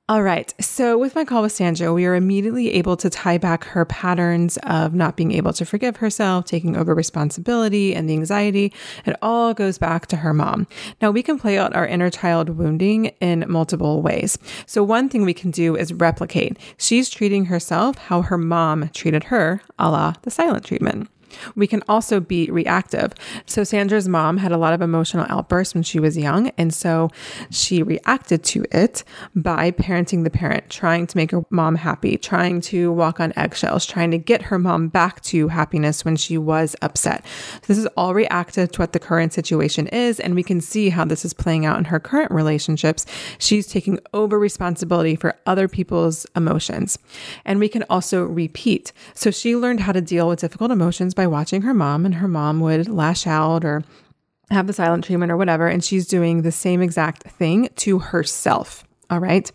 All 0.09 0.23
right. 0.23 0.55
So, 0.63 0.97
with 0.97 1.17
my 1.17 1.25
call 1.25 1.43
with 1.43 1.51
Sandra, 1.51 1.93
we 1.93 2.07
are 2.07 2.15
immediately 2.15 2.73
able 2.75 2.97
to 2.99 3.11
tie 3.11 3.39
back 3.39 3.65
her 3.65 3.85
patterns 3.85 4.57
of 4.59 4.95
not 4.95 5.17
being 5.17 5.33
able 5.33 5.53
to 5.55 5.65
forgive 5.65 5.97
herself, 5.97 6.45
taking 6.45 6.77
over 6.77 6.95
responsibility, 6.95 7.93
and 7.93 8.09
the 8.09 8.13
anxiety. 8.13 8.73
It 9.05 9.17
all 9.21 9.53
goes 9.53 9.79
back 9.79 10.07
to 10.07 10.19
her 10.19 10.33
mom. 10.33 10.69
Now, 11.03 11.11
we 11.11 11.25
can 11.25 11.41
play 11.41 11.59
out 11.59 11.75
our 11.75 11.85
inner 11.85 12.09
child 12.09 12.51
wounding 12.51 13.07
in 13.21 13.47
multiple 13.49 14.01
ways. 14.01 14.39
So, 14.65 14.85
one 14.85 15.09
thing 15.09 15.25
we 15.25 15.35
can 15.35 15.51
do 15.51 15.75
is 15.75 15.93
replicate. 15.93 16.57
She's 16.79 17.11
treating 17.11 17.47
herself 17.47 17.99
how 17.99 18.23
her 18.23 18.39
mom 18.39 18.91
treated 18.91 19.25
her, 19.25 19.61
a 19.77 19.91
la 19.91 20.15
the 20.23 20.31
silent 20.31 20.65
treatment. 20.67 21.09
We 21.55 21.67
can 21.67 21.83
also 21.89 22.21
be 22.21 22.51
reactive. 22.51 23.13
So, 23.47 23.65
Sandra's 23.65 24.09
mom 24.09 24.39
had 24.39 24.53
a 24.53 24.59
lot 24.59 24.73
of 24.73 24.81
emotional 24.81 25.27
outbursts 25.29 25.75
when 25.75 25.83
she 25.83 26.01
was 26.01 26.17
young. 26.17 26.51
And 26.59 26.73
so 26.73 27.11
she 27.51 27.83
reacted 27.83 28.45
to 28.45 28.65
it 28.73 29.05
by 29.35 29.71
parenting 29.71 30.25
the 30.25 30.31
parent, 30.31 30.71
trying 30.71 31.07
to 31.07 31.17
make 31.17 31.31
her 31.31 31.45
mom 31.51 31.77
happy, 31.77 32.17
trying 32.17 32.61
to 32.63 32.93
walk 32.93 33.21
on 33.21 33.33
eggshells, 33.37 33.87
trying 33.87 34.11
to 34.11 34.19
get 34.19 34.43
her 34.43 34.59
mom 34.59 34.89
back 34.89 35.21
to 35.23 35.49
happiness 35.49 36.05
when 36.05 36.17
she 36.17 36.39
was 36.39 36.77
upset. 36.83 37.27
So 37.27 37.61
this 37.67 37.79
is 37.79 37.87
all 37.97 38.15
reactive 38.15 38.73
to 38.73 38.81
what 38.81 38.93
the 38.93 38.99
current 38.99 39.33
situation 39.33 39.87
is. 39.89 40.21
And 40.21 40.35
we 40.35 40.43
can 40.43 40.61
see 40.61 40.89
how 40.91 41.05
this 41.05 41.25
is 41.25 41.35
playing 41.35 41.67
out 41.67 41.79
in 41.79 41.85
her 41.87 42.01
current 42.01 42.31
relationships. 42.31 43.07
She's 43.39 43.67
taking 43.67 43.99
over 44.15 44.39
responsibility 44.39 45.17
for 45.17 45.35
other 45.47 45.69
people's 45.69 46.27
emotions. 46.35 46.99
And 47.45 47.61
we 47.61 47.69
can 47.69 47.85
also 47.91 48.25
repeat. 48.25 48.93
So 49.15 49.31
she 49.31 49.57
learned 49.57 49.81
how 49.81 49.93
to 49.93 50.01
deal 50.01 50.29
with 50.29 50.41
difficult 50.41 50.71
emotions 50.71 51.15
by 51.15 51.26
watching 51.31 51.63
her 51.63 51.75
mom, 51.75 52.05
and 52.05 52.17
her 52.17 52.29
mom 52.29 52.61
would 52.61 52.89
lash 52.89 53.27
out 53.27 53.65
or 53.65 53.85
have 54.51 54.67
the 54.67 54.73
silent 54.73 55.05
treatment 55.05 55.33
or 55.33 55.37
whatever. 55.37 55.67
And 55.67 55.83
she's 55.85 56.07
doing 56.07 56.43
the 56.43 56.53
same 56.53 56.83
exact 56.83 57.25
thing 57.25 57.69
to 57.77 57.99
herself. 57.99 58.85
All 59.11 59.21
right. 59.21 59.51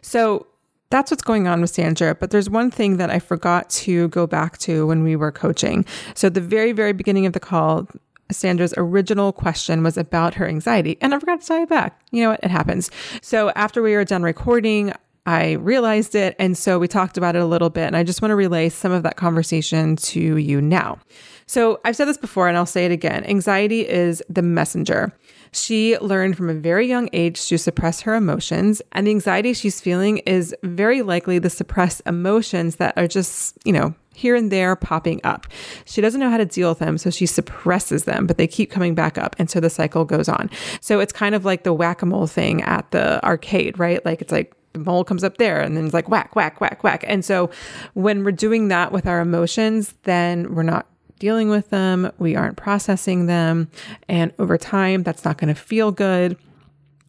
So 0.00 0.46
that's 0.90 1.10
what's 1.10 1.22
going 1.22 1.46
on 1.46 1.60
with 1.60 1.70
Sandra. 1.70 2.14
But 2.14 2.30
there's 2.30 2.48
one 2.48 2.70
thing 2.70 2.96
that 2.96 3.10
I 3.10 3.18
forgot 3.18 3.68
to 3.70 4.08
go 4.08 4.26
back 4.26 4.58
to 4.58 4.86
when 4.86 5.02
we 5.02 5.16
were 5.16 5.32
coaching. 5.32 5.84
So, 6.14 6.28
at 6.28 6.34
the 6.34 6.40
very, 6.40 6.72
very 6.72 6.92
beginning 6.92 7.26
of 7.26 7.32
the 7.32 7.40
call, 7.40 7.86
Sandra's 8.30 8.74
original 8.76 9.32
question 9.32 9.82
was 9.82 9.96
about 9.96 10.34
her 10.34 10.46
anxiety, 10.46 10.98
and 11.00 11.14
I 11.14 11.18
forgot 11.18 11.40
to 11.40 11.46
tie 11.46 11.62
it 11.62 11.68
back. 11.68 12.00
You 12.10 12.22
know 12.22 12.30
what? 12.30 12.40
It 12.42 12.50
happens. 12.50 12.90
So, 13.22 13.50
after 13.50 13.82
we 13.82 13.94
were 13.94 14.04
done 14.04 14.22
recording, 14.22 14.92
I 15.28 15.52
realized 15.52 16.14
it. 16.14 16.34
And 16.38 16.56
so 16.56 16.78
we 16.78 16.88
talked 16.88 17.18
about 17.18 17.36
it 17.36 17.42
a 17.42 17.44
little 17.44 17.68
bit. 17.68 17.86
And 17.86 17.94
I 17.98 18.02
just 18.02 18.22
want 18.22 18.30
to 18.30 18.34
relay 18.34 18.70
some 18.70 18.92
of 18.92 19.02
that 19.02 19.16
conversation 19.16 19.94
to 19.96 20.38
you 20.38 20.62
now. 20.62 20.98
So 21.44 21.80
I've 21.84 21.96
said 21.96 22.06
this 22.06 22.16
before 22.16 22.48
and 22.48 22.56
I'll 22.56 22.64
say 22.64 22.86
it 22.86 22.92
again 22.92 23.24
anxiety 23.24 23.86
is 23.86 24.22
the 24.30 24.40
messenger. 24.40 25.12
She 25.52 25.98
learned 25.98 26.36
from 26.38 26.48
a 26.48 26.54
very 26.54 26.86
young 26.86 27.10
age 27.12 27.46
to 27.48 27.58
suppress 27.58 28.02
her 28.02 28.14
emotions, 28.14 28.82
and 28.92 29.06
the 29.06 29.10
anxiety 29.10 29.54
she's 29.54 29.80
feeling 29.80 30.18
is 30.18 30.54
very 30.62 31.00
likely 31.00 31.38
the 31.38 31.48
suppressed 31.48 32.02
emotions 32.04 32.76
that 32.76 32.92
are 32.98 33.08
just, 33.08 33.56
you 33.64 33.72
know, 33.72 33.94
here 34.14 34.34
and 34.34 34.52
there 34.52 34.76
popping 34.76 35.22
up. 35.24 35.46
She 35.86 36.02
doesn't 36.02 36.20
know 36.20 36.28
how 36.28 36.36
to 36.36 36.44
deal 36.44 36.68
with 36.68 36.80
them, 36.80 36.98
so 36.98 37.08
she 37.08 37.24
suppresses 37.24 38.04
them, 38.04 38.26
but 38.26 38.36
they 38.36 38.46
keep 38.46 38.70
coming 38.70 38.94
back 38.94 39.16
up. 39.16 39.36
And 39.38 39.48
so 39.48 39.58
the 39.58 39.70
cycle 39.70 40.04
goes 40.04 40.28
on. 40.28 40.50
So 40.82 41.00
it's 41.00 41.12
kind 41.12 41.34
of 41.34 41.46
like 41.46 41.64
the 41.64 41.72
whack 41.72 42.02
a 42.02 42.06
mole 42.06 42.26
thing 42.26 42.60
at 42.62 42.90
the 42.90 43.24
arcade, 43.24 43.78
right? 43.78 44.04
Like 44.04 44.20
it's 44.20 44.32
like 44.32 44.52
the 44.72 44.80
mole 44.80 45.04
comes 45.04 45.24
up 45.24 45.38
there 45.38 45.60
and 45.60 45.76
then 45.76 45.84
it's 45.84 45.94
like 45.94 46.08
whack, 46.08 46.36
whack, 46.36 46.60
whack, 46.60 46.84
whack. 46.84 47.04
And 47.06 47.24
so 47.24 47.50
when 47.94 48.24
we're 48.24 48.32
doing 48.32 48.68
that 48.68 48.92
with 48.92 49.06
our 49.06 49.20
emotions, 49.20 49.94
then 50.04 50.54
we're 50.54 50.62
not 50.62 50.86
dealing 51.18 51.48
with 51.48 51.70
them, 51.70 52.10
we 52.18 52.36
aren't 52.36 52.56
processing 52.56 53.26
them. 53.26 53.68
And 54.08 54.32
over 54.38 54.56
time, 54.56 55.02
that's 55.02 55.24
not 55.24 55.38
going 55.38 55.52
to 55.52 55.60
feel 55.60 55.90
good. 55.90 56.36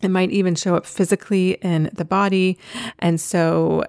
It 0.01 0.09
might 0.09 0.31
even 0.31 0.55
show 0.55 0.75
up 0.75 0.85
physically 0.85 1.51
in 1.61 1.91
the 1.93 2.05
body. 2.05 2.57
And 2.99 3.19
so 3.19 3.83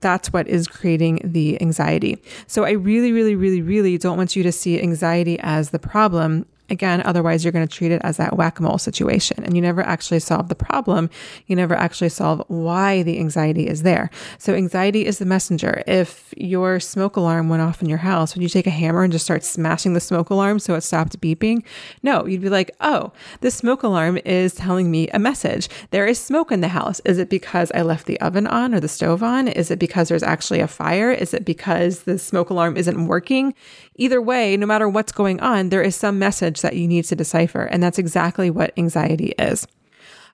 that's 0.00 0.32
what 0.32 0.46
is 0.46 0.68
creating 0.68 1.20
the 1.24 1.60
anxiety. 1.60 2.22
So 2.46 2.64
I 2.64 2.72
really, 2.72 3.12
really, 3.12 3.34
really, 3.34 3.62
really 3.62 3.98
don't 3.98 4.16
want 4.16 4.36
you 4.36 4.42
to 4.44 4.52
see 4.52 4.80
anxiety 4.80 5.38
as 5.40 5.70
the 5.70 5.78
problem 5.78 6.46
Again, 6.68 7.02
otherwise 7.04 7.44
you're 7.44 7.52
going 7.52 7.66
to 7.66 7.72
treat 7.72 7.92
it 7.92 8.00
as 8.04 8.16
that 8.16 8.36
whack 8.36 8.58
a 8.58 8.62
mole 8.62 8.78
situation 8.78 9.44
and 9.44 9.54
you 9.54 9.62
never 9.62 9.82
actually 9.82 10.20
solve 10.20 10.48
the 10.48 10.54
problem. 10.54 11.10
You 11.46 11.56
never 11.56 11.74
actually 11.74 12.08
solve 12.08 12.42
why 12.48 13.02
the 13.02 13.18
anxiety 13.18 13.68
is 13.68 13.82
there. 13.82 14.10
So, 14.38 14.54
anxiety 14.54 15.06
is 15.06 15.18
the 15.18 15.24
messenger. 15.24 15.82
If 15.86 16.34
your 16.36 16.80
smoke 16.80 17.16
alarm 17.16 17.48
went 17.48 17.62
off 17.62 17.82
in 17.82 17.88
your 17.88 17.98
house, 17.98 18.34
would 18.34 18.42
you 18.42 18.48
take 18.48 18.66
a 18.66 18.70
hammer 18.70 19.02
and 19.02 19.12
just 19.12 19.24
start 19.24 19.44
smashing 19.44 19.92
the 19.92 20.00
smoke 20.00 20.30
alarm 20.30 20.58
so 20.58 20.74
it 20.74 20.80
stopped 20.82 21.20
beeping? 21.20 21.64
No, 22.02 22.26
you'd 22.26 22.42
be 22.42 22.48
like, 22.48 22.70
oh, 22.80 23.12
this 23.40 23.54
smoke 23.54 23.82
alarm 23.82 24.18
is 24.24 24.54
telling 24.54 24.90
me 24.90 25.08
a 25.08 25.18
message. 25.18 25.68
There 25.90 26.06
is 26.06 26.18
smoke 26.18 26.50
in 26.50 26.60
the 26.60 26.68
house. 26.68 27.00
Is 27.04 27.18
it 27.18 27.30
because 27.30 27.70
I 27.74 27.82
left 27.82 28.06
the 28.06 28.20
oven 28.20 28.46
on 28.46 28.74
or 28.74 28.80
the 28.80 28.88
stove 28.88 29.22
on? 29.22 29.48
Is 29.48 29.70
it 29.70 29.78
because 29.78 30.08
there's 30.08 30.22
actually 30.22 30.60
a 30.60 30.68
fire? 30.68 31.10
Is 31.10 31.32
it 31.32 31.44
because 31.44 32.02
the 32.02 32.18
smoke 32.18 32.50
alarm 32.50 32.76
isn't 32.76 33.06
working? 33.06 33.54
Either 33.96 34.20
way, 34.20 34.56
no 34.56 34.66
matter 34.66 34.88
what's 34.88 35.12
going 35.12 35.40
on, 35.40 35.70
there 35.70 35.82
is 35.82 35.96
some 35.96 36.18
message 36.18 36.60
that 36.60 36.76
you 36.76 36.86
need 36.86 37.04
to 37.06 37.16
decipher. 37.16 37.64
And 37.64 37.82
that's 37.82 37.98
exactly 37.98 38.50
what 38.50 38.72
anxiety 38.76 39.32
is. 39.38 39.66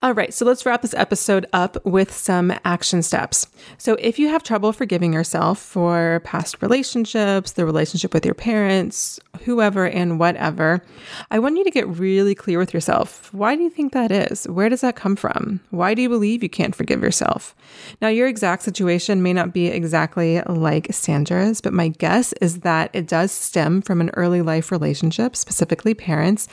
All 0.04 0.14
right, 0.14 0.34
so 0.34 0.44
let's 0.44 0.66
wrap 0.66 0.82
this 0.82 0.94
episode 0.94 1.46
up 1.52 1.76
with 1.86 2.12
some 2.12 2.52
action 2.64 3.02
steps. 3.02 3.46
So, 3.78 3.94
if 4.00 4.18
you 4.18 4.28
have 4.30 4.42
trouble 4.42 4.72
forgiving 4.72 5.12
yourself 5.12 5.60
for 5.60 6.20
past 6.24 6.60
relationships, 6.60 7.52
the 7.52 7.64
relationship 7.64 8.12
with 8.12 8.24
your 8.24 8.34
parents, 8.34 9.20
whoever, 9.44 9.86
and 9.86 10.18
whatever, 10.18 10.84
I 11.30 11.38
want 11.38 11.56
you 11.56 11.62
to 11.62 11.70
get 11.70 11.86
really 11.86 12.34
clear 12.34 12.58
with 12.58 12.74
yourself. 12.74 13.32
Why 13.32 13.54
do 13.54 13.62
you 13.62 13.70
think 13.70 13.92
that 13.92 14.10
is? 14.10 14.44
Where 14.48 14.68
does 14.68 14.80
that 14.80 14.96
come 14.96 15.14
from? 15.14 15.60
Why 15.70 15.94
do 15.94 16.02
you 16.02 16.08
believe 16.08 16.42
you 16.42 16.48
can't 16.48 16.74
forgive 16.74 17.00
yourself? 17.00 17.54
Now, 18.00 18.08
your 18.08 18.26
exact 18.26 18.64
situation 18.64 19.22
may 19.22 19.32
not 19.32 19.54
be 19.54 19.68
exactly 19.68 20.42
like 20.48 20.92
Sandra's, 20.92 21.60
but 21.60 21.72
my 21.72 21.86
guess 21.86 22.32
is 22.40 22.60
that 22.60 22.90
it 22.92 23.06
does 23.06 23.30
stem 23.30 23.80
from 23.80 24.00
an 24.00 24.10
early 24.14 24.42
life 24.42 24.72
relationship, 24.72 25.36
specifically 25.36 25.94
parents 25.94 26.48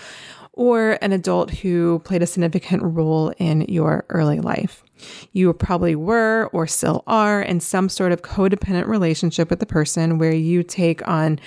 or 0.60 0.98
an 1.02 1.14
adult 1.14 1.50
who 1.50 2.00
played 2.00 2.22
a 2.22 2.28
significant 2.28 2.84
role 2.84 3.30
in 3.38 3.62
your 3.70 4.04
early 4.10 4.42
life. 4.42 4.84
You 5.32 5.54
probably 5.54 5.96
were 5.96 6.50
or 6.52 6.68
still 6.68 7.02
are 7.08 7.42
in 7.42 7.62
some 7.62 7.88
sort 7.88 8.12
of 8.12 8.24
codependent 8.24 8.88
relationship 8.88 9.50
with 9.50 9.62
the 9.62 9.66
person 9.66 10.18
where 10.18 10.36
you 10.36 10.62
take 10.62 11.08
on 11.08 11.40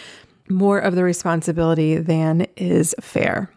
more 0.49 0.79
of 0.79 0.95
the 0.95 1.05
responsibility 1.05 1.99
than 1.99 2.47
is 2.57 2.95
fair. 3.03 3.53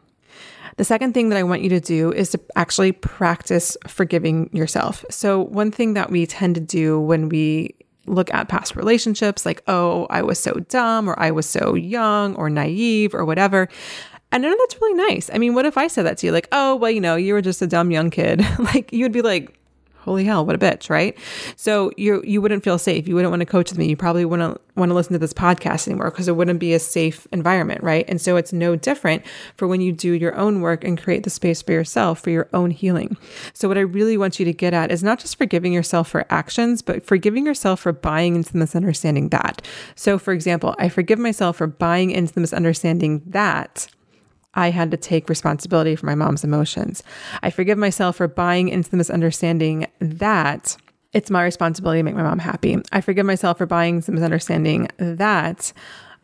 The 0.75 0.83
second 0.83 1.13
thing 1.13 1.29
that 1.29 1.37
I 1.37 1.43
want 1.43 1.61
you 1.61 1.69
to 1.69 1.79
do 1.79 2.11
is 2.11 2.31
to 2.31 2.39
actually 2.57 2.91
practice 2.91 3.77
forgiving 3.87 4.49
yourself. 4.51 5.05
So, 5.09 5.39
one 5.39 5.71
thing 5.71 5.93
that 5.93 6.11
we 6.11 6.25
tend 6.25 6.55
to 6.55 6.61
do 6.61 6.99
when 6.99 7.29
we 7.29 7.75
look 8.07 8.31
at 8.33 8.49
past 8.49 8.75
relationships, 8.75 9.45
like, 9.45 9.63
oh, 9.67 10.05
I 10.09 10.21
was 10.21 10.37
so 10.37 10.51
dumb, 10.67 11.09
or 11.09 11.17
I 11.17 11.31
was 11.31 11.45
so 11.45 11.75
young, 11.75 12.35
or 12.35 12.49
naive, 12.49 13.15
or 13.15 13.23
whatever, 13.23 13.69
and 14.35 14.45
I 14.45 14.49
know 14.49 14.57
that's 14.59 14.81
really 14.81 14.93
nice. 15.13 15.29
I 15.33 15.37
mean, 15.37 15.53
what 15.53 15.65
if 15.65 15.77
I 15.77 15.87
said 15.87 16.05
that 16.05 16.17
to 16.17 16.27
you? 16.27 16.33
Like, 16.33 16.49
oh, 16.51 16.75
well, 16.75 16.91
you 16.91 16.99
know, 16.99 17.15
you 17.15 17.33
were 17.33 17.41
just 17.41 17.61
a 17.61 17.67
dumb 17.67 17.89
young 17.89 18.09
kid. 18.09 18.45
like, 18.59 18.91
you 18.91 19.05
would 19.05 19.13
be 19.13 19.21
like, 19.21 19.57
holy 20.05 20.23
hell, 20.23 20.45
what 20.45 20.55
a 20.55 20.59
bitch, 20.59 20.89
right? 20.89 21.17
So 21.55 21.91
you 21.97 22.21
you 22.23 22.39
wouldn't 22.39 22.63
feel 22.63 22.77
safe. 22.77 23.07
You 23.07 23.15
wouldn't 23.15 23.31
want 23.31 23.39
to 23.39 23.45
coach 23.45 23.71
with 23.71 23.79
me. 23.79 23.87
You 23.87 23.97
probably 23.97 24.23
wouldn't 24.23 24.61
want 24.75 24.89
to 24.89 24.93
listen 24.93 25.13
to 25.13 25.19
this 25.19 25.33
podcast 25.33 25.87
anymore 25.87 26.11
because 26.11 26.27
it 26.27 26.35
wouldn't 26.35 26.59
be 26.59 26.73
a 26.73 26.79
safe 26.79 27.27
environment, 27.31 27.81
right? 27.81 28.05
And 28.07 28.21
so 28.21 28.35
it's 28.35 28.53
no 28.53 28.75
different 28.75 29.25
for 29.55 29.67
when 29.67 29.81
you 29.81 29.91
do 29.91 30.11
your 30.11 30.35
own 30.35 30.61
work 30.61 30.83
and 30.83 31.01
create 31.01 31.23
the 31.23 31.29
space 31.31 31.61
for 31.61 31.71
yourself 31.71 32.19
for 32.19 32.29
your 32.29 32.47
own 32.53 32.69
healing. 32.69 33.17
So 33.53 33.67
what 33.67 33.77
I 33.77 33.81
really 33.81 34.17
want 34.17 34.37
you 34.37 34.45
to 34.45 34.53
get 34.53 34.73
at 34.73 34.91
is 34.91 35.01
not 35.01 35.19
just 35.19 35.37
forgiving 35.37 35.73
yourself 35.73 36.09
for 36.09 36.25
actions, 36.29 36.81
but 36.83 37.03
forgiving 37.03 37.45
yourself 37.45 37.79
for 37.79 37.91
buying 37.91 38.35
into 38.35 38.51
the 38.51 38.59
misunderstanding 38.59 39.29
that. 39.29 39.65
So 39.95 40.19
for 40.19 40.33
example, 40.33 40.75
I 40.77 40.89
forgive 40.89 41.17
myself 41.17 41.57
for 41.57 41.67
buying 41.67 42.11
into 42.11 42.33
the 42.33 42.41
misunderstanding 42.41 43.23
that 43.25 43.87
I 44.55 44.69
had 44.69 44.91
to 44.91 44.97
take 44.97 45.29
responsibility 45.29 45.95
for 45.95 46.05
my 46.05 46.15
mom's 46.15 46.43
emotions. 46.43 47.03
I 47.43 47.49
forgive 47.49 47.77
myself 47.77 48.17
for 48.17 48.27
buying 48.27 48.69
into 48.69 48.89
the 48.89 48.97
misunderstanding 48.97 49.87
that 49.99 50.77
it's 51.13 51.29
my 51.29 51.43
responsibility 51.43 51.99
to 51.99 52.03
make 52.03 52.15
my 52.15 52.23
mom 52.23 52.39
happy. 52.39 52.77
I 52.91 53.01
forgive 53.01 53.25
myself 53.25 53.57
for 53.57 53.65
buying 53.65 53.95
into 53.95 54.07
the 54.07 54.11
misunderstanding 54.13 54.89
that 54.97 55.71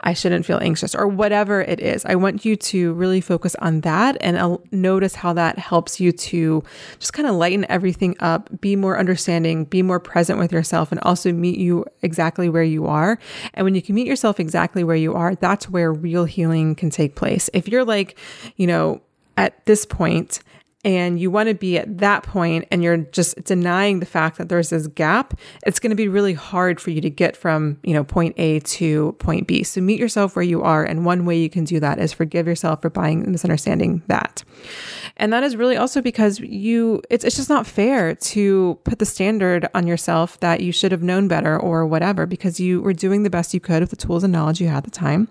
I 0.02 0.14
shouldn't 0.14 0.46
feel 0.46 0.60
anxious 0.62 0.96
or 0.96 1.08
whatever 1.08 1.62
it 1.62 1.80
is. 1.80 2.06
I 2.06 2.16
want 2.16 2.44
you 2.44 2.56
to 2.56 2.94
really 2.94 3.22
focus 3.22 3.56
on 3.56 3.82
that 3.82 4.18
and 4.22 4.38
uh, 4.38 4.58
notice 4.72 5.16
how 5.16 5.34
that 5.34 5.60
helps 5.60 6.00
you 6.00 6.12
to 6.12 6.64
just 7.00 7.14
kind 7.14 7.28
of 7.28 7.36
lighten 7.36 7.66
everything 7.70 8.16
up, 8.20 8.50
be 8.62 8.76
more 8.76 8.98
understanding, 8.98 9.66
be 9.66 9.82
more 9.82 10.00
present 10.00 10.40
with 10.40 10.52
yourself, 10.52 10.92
and 10.92 11.00
also 11.02 11.32
meet 11.32 11.58
you 11.58 11.86
exactly 12.02 12.50
where 12.50 12.64
you 12.64 12.88
are. 12.88 13.20
And 13.54 13.64
when 13.64 13.76
you 13.76 13.82
can 13.82 13.96
meet 13.96 14.08
yourself 14.08 14.40
exactly 14.40 14.84
where 14.84 14.96
you 14.96 15.14
are, 15.14 15.36
that's 15.36 15.70
where 15.70 15.94
real 15.94 16.26
healing 16.26 16.76
can 16.76 16.90
take 16.90 17.16
place. 17.16 17.50
If 17.54 17.68
you're 17.68 17.86
like, 17.86 18.18
you 18.56 18.68
know, 18.68 19.02
at 19.38 19.66
this 19.66 19.86
point, 19.86 20.40
and 20.84 21.20
you 21.20 21.30
want 21.30 21.48
to 21.48 21.56
be 21.56 21.78
at 21.78 22.00
that 22.00 22.24
point 22.24 22.68
and 22.72 22.84
you're 22.84 22.98
just 22.98 23.44
denying 23.44 24.00
the 24.00 24.06
fact 24.06 24.38
that 24.38 24.50
there's 24.50 24.72
this 24.72 24.88
gap, 24.88 25.40
it's 25.66 25.80
going 25.80 25.92
to 25.92 25.96
be 25.96 26.08
really 26.08 26.34
hard 26.34 26.82
for 26.82 26.90
you 26.90 27.02
to 27.02 27.10
get 27.10 27.38
from, 27.38 27.78
you 27.84 27.94
know, 27.94 28.04
point 28.04 28.34
A 28.38 28.60
to 28.62 29.12
point 29.20 29.48
B. 29.48 29.64
So 29.64 29.80
meet 29.80 30.00
yourself 30.00 30.36
where 30.36 30.44
you 30.44 30.64
are. 30.64 30.84
And 30.84 31.06
one 31.06 31.26
way 31.26 31.38
you 31.38 31.50
can 31.50 31.66
do 31.66 31.80
that 31.80 32.00
is 32.00 32.14
forgive 32.14 32.48
yourself 32.48 32.82
for 32.82 32.90
buying 32.90 33.22
and 33.24 33.32
misunderstanding 33.32 34.02
that. 34.08 34.44
And 35.18 35.32
that 35.34 35.44
is 35.44 35.56
really 35.56 35.78
also 35.78 36.02
because 36.02 36.40
you, 36.40 37.02
it's, 37.10 37.24
it's 37.24 37.36
just 37.36 37.50
not 37.50 37.68
fair 37.68 38.16
to 38.16 38.80
put 38.84 38.98
the 38.98 39.06
standard 39.06 39.68
on 39.76 39.86
yourself 39.86 40.40
that 40.40 40.62
you 40.62 40.72
should 40.72 40.92
have 40.92 41.04
known 41.04 41.28
better 41.28 41.60
or 41.60 41.86
whatever, 41.86 42.26
because 42.26 42.60
you 42.60 42.82
were 42.82 42.94
doing 42.94 43.22
the 43.22 43.30
best 43.30 43.54
you 43.54 43.60
could 43.60 43.82
with 43.82 43.92
the 43.92 43.96
tools 43.96 44.24
and 44.24 44.34
knowledge 44.34 44.60
you 44.60 44.68
had 44.68 44.78
at 44.78 44.84
the 44.86 44.92
time. 44.92 45.28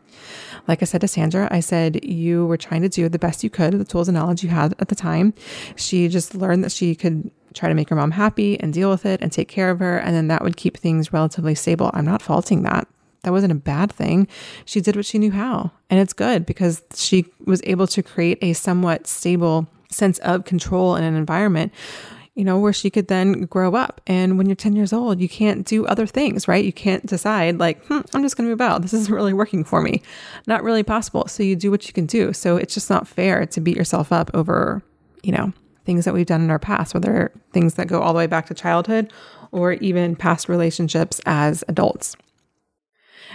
Like 0.68 0.82
I 0.82 0.84
said 0.84 1.00
to 1.00 1.08
Sandra, 1.08 1.48
I 1.50 1.60
said 1.60 2.04
you 2.04 2.46
were 2.46 2.56
trying 2.56 2.82
to 2.82 2.88
do 2.88 3.08
the 3.08 3.18
best 3.18 3.42
you 3.42 3.50
could 3.50 3.72
with 3.72 3.86
the 3.86 3.90
tools 3.90 4.08
and 4.08 4.16
knowledge 4.16 4.42
you 4.44 4.50
had 4.50 4.74
at 4.78 4.88
the 4.88 4.94
time. 4.94 5.32
She 5.76 6.08
just 6.08 6.34
learned 6.34 6.64
that 6.64 6.72
she 6.72 6.94
could 6.94 7.30
try 7.54 7.68
to 7.68 7.74
make 7.74 7.88
her 7.88 7.96
mom 7.96 8.12
happy 8.12 8.58
and 8.60 8.72
deal 8.72 8.90
with 8.90 9.04
it 9.04 9.20
and 9.20 9.32
take 9.32 9.48
care 9.48 9.70
of 9.70 9.80
her. 9.80 9.98
And 9.98 10.14
then 10.14 10.28
that 10.28 10.42
would 10.42 10.56
keep 10.56 10.76
things 10.76 11.12
relatively 11.12 11.54
stable. 11.54 11.90
I'm 11.94 12.04
not 12.04 12.22
faulting 12.22 12.62
that. 12.62 12.86
That 13.22 13.32
wasn't 13.32 13.52
a 13.52 13.56
bad 13.56 13.92
thing. 13.92 14.28
She 14.64 14.80
did 14.80 14.96
what 14.96 15.04
she 15.04 15.18
knew 15.18 15.32
how. 15.32 15.72
And 15.90 16.00
it's 16.00 16.12
good 16.12 16.46
because 16.46 16.82
she 16.94 17.26
was 17.44 17.60
able 17.64 17.86
to 17.88 18.02
create 18.02 18.38
a 18.40 18.54
somewhat 18.54 19.06
stable 19.06 19.68
sense 19.90 20.18
of 20.20 20.44
control 20.44 20.96
in 20.96 21.04
an 21.04 21.14
environment 21.14 21.72
you 22.34 22.44
know, 22.44 22.58
where 22.58 22.72
she 22.72 22.88
could 22.90 23.08
then 23.08 23.42
grow 23.42 23.74
up. 23.74 24.00
And 24.06 24.38
when 24.38 24.46
you're 24.46 24.56
10 24.56 24.76
years 24.76 24.92
old, 24.92 25.20
you 25.20 25.28
can't 25.28 25.66
do 25.66 25.84
other 25.86 26.06
things, 26.06 26.46
right? 26.48 26.64
You 26.64 26.72
can't 26.72 27.04
decide, 27.04 27.58
like, 27.58 27.84
hmm, 27.86 28.00
I'm 28.14 28.22
just 28.22 28.36
going 28.36 28.46
to 28.46 28.50
move 28.50 28.60
out. 28.60 28.82
This 28.82 28.94
isn't 28.94 29.14
really 29.14 29.32
working 29.32 29.64
for 29.64 29.82
me. 29.82 30.00
Not 30.46 30.62
really 30.62 30.82
possible. 30.82 31.26
So 31.26 31.42
you 31.42 31.56
do 31.56 31.70
what 31.70 31.86
you 31.86 31.92
can 31.92 32.06
do. 32.06 32.32
So 32.32 32.56
it's 32.56 32.72
just 32.72 32.88
not 32.88 33.08
fair 33.08 33.46
to 33.46 33.60
beat 33.60 33.76
yourself 33.76 34.12
up 34.12 34.30
over, 34.32 34.82
you 35.22 35.32
know, 35.32 35.52
things 35.84 36.04
that 36.04 36.14
we've 36.14 36.26
done 36.26 36.42
in 36.42 36.50
our 36.50 36.58
past, 36.58 36.94
whether 36.94 37.32
things 37.52 37.74
that 37.74 37.88
go 37.88 38.00
all 38.00 38.12
the 38.12 38.18
way 38.18 38.26
back 38.26 38.46
to 38.46 38.54
childhood 38.54 39.12
or 39.52 39.72
even 39.74 40.16
past 40.16 40.48
relationships 40.48 41.20
as 41.26 41.64
adults. 41.68 42.16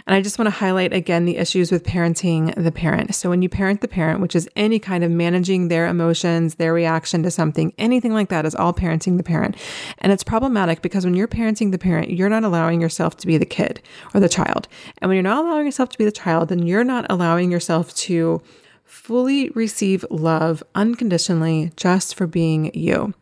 And 0.06 0.16
I 0.16 0.22
just 0.22 0.38
want 0.38 0.48
to 0.48 0.52
highlight 0.52 0.94
again 0.94 1.26
the 1.26 1.38
issues 1.38 1.72
with 1.72 1.84
parenting 1.84 2.54
the 2.62 2.72
parent. 2.72 3.16
So 3.16 3.30
when 3.30 3.42
you 3.42 3.50
parent 3.50 3.82
the 3.82 3.88
parent, 3.88 4.20
which 4.20 4.36
is 4.36 4.50
any 4.56 4.78
kind 4.78 5.04
of 5.04 5.12
managing 5.12 5.68
their 5.68 5.88
emotions, 5.88 6.56
their 6.56 6.74
reaction 6.74 7.24
to 7.24 7.32
something, 7.32 7.74
anything 7.78 8.14
like 8.14 8.30
that 8.30 8.46
is 8.46 8.56
all 8.56 8.74
parenting 8.74 9.18
the 9.18 9.24
parent. 9.24 9.56
And 10.00 10.12
it's 10.12 10.24
problematic 10.24 10.82
because 10.82 11.06
when 11.06 11.14
you're 11.14 11.28
parenting 11.28 11.72
the 11.72 11.78
parent, 11.78 12.12
you're 12.12 12.30
not 12.30 12.44
allowing 12.44 12.82
yourself 12.82 13.16
to 13.18 13.28
be 13.28 13.38
the 13.38 13.46
kid 13.46 13.82
or 14.14 14.20
the 14.20 14.30
child. 14.30 14.68
And 15.00 15.10
when 15.10 15.16
you're 15.16 15.24
not 15.24 15.46
allowing 15.46 15.66
yourself 15.66 15.90
to 15.90 15.98
be 15.98 16.06
the 16.06 16.12
child, 16.12 16.50
then 16.50 16.68
you're 16.68 16.84
not 16.84 17.06
allowing 17.10 17.52
yourself 17.52 17.96
to 17.96 18.42
fully 18.86 19.50
receive 19.50 20.06
love 20.10 20.64
unconditionally 20.74 21.72
just 21.76 22.16
for 22.16 22.28
being 22.28 22.72
you. 22.74 23.14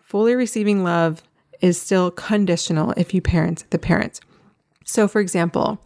Fully 0.00 0.34
receiving 0.34 0.82
love 0.82 1.22
is 1.60 1.80
still 1.80 2.10
conditional 2.10 2.92
if 2.96 3.12
you 3.12 3.20
parent 3.20 3.64
the 3.70 3.78
parent. 3.78 4.20
So, 4.84 5.06
for 5.06 5.20
example, 5.20 5.84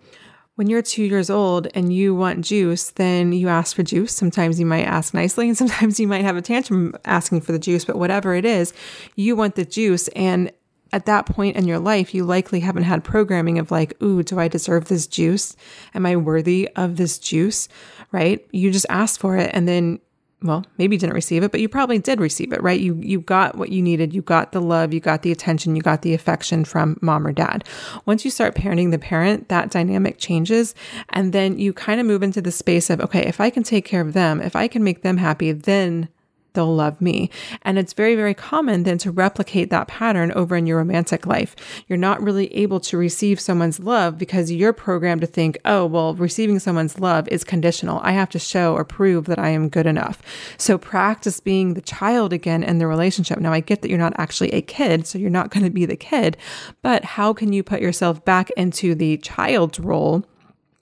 when 0.54 0.68
you're 0.68 0.82
two 0.82 1.02
years 1.02 1.30
old 1.30 1.66
and 1.74 1.92
you 1.92 2.14
want 2.14 2.44
juice, 2.44 2.90
then 2.90 3.32
you 3.32 3.48
ask 3.48 3.74
for 3.74 3.82
juice. 3.82 4.14
Sometimes 4.14 4.60
you 4.60 4.66
might 4.66 4.84
ask 4.84 5.12
nicely, 5.12 5.48
and 5.48 5.58
sometimes 5.58 5.98
you 5.98 6.06
might 6.06 6.22
have 6.22 6.36
a 6.36 6.42
tantrum 6.42 6.94
asking 7.04 7.40
for 7.40 7.52
the 7.52 7.58
juice, 7.58 7.84
but 7.84 7.96
whatever 7.96 8.34
it 8.34 8.44
is, 8.44 8.72
you 9.16 9.34
want 9.34 9.56
the 9.56 9.64
juice. 9.64 10.08
And 10.08 10.52
at 10.92 11.06
that 11.06 11.26
point 11.26 11.56
in 11.56 11.66
your 11.66 11.80
life, 11.80 12.14
you 12.14 12.24
likely 12.24 12.60
haven't 12.60 12.84
had 12.84 13.02
programming 13.02 13.58
of 13.58 13.72
like, 13.72 14.00
ooh, 14.00 14.22
do 14.22 14.38
I 14.38 14.46
deserve 14.46 14.86
this 14.86 15.08
juice? 15.08 15.56
Am 15.92 16.06
I 16.06 16.14
worthy 16.14 16.68
of 16.76 16.96
this 16.96 17.18
juice? 17.18 17.68
Right? 18.14 18.46
You 18.52 18.70
just 18.70 18.86
asked 18.88 19.18
for 19.18 19.36
it 19.36 19.50
and 19.52 19.66
then 19.66 19.98
well, 20.44 20.62
maybe 20.76 20.94
you 20.94 21.00
didn't 21.00 21.14
receive 21.14 21.42
it, 21.42 21.50
but 21.50 21.60
you 21.60 21.70
probably 21.70 21.98
did 21.98 22.20
receive 22.20 22.52
it, 22.52 22.62
right? 22.62 22.78
You 22.78 22.94
you 23.02 23.20
got 23.20 23.56
what 23.56 23.70
you 23.70 23.80
needed. 23.80 24.14
You 24.14 24.20
got 24.20 24.52
the 24.52 24.60
love, 24.60 24.92
you 24.92 25.00
got 25.00 25.22
the 25.22 25.32
attention, 25.32 25.74
you 25.74 25.80
got 25.80 26.02
the 26.02 26.12
affection 26.12 26.66
from 26.66 26.98
mom 27.00 27.26
or 27.26 27.32
dad. 27.32 27.64
Once 28.04 28.26
you 28.26 28.30
start 28.30 28.54
parenting 28.54 28.90
the 28.90 28.98
parent, 28.98 29.48
that 29.48 29.70
dynamic 29.70 30.18
changes 30.18 30.74
and 31.08 31.32
then 31.32 31.58
you 31.58 31.72
kind 31.72 31.98
of 31.98 32.06
move 32.06 32.22
into 32.22 32.42
the 32.42 32.52
space 32.52 32.90
of 32.90 33.00
okay, 33.00 33.22
if 33.26 33.40
I 33.40 33.50
can 33.50 33.62
take 33.62 33.86
care 33.86 34.02
of 34.02 34.12
them, 34.12 34.40
if 34.40 34.54
I 34.54 34.68
can 34.68 34.84
make 34.84 35.02
them 35.02 35.16
happy, 35.16 35.50
then 35.50 36.08
they'll 36.54 36.74
love 36.74 37.00
me. 37.00 37.30
And 37.62 37.78
it's 37.78 37.92
very, 37.92 38.14
very 38.14 38.34
common 38.34 38.84
then 38.84 38.98
to 38.98 39.10
replicate 39.10 39.70
that 39.70 39.88
pattern 39.88 40.32
over 40.32 40.56
in 40.56 40.66
your 40.66 40.78
romantic 40.78 41.26
life. 41.26 41.54
You're 41.86 41.98
not 41.98 42.22
really 42.22 42.52
able 42.54 42.80
to 42.80 42.96
receive 42.96 43.40
someone's 43.40 43.80
love 43.80 44.18
because 44.18 44.50
you're 44.50 44.72
programmed 44.72 45.20
to 45.20 45.26
think, 45.26 45.58
oh, 45.64 45.86
well, 45.86 46.14
receiving 46.14 46.58
someone's 46.58 46.98
love 46.98 47.28
is 47.28 47.44
conditional. 47.44 48.00
I 48.02 48.12
have 48.12 48.30
to 48.30 48.38
show 48.38 48.74
or 48.74 48.84
prove 48.84 49.26
that 49.26 49.38
I 49.38 49.50
am 49.50 49.68
good 49.68 49.86
enough. 49.86 50.22
So 50.56 50.78
practice 50.78 51.40
being 51.40 51.74
the 51.74 51.80
child 51.80 52.32
again 52.32 52.62
in 52.62 52.78
the 52.78 52.86
relationship. 52.86 53.38
Now, 53.38 53.52
I 53.52 53.60
get 53.60 53.82
that 53.82 53.90
you're 53.90 53.98
not 53.98 54.14
actually 54.16 54.52
a 54.52 54.62
kid, 54.62 55.06
so 55.06 55.18
you're 55.18 55.30
not 55.30 55.50
going 55.50 55.64
to 55.64 55.70
be 55.70 55.86
the 55.86 55.96
kid, 55.96 56.36
but 56.82 57.04
how 57.04 57.32
can 57.32 57.52
you 57.52 57.62
put 57.62 57.80
yourself 57.80 58.24
back 58.24 58.50
into 58.50 58.94
the 58.94 59.18
child's 59.18 59.80
role? 59.80 60.24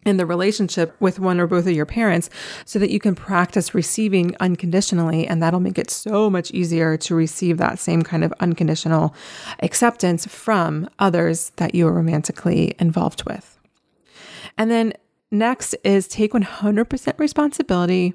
In 0.04 0.16
the 0.16 0.26
relationship 0.26 0.94
with 1.00 1.18
one 1.18 1.38
or 1.38 1.46
both 1.46 1.66
of 1.66 1.72
your 1.72 1.86
parents 1.86 2.28
so 2.64 2.78
that 2.78 2.90
you 2.90 2.98
can 2.98 3.14
practice 3.14 3.74
receiving 3.74 4.36
unconditionally. 4.40 5.26
And 5.26 5.42
that'll 5.42 5.60
make 5.60 5.78
it 5.78 5.90
so 5.90 6.28
much 6.28 6.50
easier 6.50 6.96
to 6.98 7.14
receive 7.14 7.58
that 7.58 7.78
same 7.78 8.02
kind 8.02 8.24
of 8.24 8.32
unconditional 8.40 9.14
acceptance 9.60 10.26
from 10.26 10.88
others 10.98 11.50
that 11.56 11.74
you 11.74 11.86
are 11.86 11.92
romantically 11.92 12.74
involved 12.78 13.24
with. 13.24 13.58
And 14.58 14.70
then 14.70 14.92
next 15.30 15.74
is 15.84 16.08
take 16.08 16.32
100% 16.32 17.18
responsibility 17.18 18.14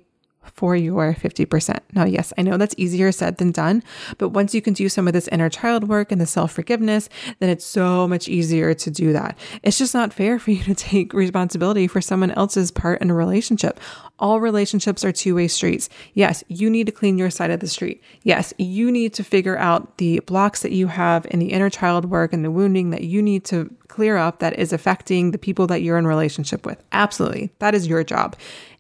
for 0.54 0.76
your 0.76 1.14
50%. 1.14 1.80
Now, 1.94 2.06
yes, 2.06 2.34
I 2.38 2.42
know 2.42 2.58
that's 2.58 2.76
easier 2.78 3.12
said 3.12 3.38
than 3.38 3.52
done, 3.52 3.84
but 4.18 4.30
once 4.30 4.54
you 4.54 4.62
can 4.62 4.74
do 4.74 4.90
some 4.90 5.08
of 5.08 5.14
this 5.14 5.28
inner 5.30 5.50
child 5.50 5.88
work 5.88 6.12
and 6.12 6.20
the 6.20 6.26
self 6.26 6.52
forgiveness, 6.52 7.10
then 7.40 7.50
it's 7.50 7.66
so 7.66 8.08
much 8.08 8.28
easier 8.28 8.74
to 8.74 8.92
do 8.92 9.14
that. 9.14 9.38
It's 9.64 9.78
just 9.78 9.94
not 9.94 10.14
fair 10.14 10.40
for 10.40 10.52
you 10.58 10.64
to 10.64 10.76
take 10.76 11.14
responsibility 11.14 11.88
for 11.88 12.02
someone 12.02 12.32
else's 12.32 12.72
part 12.72 13.02
in 13.02 13.10
a 13.10 13.14
relationship. 13.14 13.80
All 14.20 14.42
relationships 14.42 15.04
are 15.06 15.12
two 15.12 15.36
way 15.36 15.48
streets. 15.48 15.90
Yes, 16.14 16.44
you 16.48 16.70
need 16.70 16.86
to 16.88 16.92
clean 16.92 17.18
your 17.18 17.30
side 17.30 17.52
of 17.52 17.60
the 17.60 17.68
street. 17.68 18.02
Yes, 18.24 18.54
you 18.58 18.92
need 18.92 19.14
to 19.14 19.24
figure 19.24 19.58
out 19.58 19.98
the 19.98 20.20
blocks 20.22 20.62
that 20.62 20.72
you 20.72 20.88
have 20.88 21.28
in 21.30 21.40
the 21.40 21.52
inner 21.52 21.70
child 21.70 22.06
work 22.06 22.34
and 22.34 22.44
the 22.44 22.52
wounding 22.52 22.90
that 22.90 23.04
you 23.04 23.22
need 23.22 23.46
to 23.46 23.70
clear 23.88 24.18
up 24.18 24.40
that 24.40 24.58
is 24.58 24.74
affecting 24.74 25.32
the 25.32 25.38
people 25.38 25.68
that 25.68 25.82
you're 25.82 25.98
in 25.98 26.08
relationship 26.08 26.66
with. 26.66 26.82
Absolutely. 26.92 27.52
That 27.60 27.74
is 27.74 27.88
your 27.88 28.04
job. 28.04 28.36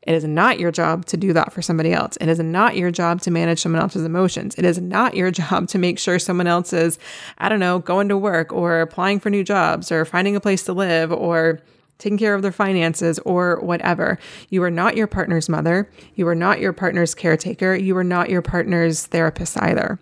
It 0.07 0.15
is 0.15 0.23
not 0.23 0.57
your 0.57 0.71
job 0.71 1.05
to 1.07 1.17
do 1.17 1.33
that 1.33 1.51
for 1.51 1.61
somebody 1.61 1.91
else. 1.91 2.17
It 2.21 2.29
is 2.29 2.39
not 2.39 2.77
your 2.77 2.91
job 2.91 3.21
to 3.23 3.31
manage 3.31 3.61
someone 3.61 3.81
else's 3.81 4.05
emotions. 4.05 4.55
It 4.57 4.63
is 4.63 4.79
not 4.79 5.15
your 5.15 5.31
job 5.41 5.67
to 5.67 5.77
make 5.77 5.99
sure 5.99 6.17
someone 6.17 6.47
else 6.47 6.71
is, 6.71 6.97
I 7.37 7.49
don't 7.49 7.59
know, 7.59 7.79
going 7.79 8.07
to 8.07 8.17
work 8.17 8.53
or 8.53 8.79
applying 8.79 9.19
for 9.19 9.29
new 9.29 9.43
jobs 9.43 9.91
or 9.91 10.05
finding 10.05 10.35
a 10.37 10.39
place 10.39 10.63
to 10.63 10.73
live 10.73 11.11
or 11.11 11.59
taking 11.97 12.17
care 12.17 12.35
of 12.35 12.41
their 12.41 12.51
finances 12.53 13.19
or 13.19 13.59
whatever. 13.59 14.17
You 14.49 14.63
are 14.63 14.71
not 14.71 14.95
your 14.95 15.07
partner's 15.07 15.49
mother. 15.49 15.89
You 16.15 16.27
are 16.29 16.35
not 16.35 16.61
your 16.61 16.71
partner's 16.71 17.13
caretaker. 17.13 17.75
You 17.75 17.97
are 17.97 18.03
not 18.03 18.29
your 18.29 18.41
partner's 18.41 19.07
therapist 19.07 19.61
either. 19.61 19.99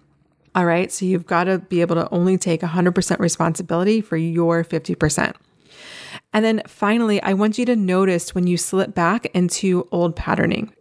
All 0.53 0.66
right. 0.66 0.91
So 0.91 1.06
you've 1.06 1.26
got 1.26 1.45
to 1.45 1.60
be 1.60 1.82
able 1.82 1.95
to 1.95 2.08
only 2.14 2.38
take 2.38 2.62
100% 2.62 3.20
responsibility 3.20 4.01
for 4.01 4.18
your 4.18 4.64
50%. 4.64 5.34
And 6.36 6.43
then 6.43 6.63
finally, 6.67 7.23
I 7.23 7.31
want 7.31 7.57
you 7.57 7.65
to 7.65 7.77
notice 7.77 8.36
when 8.36 8.45
you 8.45 8.57
slip 8.57 8.93
back 8.93 9.27
into 9.27 9.88
old 9.89 10.17
patterning. 10.17 10.73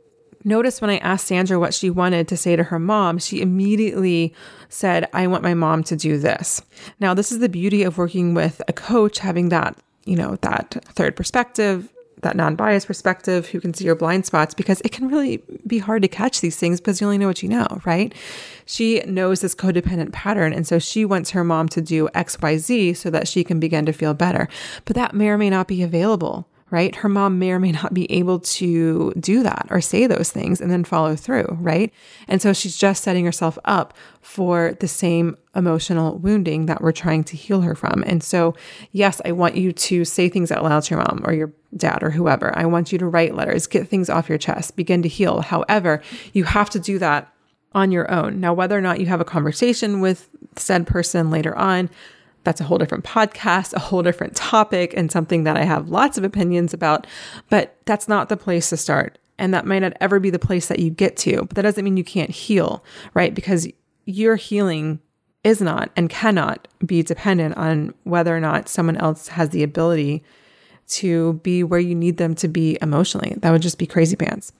Notice 0.42 0.80
when 0.80 0.90
I 0.90 0.98
asked 0.98 1.28
Sandra 1.28 1.60
what 1.60 1.72
she 1.72 1.90
wanted 1.90 2.26
to 2.26 2.36
say 2.36 2.56
to 2.56 2.64
her 2.64 2.80
mom, 2.80 3.18
she 3.18 3.40
immediately 3.40 4.34
said, 4.68 5.08
I 5.12 5.28
want 5.28 5.44
my 5.44 5.54
mom 5.54 5.84
to 5.84 5.94
do 5.94 6.18
this. 6.18 6.60
Now, 6.98 7.14
this 7.14 7.30
is 7.30 7.38
the 7.38 7.48
beauty 7.48 7.84
of 7.84 7.98
working 7.98 8.34
with 8.34 8.60
a 8.66 8.72
coach, 8.72 9.20
having 9.20 9.50
that, 9.50 9.78
you 10.04 10.16
know, 10.16 10.34
that 10.42 10.84
third 10.86 11.14
perspective, 11.14 11.93
that 12.24 12.36
non-biased 12.36 12.86
perspective 12.86 13.48
who 13.48 13.60
can 13.60 13.72
see 13.72 13.84
your 13.84 13.94
blind 13.94 14.26
spots 14.26 14.54
because 14.54 14.80
it 14.80 14.92
can 14.92 15.08
really 15.08 15.42
be 15.66 15.78
hard 15.78 16.02
to 16.02 16.08
catch 16.08 16.40
these 16.40 16.56
things 16.56 16.80
because 16.80 17.00
you 17.00 17.06
only 17.06 17.18
know 17.18 17.28
what 17.28 17.42
you 17.42 17.48
know, 17.48 17.80
right? 17.84 18.12
She 18.66 19.00
knows 19.00 19.40
this 19.40 19.54
codependent 19.54 20.12
pattern 20.12 20.52
and 20.52 20.66
so 20.66 20.78
she 20.78 21.04
wants 21.04 21.30
her 21.30 21.44
mom 21.44 21.68
to 21.70 21.80
do 21.80 22.08
XYZ 22.14 22.96
so 22.96 23.10
that 23.10 23.28
she 23.28 23.44
can 23.44 23.60
begin 23.60 23.86
to 23.86 23.92
feel 23.92 24.14
better. 24.14 24.48
But 24.84 24.96
that 24.96 25.14
may 25.14 25.28
or 25.28 25.38
may 25.38 25.50
not 25.50 25.68
be 25.68 25.82
available 25.82 26.48
right? 26.74 26.96
Her 26.96 27.08
mom 27.08 27.38
may 27.38 27.52
or 27.52 27.60
may 27.60 27.70
not 27.70 27.94
be 27.94 28.10
able 28.10 28.40
to 28.40 29.12
do 29.12 29.44
that 29.44 29.68
or 29.70 29.80
say 29.80 30.08
those 30.08 30.32
things 30.32 30.60
and 30.60 30.72
then 30.72 30.82
follow 30.82 31.14
through, 31.14 31.46
right? 31.60 31.94
And 32.26 32.42
so 32.42 32.52
she's 32.52 32.76
just 32.76 33.04
setting 33.04 33.24
herself 33.24 33.56
up 33.64 33.94
for 34.22 34.76
the 34.80 34.88
same 34.88 35.36
emotional 35.54 36.18
wounding 36.18 36.66
that 36.66 36.82
we're 36.82 36.90
trying 36.90 37.22
to 37.24 37.36
heal 37.36 37.60
her 37.60 37.76
from. 37.76 38.02
And 38.08 38.24
so, 38.24 38.56
yes, 38.90 39.20
I 39.24 39.30
want 39.30 39.56
you 39.56 39.72
to 39.72 40.04
say 40.04 40.28
things 40.28 40.50
out 40.50 40.64
loud 40.64 40.82
to 40.82 40.96
your 40.96 41.04
mom 41.04 41.22
or 41.24 41.32
your 41.32 41.52
dad 41.76 42.02
or 42.02 42.10
whoever. 42.10 42.56
I 42.56 42.66
want 42.66 42.92
you 42.92 42.98
to 42.98 43.06
write 43.06 43.34
letters, 43.34 43.66
get 43.66 43.88
things 43.88 44.08
off 44.08 44.28
your 44.28 44.38
chest, 44.38 44.76
begin 44.76 45.02
to 45.02 45.08
heal. 45.08 45.40
However, 45.40 46.02
you 46.32 46.44
have 46.44 46.70
to 46.70 46.78
do 46.78 46.98
that 46.98 47.32
on 47.72 47.90
your 47.90 48.10
own. 48.10 48.40
Now, 48.40 48.54
whether 48.54 48.76
or 48.76 48.80
not 48.80 49.00
you 49.00 49.06
have 49.06 49.20
a 49.20 49.24
conversation 49.24 50.00
with 50.00 50.28
said 50.56 50.86
person 50.86 51.30
later 51.30 51.56
on, 51.56 51.90
that's 52.44 52.60
a 52.60 52.64
whole 52.64 52.78
different 52.78 53.04
podcast, 53.04 53.72
a 53.72 53.80
whole 53.80 54.02
different 54.02 54.36
topic, 54.36 54.94
and 54.96 55.10
something 55.10 55.44
that 55.44 55.56
I 55.56 55.64
have 55.64 55.88
lots 55.88 56.18
of 56.18 56.24
opinions 56.24 56.74
about. 56.74 57.06
But 57.48 57.76
that's 57.86 58.06
not 58.06 58.28
the 58.28 58.36
place 58.36 58.68
to 58.70 58.76
start. 58.76 59.18
And 59.38 59.52
that 59.52 59.66
might 59.66 59.80
not 59.80 59.94
ever 60.00 60.20
be 60.20 60.30
the 60.30 60.38
place 60.38 60.68
that 60.68 60.78
you 60.78 60.90
get 60.90 61.16
to. 61.18 61.38
But 61.38 61.50
that 61.56 61.62
doesn't 61.62 61.84
mean 61.84 61.96
you 61.96 62.04
can't 62.04 62.30
heal, 62.30 62.84
right? 63.14 63.34
Because 63.34 63.66
your 64.04 64.36
healing 64.36 65.00
is 65.42 65.60
not 65.60 65.90
and 65.96 66.08
cannot 66.08 66.68
be 66.84 67.02
dependent 67.02 67.56
on 67.56 67.94
whether 68.04 68.36
or 68.36 68.40
not 68.40 68.68
someone 68.68 68.96
else 68.96 69.28
has 69.28 69.50
the 69.50 69.62
ability 69.62 70.22
to 70.88 71.34
be 71.42 71.62
where 71.62 71.80
you 71.80 71.94
need 71.94 72.16
them 72.16 72.34
to 72.36 72.48
be 72.48 72.78
emotionally. 72.80 73.34
That 73.38 73.50
would 73.50 73.62
just 73.62 73.78
be 73.78 73.86
crazy 73.86 74.16
pants. 74.16 74.52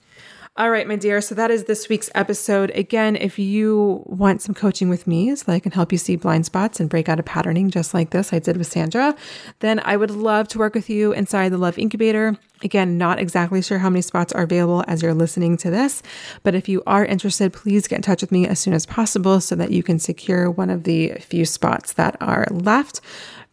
All 0.57 0.69
right, 0.69 0.87
my 0.87 0.95
dear. 0.95 1.19
So 1.19 1.35
that 1.35 1.51
is 1.51 1.65
this 1.65 1.89
week's 1.89 2.09
episode. 2.15 2.69
Again, 2.75 3.17
if 3.17 3.37
you 3.37 4.01
want 4.05 4.41
some 4.41 4.55
coaching 4.55 4.87
with 4.87 5.05
me 5.05 5.35
so 5.35 5.43
that 5.43 5.51
I 5.51 5.59
can 5.59 5.73
help 5.73 5.91
you 5.91 5.97
see 5.97 6.15
blind 6.15 6.45
spots 6.45 6.79
and 6.79 6.89
break 6.89 7.09
out 7.09 7.19
of 7.19 7.25
patterning 7.25 7.69
just 7.69 7.93
like 7.93 8.11
this 8.11 8.31
I 8.31 8.39
did 8.39 8.55
with 8.55 8.67
Sandra, 8.67 9.17
then 9.59 9.81
I 9.83 9.97
would 9.97 10.11
love 10.11 10.47
to 10.49 10.57
work 10.57 10.73
with 10.73 10.89
you 10.89 11.11
inside 11.11 11.49
the 11.49 11.57
Love 11.57 11.77
Incubator. 11.77 12.37
Again, 12.63 12.97
not 12.97 13.19
exactly 13.19 13.61
sure 13.61 13.79
how 13.79 13.89
many 13.89 14.01
spots 14.01 14.31
are 14.31 14.43
available 14.43 14.85
as 14.87 15.01
you're 15.01 15.13
listening 15.13 15.57
to 15.57 15.69
this, 15.69 16.01
but 16.41 16.55
if 16.55 16.69
you 16.69 16.81
are 16.87 17.03
interested, 17.03 17.51
please 17.51 17.89
get 17.89 17.97
in 17.97 18.01
touch 18.01 18.21
with 18.21 18.31
me 18.31 18.47
as 18.47 18.57
soon 18.57 18.73
as 18.73 18.85
possible 18.85 19.41
so 19.41 19.55
that 19.55 19.71
you 19.71 19.83
can 19.83 19.99
secure 19.99 20.49
one 20.49 20.69
of 20.69 20.85
the 20.85 21.15
few 21.15 21.43
spots 21.43 21.91
that 21.91 22.15
are 22.21 22.47
left 22.49 23.01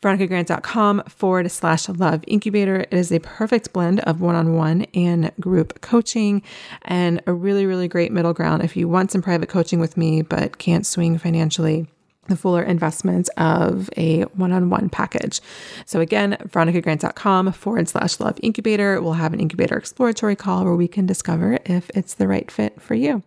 veronicagrant.com 0.02 1.04
forward 1.04 1.50
slash 1.50 1.88
love 1.88 2.24
incubator. 2.26 2.80
It 2.80 2.92
is 2.92 3.12
a 3.12 3.20
perfect 3.20 3.72
blend 3.72 4.00
of 4.00 4.20
one 4.20 4.34
on 4.34 4.54
one 4.56 4.82
and 4.94 5.32
group 5.40 5.80
coaching 5.80 6.42
and 6.82 7.22
a 7.26 7.32
really, 7.32 7.66
really 7.66 7.88
great 7.88 8.12
middle 8.12 8.34
ground 8.34 8.62
if 8.62 8.76
you 8.76 8.88
want 8.88 9.12
some 9.12 9.22
private 9.22 9.48
coaching 9.48 9.80
with 9.80 9.96
me 9.96 10.22
but 10.22 10.58
can't 10.58 10.84
swing 10.84 11.18
financially 11.18 11.86
the 12.28 12.36
fuller 12.36 12.62
investments 12.62 13.28
of 13.36 13.90
a 13.96 14.22
one-on-one 14.22 14.88
package. 14.88 15.40
So 15.86 16.00
again, 16.00 16.36
veronicagrant.com 16.44 17.52
forward 17.52 17.88
slash 17.88 18.20
love 18.20 18.38
incubator. 18.42 19.00
We'll 19.00 19.14
have 19.14 19.32
an 19.32 19.40
incubator 19.40 19.76
exploratory 19.76 20.36
call 20.36 20.64
where 20.64 20.74
we 20.74 20.88
can 20.88 21.04
discover 21.04 21.58
if 21.64 21.90
it's 21.94 22.14
the 22.14 22.28
right 22.28 22.48
fit 22.50 22.80
for 22.80 22.94
you. 22.94 23.22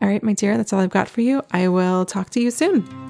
All 0.00 0.08
right, 0.08 0.22
my 0.24 0.32
dear, 0.32 0.56
that's 0.56 0.72
all 0.72 0.80
I've 0.80 0.90
got 0.90 1.08
for 1.08 1.20
you. 1.20 1.42
I 1.52 1.68
will 1.68 2.04
talk 2.04 2.30
to 2.30 2.40
you 2.40 2.50
soon. 2.50 3.03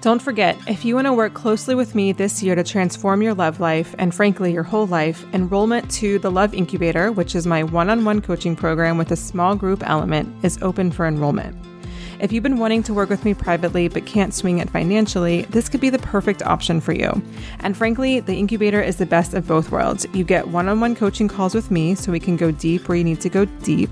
Don't 0.00 0.22
forget, 0.22 0.56
if 0.66 0.82
you 0.82 0.94
want 0.94 1.08
to 1.08 1.12
work 1.12 1.34
closely 1.34 1.74
with 1.74 1.94
me 1.94 2.12
this 2.12 2.42
year 2.42 2.54
to 2.54 2.64
transform 2.64 3.20
your 3.20 3.34
love 3.34 3.60
life 3.60 3.94
and 3.98 4.14
frankly 4.14 4.50
your 4.50 4.62
whole 4.62 4.86
life, 4.86 5.26
enrollment 5.34 5.90
to 5.90 6.18
the 6.20 6.30
Love 6.30 6.54
Incubator, 6.54 7.12
which 7.12 7.34
is 7.34 7.46
my 7.46 7.62
one 7.62 7.90
on 7.90 8.06
one 8.06 8.22
coaching 8.22 8.56
program 8.56 8.96
with 8.96 9.10
a 9.10 9.16
small 9.16 9.54
group 9.54 9.86
element, 9.86 10.42
is 10.42 10.58
open 10.62 10.90
for 10.90 11.06
enrollment. 11.06 11.54
If 12.18 12.32
you've 12.32 12.42
been 12.42 12.58
wanting 12.58 12.82
to 12.84 12.94
work 12.94 13.10
with 13.10 13.26
me 13.26 13.34
privately 13.34 13.88
but 13.88 14.06
can't 14.06 14.32
swing 14.32 14.58
it 14.58 14.70
financially, 14.70 15.42
this 15.50 15.68
could 15.68 15.82
be 15.82 15.90
the 15.90 15.98
perfect 15.98 16.42
option 16.44 16.80
for 16.80 16.94
you. 16.94 17.22
And 17.58 17.76
frankly, 17.76 18.20
the 18.20 18.38
incubator 18.38 18.80
is 18.80 18.96
the 18.96 19.04
best 19.04 19.34
of 19.34 19.46
both 19.46 19.70
worlds. 19.70 20.06
You 20.14 20.24
get 20.24 20.48
one 20.48 20.70
on 20.70 20.80
one 20.80 20.94
coaching 20.96 21.28
calls 21.28 21.54
with 21.54 21.70
me 21.70 21.94
so 21.94 22.10
we 22.10 22.20
can 22.20 22.38
go 22.38 22.50
deep 22.50 22.88
where 22.88 22.96
you 22.96 23.04
need 23.04 23.20
to 23.20 23.28
go 23.28 23.44
deep 23.44 23.90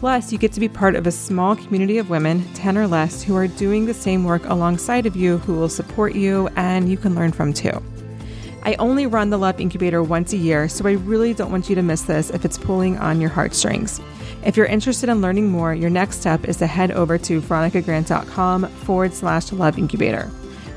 Plus, 0.00 0.32
you 0.32 0.38
get 0.38 0.50
to 0.50 0.60
be 0.60 0.68
part 0.68 0.96
of 0.96 1.06
a 1.06 1.12
small 1.12 1.54
community 1.54 1.98
of 1.98 2.08
women, 2.08 2.42
10 2.54 2.78
or 2.78 2.86
less, 2.86 3.22
who 3.22 3.36
are 3.36 3.46
doing 3.46 3.84
the 3.84 3.92
same 3.92 4.24
work 4.24 4.42
alongside 4.46 5.04
of 5.04 5.14
you, 5.14 5.36
who 5.36 5.54
will 5.54 5.68
support 5.68 6.14
you 6.14 6.48
and 6.56 6.88
you 6.88 6.96
can 6.96 7.14
learn 7.14 7.30
from 7.32 7.52
too. 7.52 7.82
I 8.62 8.76
only 8.76 9.06
run 9.06 9.28
the 9.28 9.36
Love 9.36 9.60
Incubator 9.60 10.02
once 10.02 10.32
a 10.32 10.38
year, 10.38 10.70
so 10.70 10.88
I 10.88 10.92
really 10.92 11.34
don't 11.34 11.50
want 11.50 11.68
you 11.68 11.74
to 11.74 11.82
miss 11.82 12.00
this 12.00 12.30
if 12.30 12.46
it's 12.46 12.56
pulling 12.56 12.96
on 12.96 13.20
your 13.20 13.28
heartstrings. 13.28 14.00
If 14.42 14.56
you're 14.56 14.64
interested 14.64 15.10
in 15.10 15.20
learning 15.20 15.50
more, 15.50 15.74
your 15.74 15.90
next 15.90 16.20
step 16.20 16.46
is 16.48 16.56
to 16.56 16.66
head 16.66 16.92
over 16.92 17.18
to 17.18 17.42
veronicagrant.com 17.42 18.68
forward 18.68 19.12
slash 19.12 19.52
love 19.52 19.76
incubator. 19.76 20.30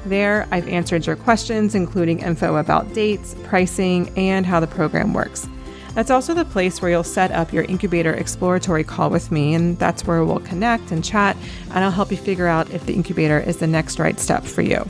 There, 0.06 0.50
I've 0.52 0.68
answered 0.68 1.08
your 1.08 1.16
questions, 1.16 1.76
including 1.76 2.20
info 2.20 2.58
about 2.58 2.94
dates, 2.94 3.38
pricing, 3.46 4.12
and 4.18 4.46
how 4.46 4.60
the 4.60 4.68
program 4.68 5.14
works. 5.14 5.48
That's 5.96 6.10
also 6.10 6.34
the 6.34 6.46
place 6.46 6.82
where 6.82 6.90
you'll 6.90 7.04
set 7.04 7.32
up 7.32 7.54
your 7.54 7.66
incubator 7.66 8.14
exploratory 8.14 8.84
call 8.84 9.10
with 9.10 9.32
me, 9.32 9.54
and 9.54 9.78
that's 9.78 10.06
where 10.06 10.26
we'll 10.26 10.40
connect 10.40 10.92
and 10.92 11.04
chat, 11.04 11.38
and 11.70 11.84
I'll 11.84 11.92
help 11.92 12.10
you 12.10 12.18
figure 12.18 12.48
out 12.48 12.70
if 12.72 12.86
the 12.86 12.94
incubator 12.94 13.40
is 13.40 13.58
the 13.58 13.68
next 13.68 14.00
right 14.00 14.20
step 14.20 14.44
for 14.44 14.62
you. 14.62 14.86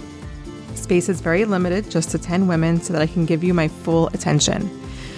Space 0.76 1.10
is 1.10 1.22
very 1.22 1.46
limited, 1.46 1.92
just 1.92 2.12
to 2.12 2.18
10 2.18 2.48
women, 2.48 2.82
so 2.82 2.94
that 2.94 3.02
I 3.02 3.08
can 3.08 3.26
give 3.26 3.44
you 3.44 3.54
my 3.54 3.68
full 3.68 4.08
attention. 4.08 4.70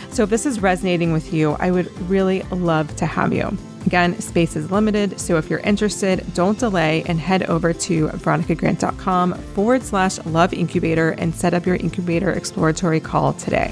So 0.10 0.24
if 0.24 0.30
this 0.30 0.46
is 0.46 0.62
resonating 0.62 1.14
with 1.14 1.34
you, 1.34 1.52
I 1.60 1.72
would 1.72 1.92
really 2.10 2.42
love 2.44 2.96
to 2.96 3.06
have 3.06 3.34
you. 3.34 3.56
Again, 3.86 4.20
space 4.20 4.56
is 4.56 4.72
limited, 4.72 5.20
so 5.20 5.38
if 5.38 5.50
you're 5.50 5.60
interested, 5.60 6.26
don't 6.34 6.58
delay 6.58 7.04
and 7.06 7.20
head 7.20 7.44
over 7.44 7.74
to 7.74 8.08
veronicagrant.com 8.08 9.34
forward 9.34 9.84
slash 9.84 10.18
love 10.26 10.54
incubator 10.54 11.12
and 11.12 11.36
set 11.36 11.54
up 11.54 11.68
your 11.68 11.76
incubator 11.76 12.32
exploratory 12.32 13.00
call 13.00 13.34
today. 13.34 13.72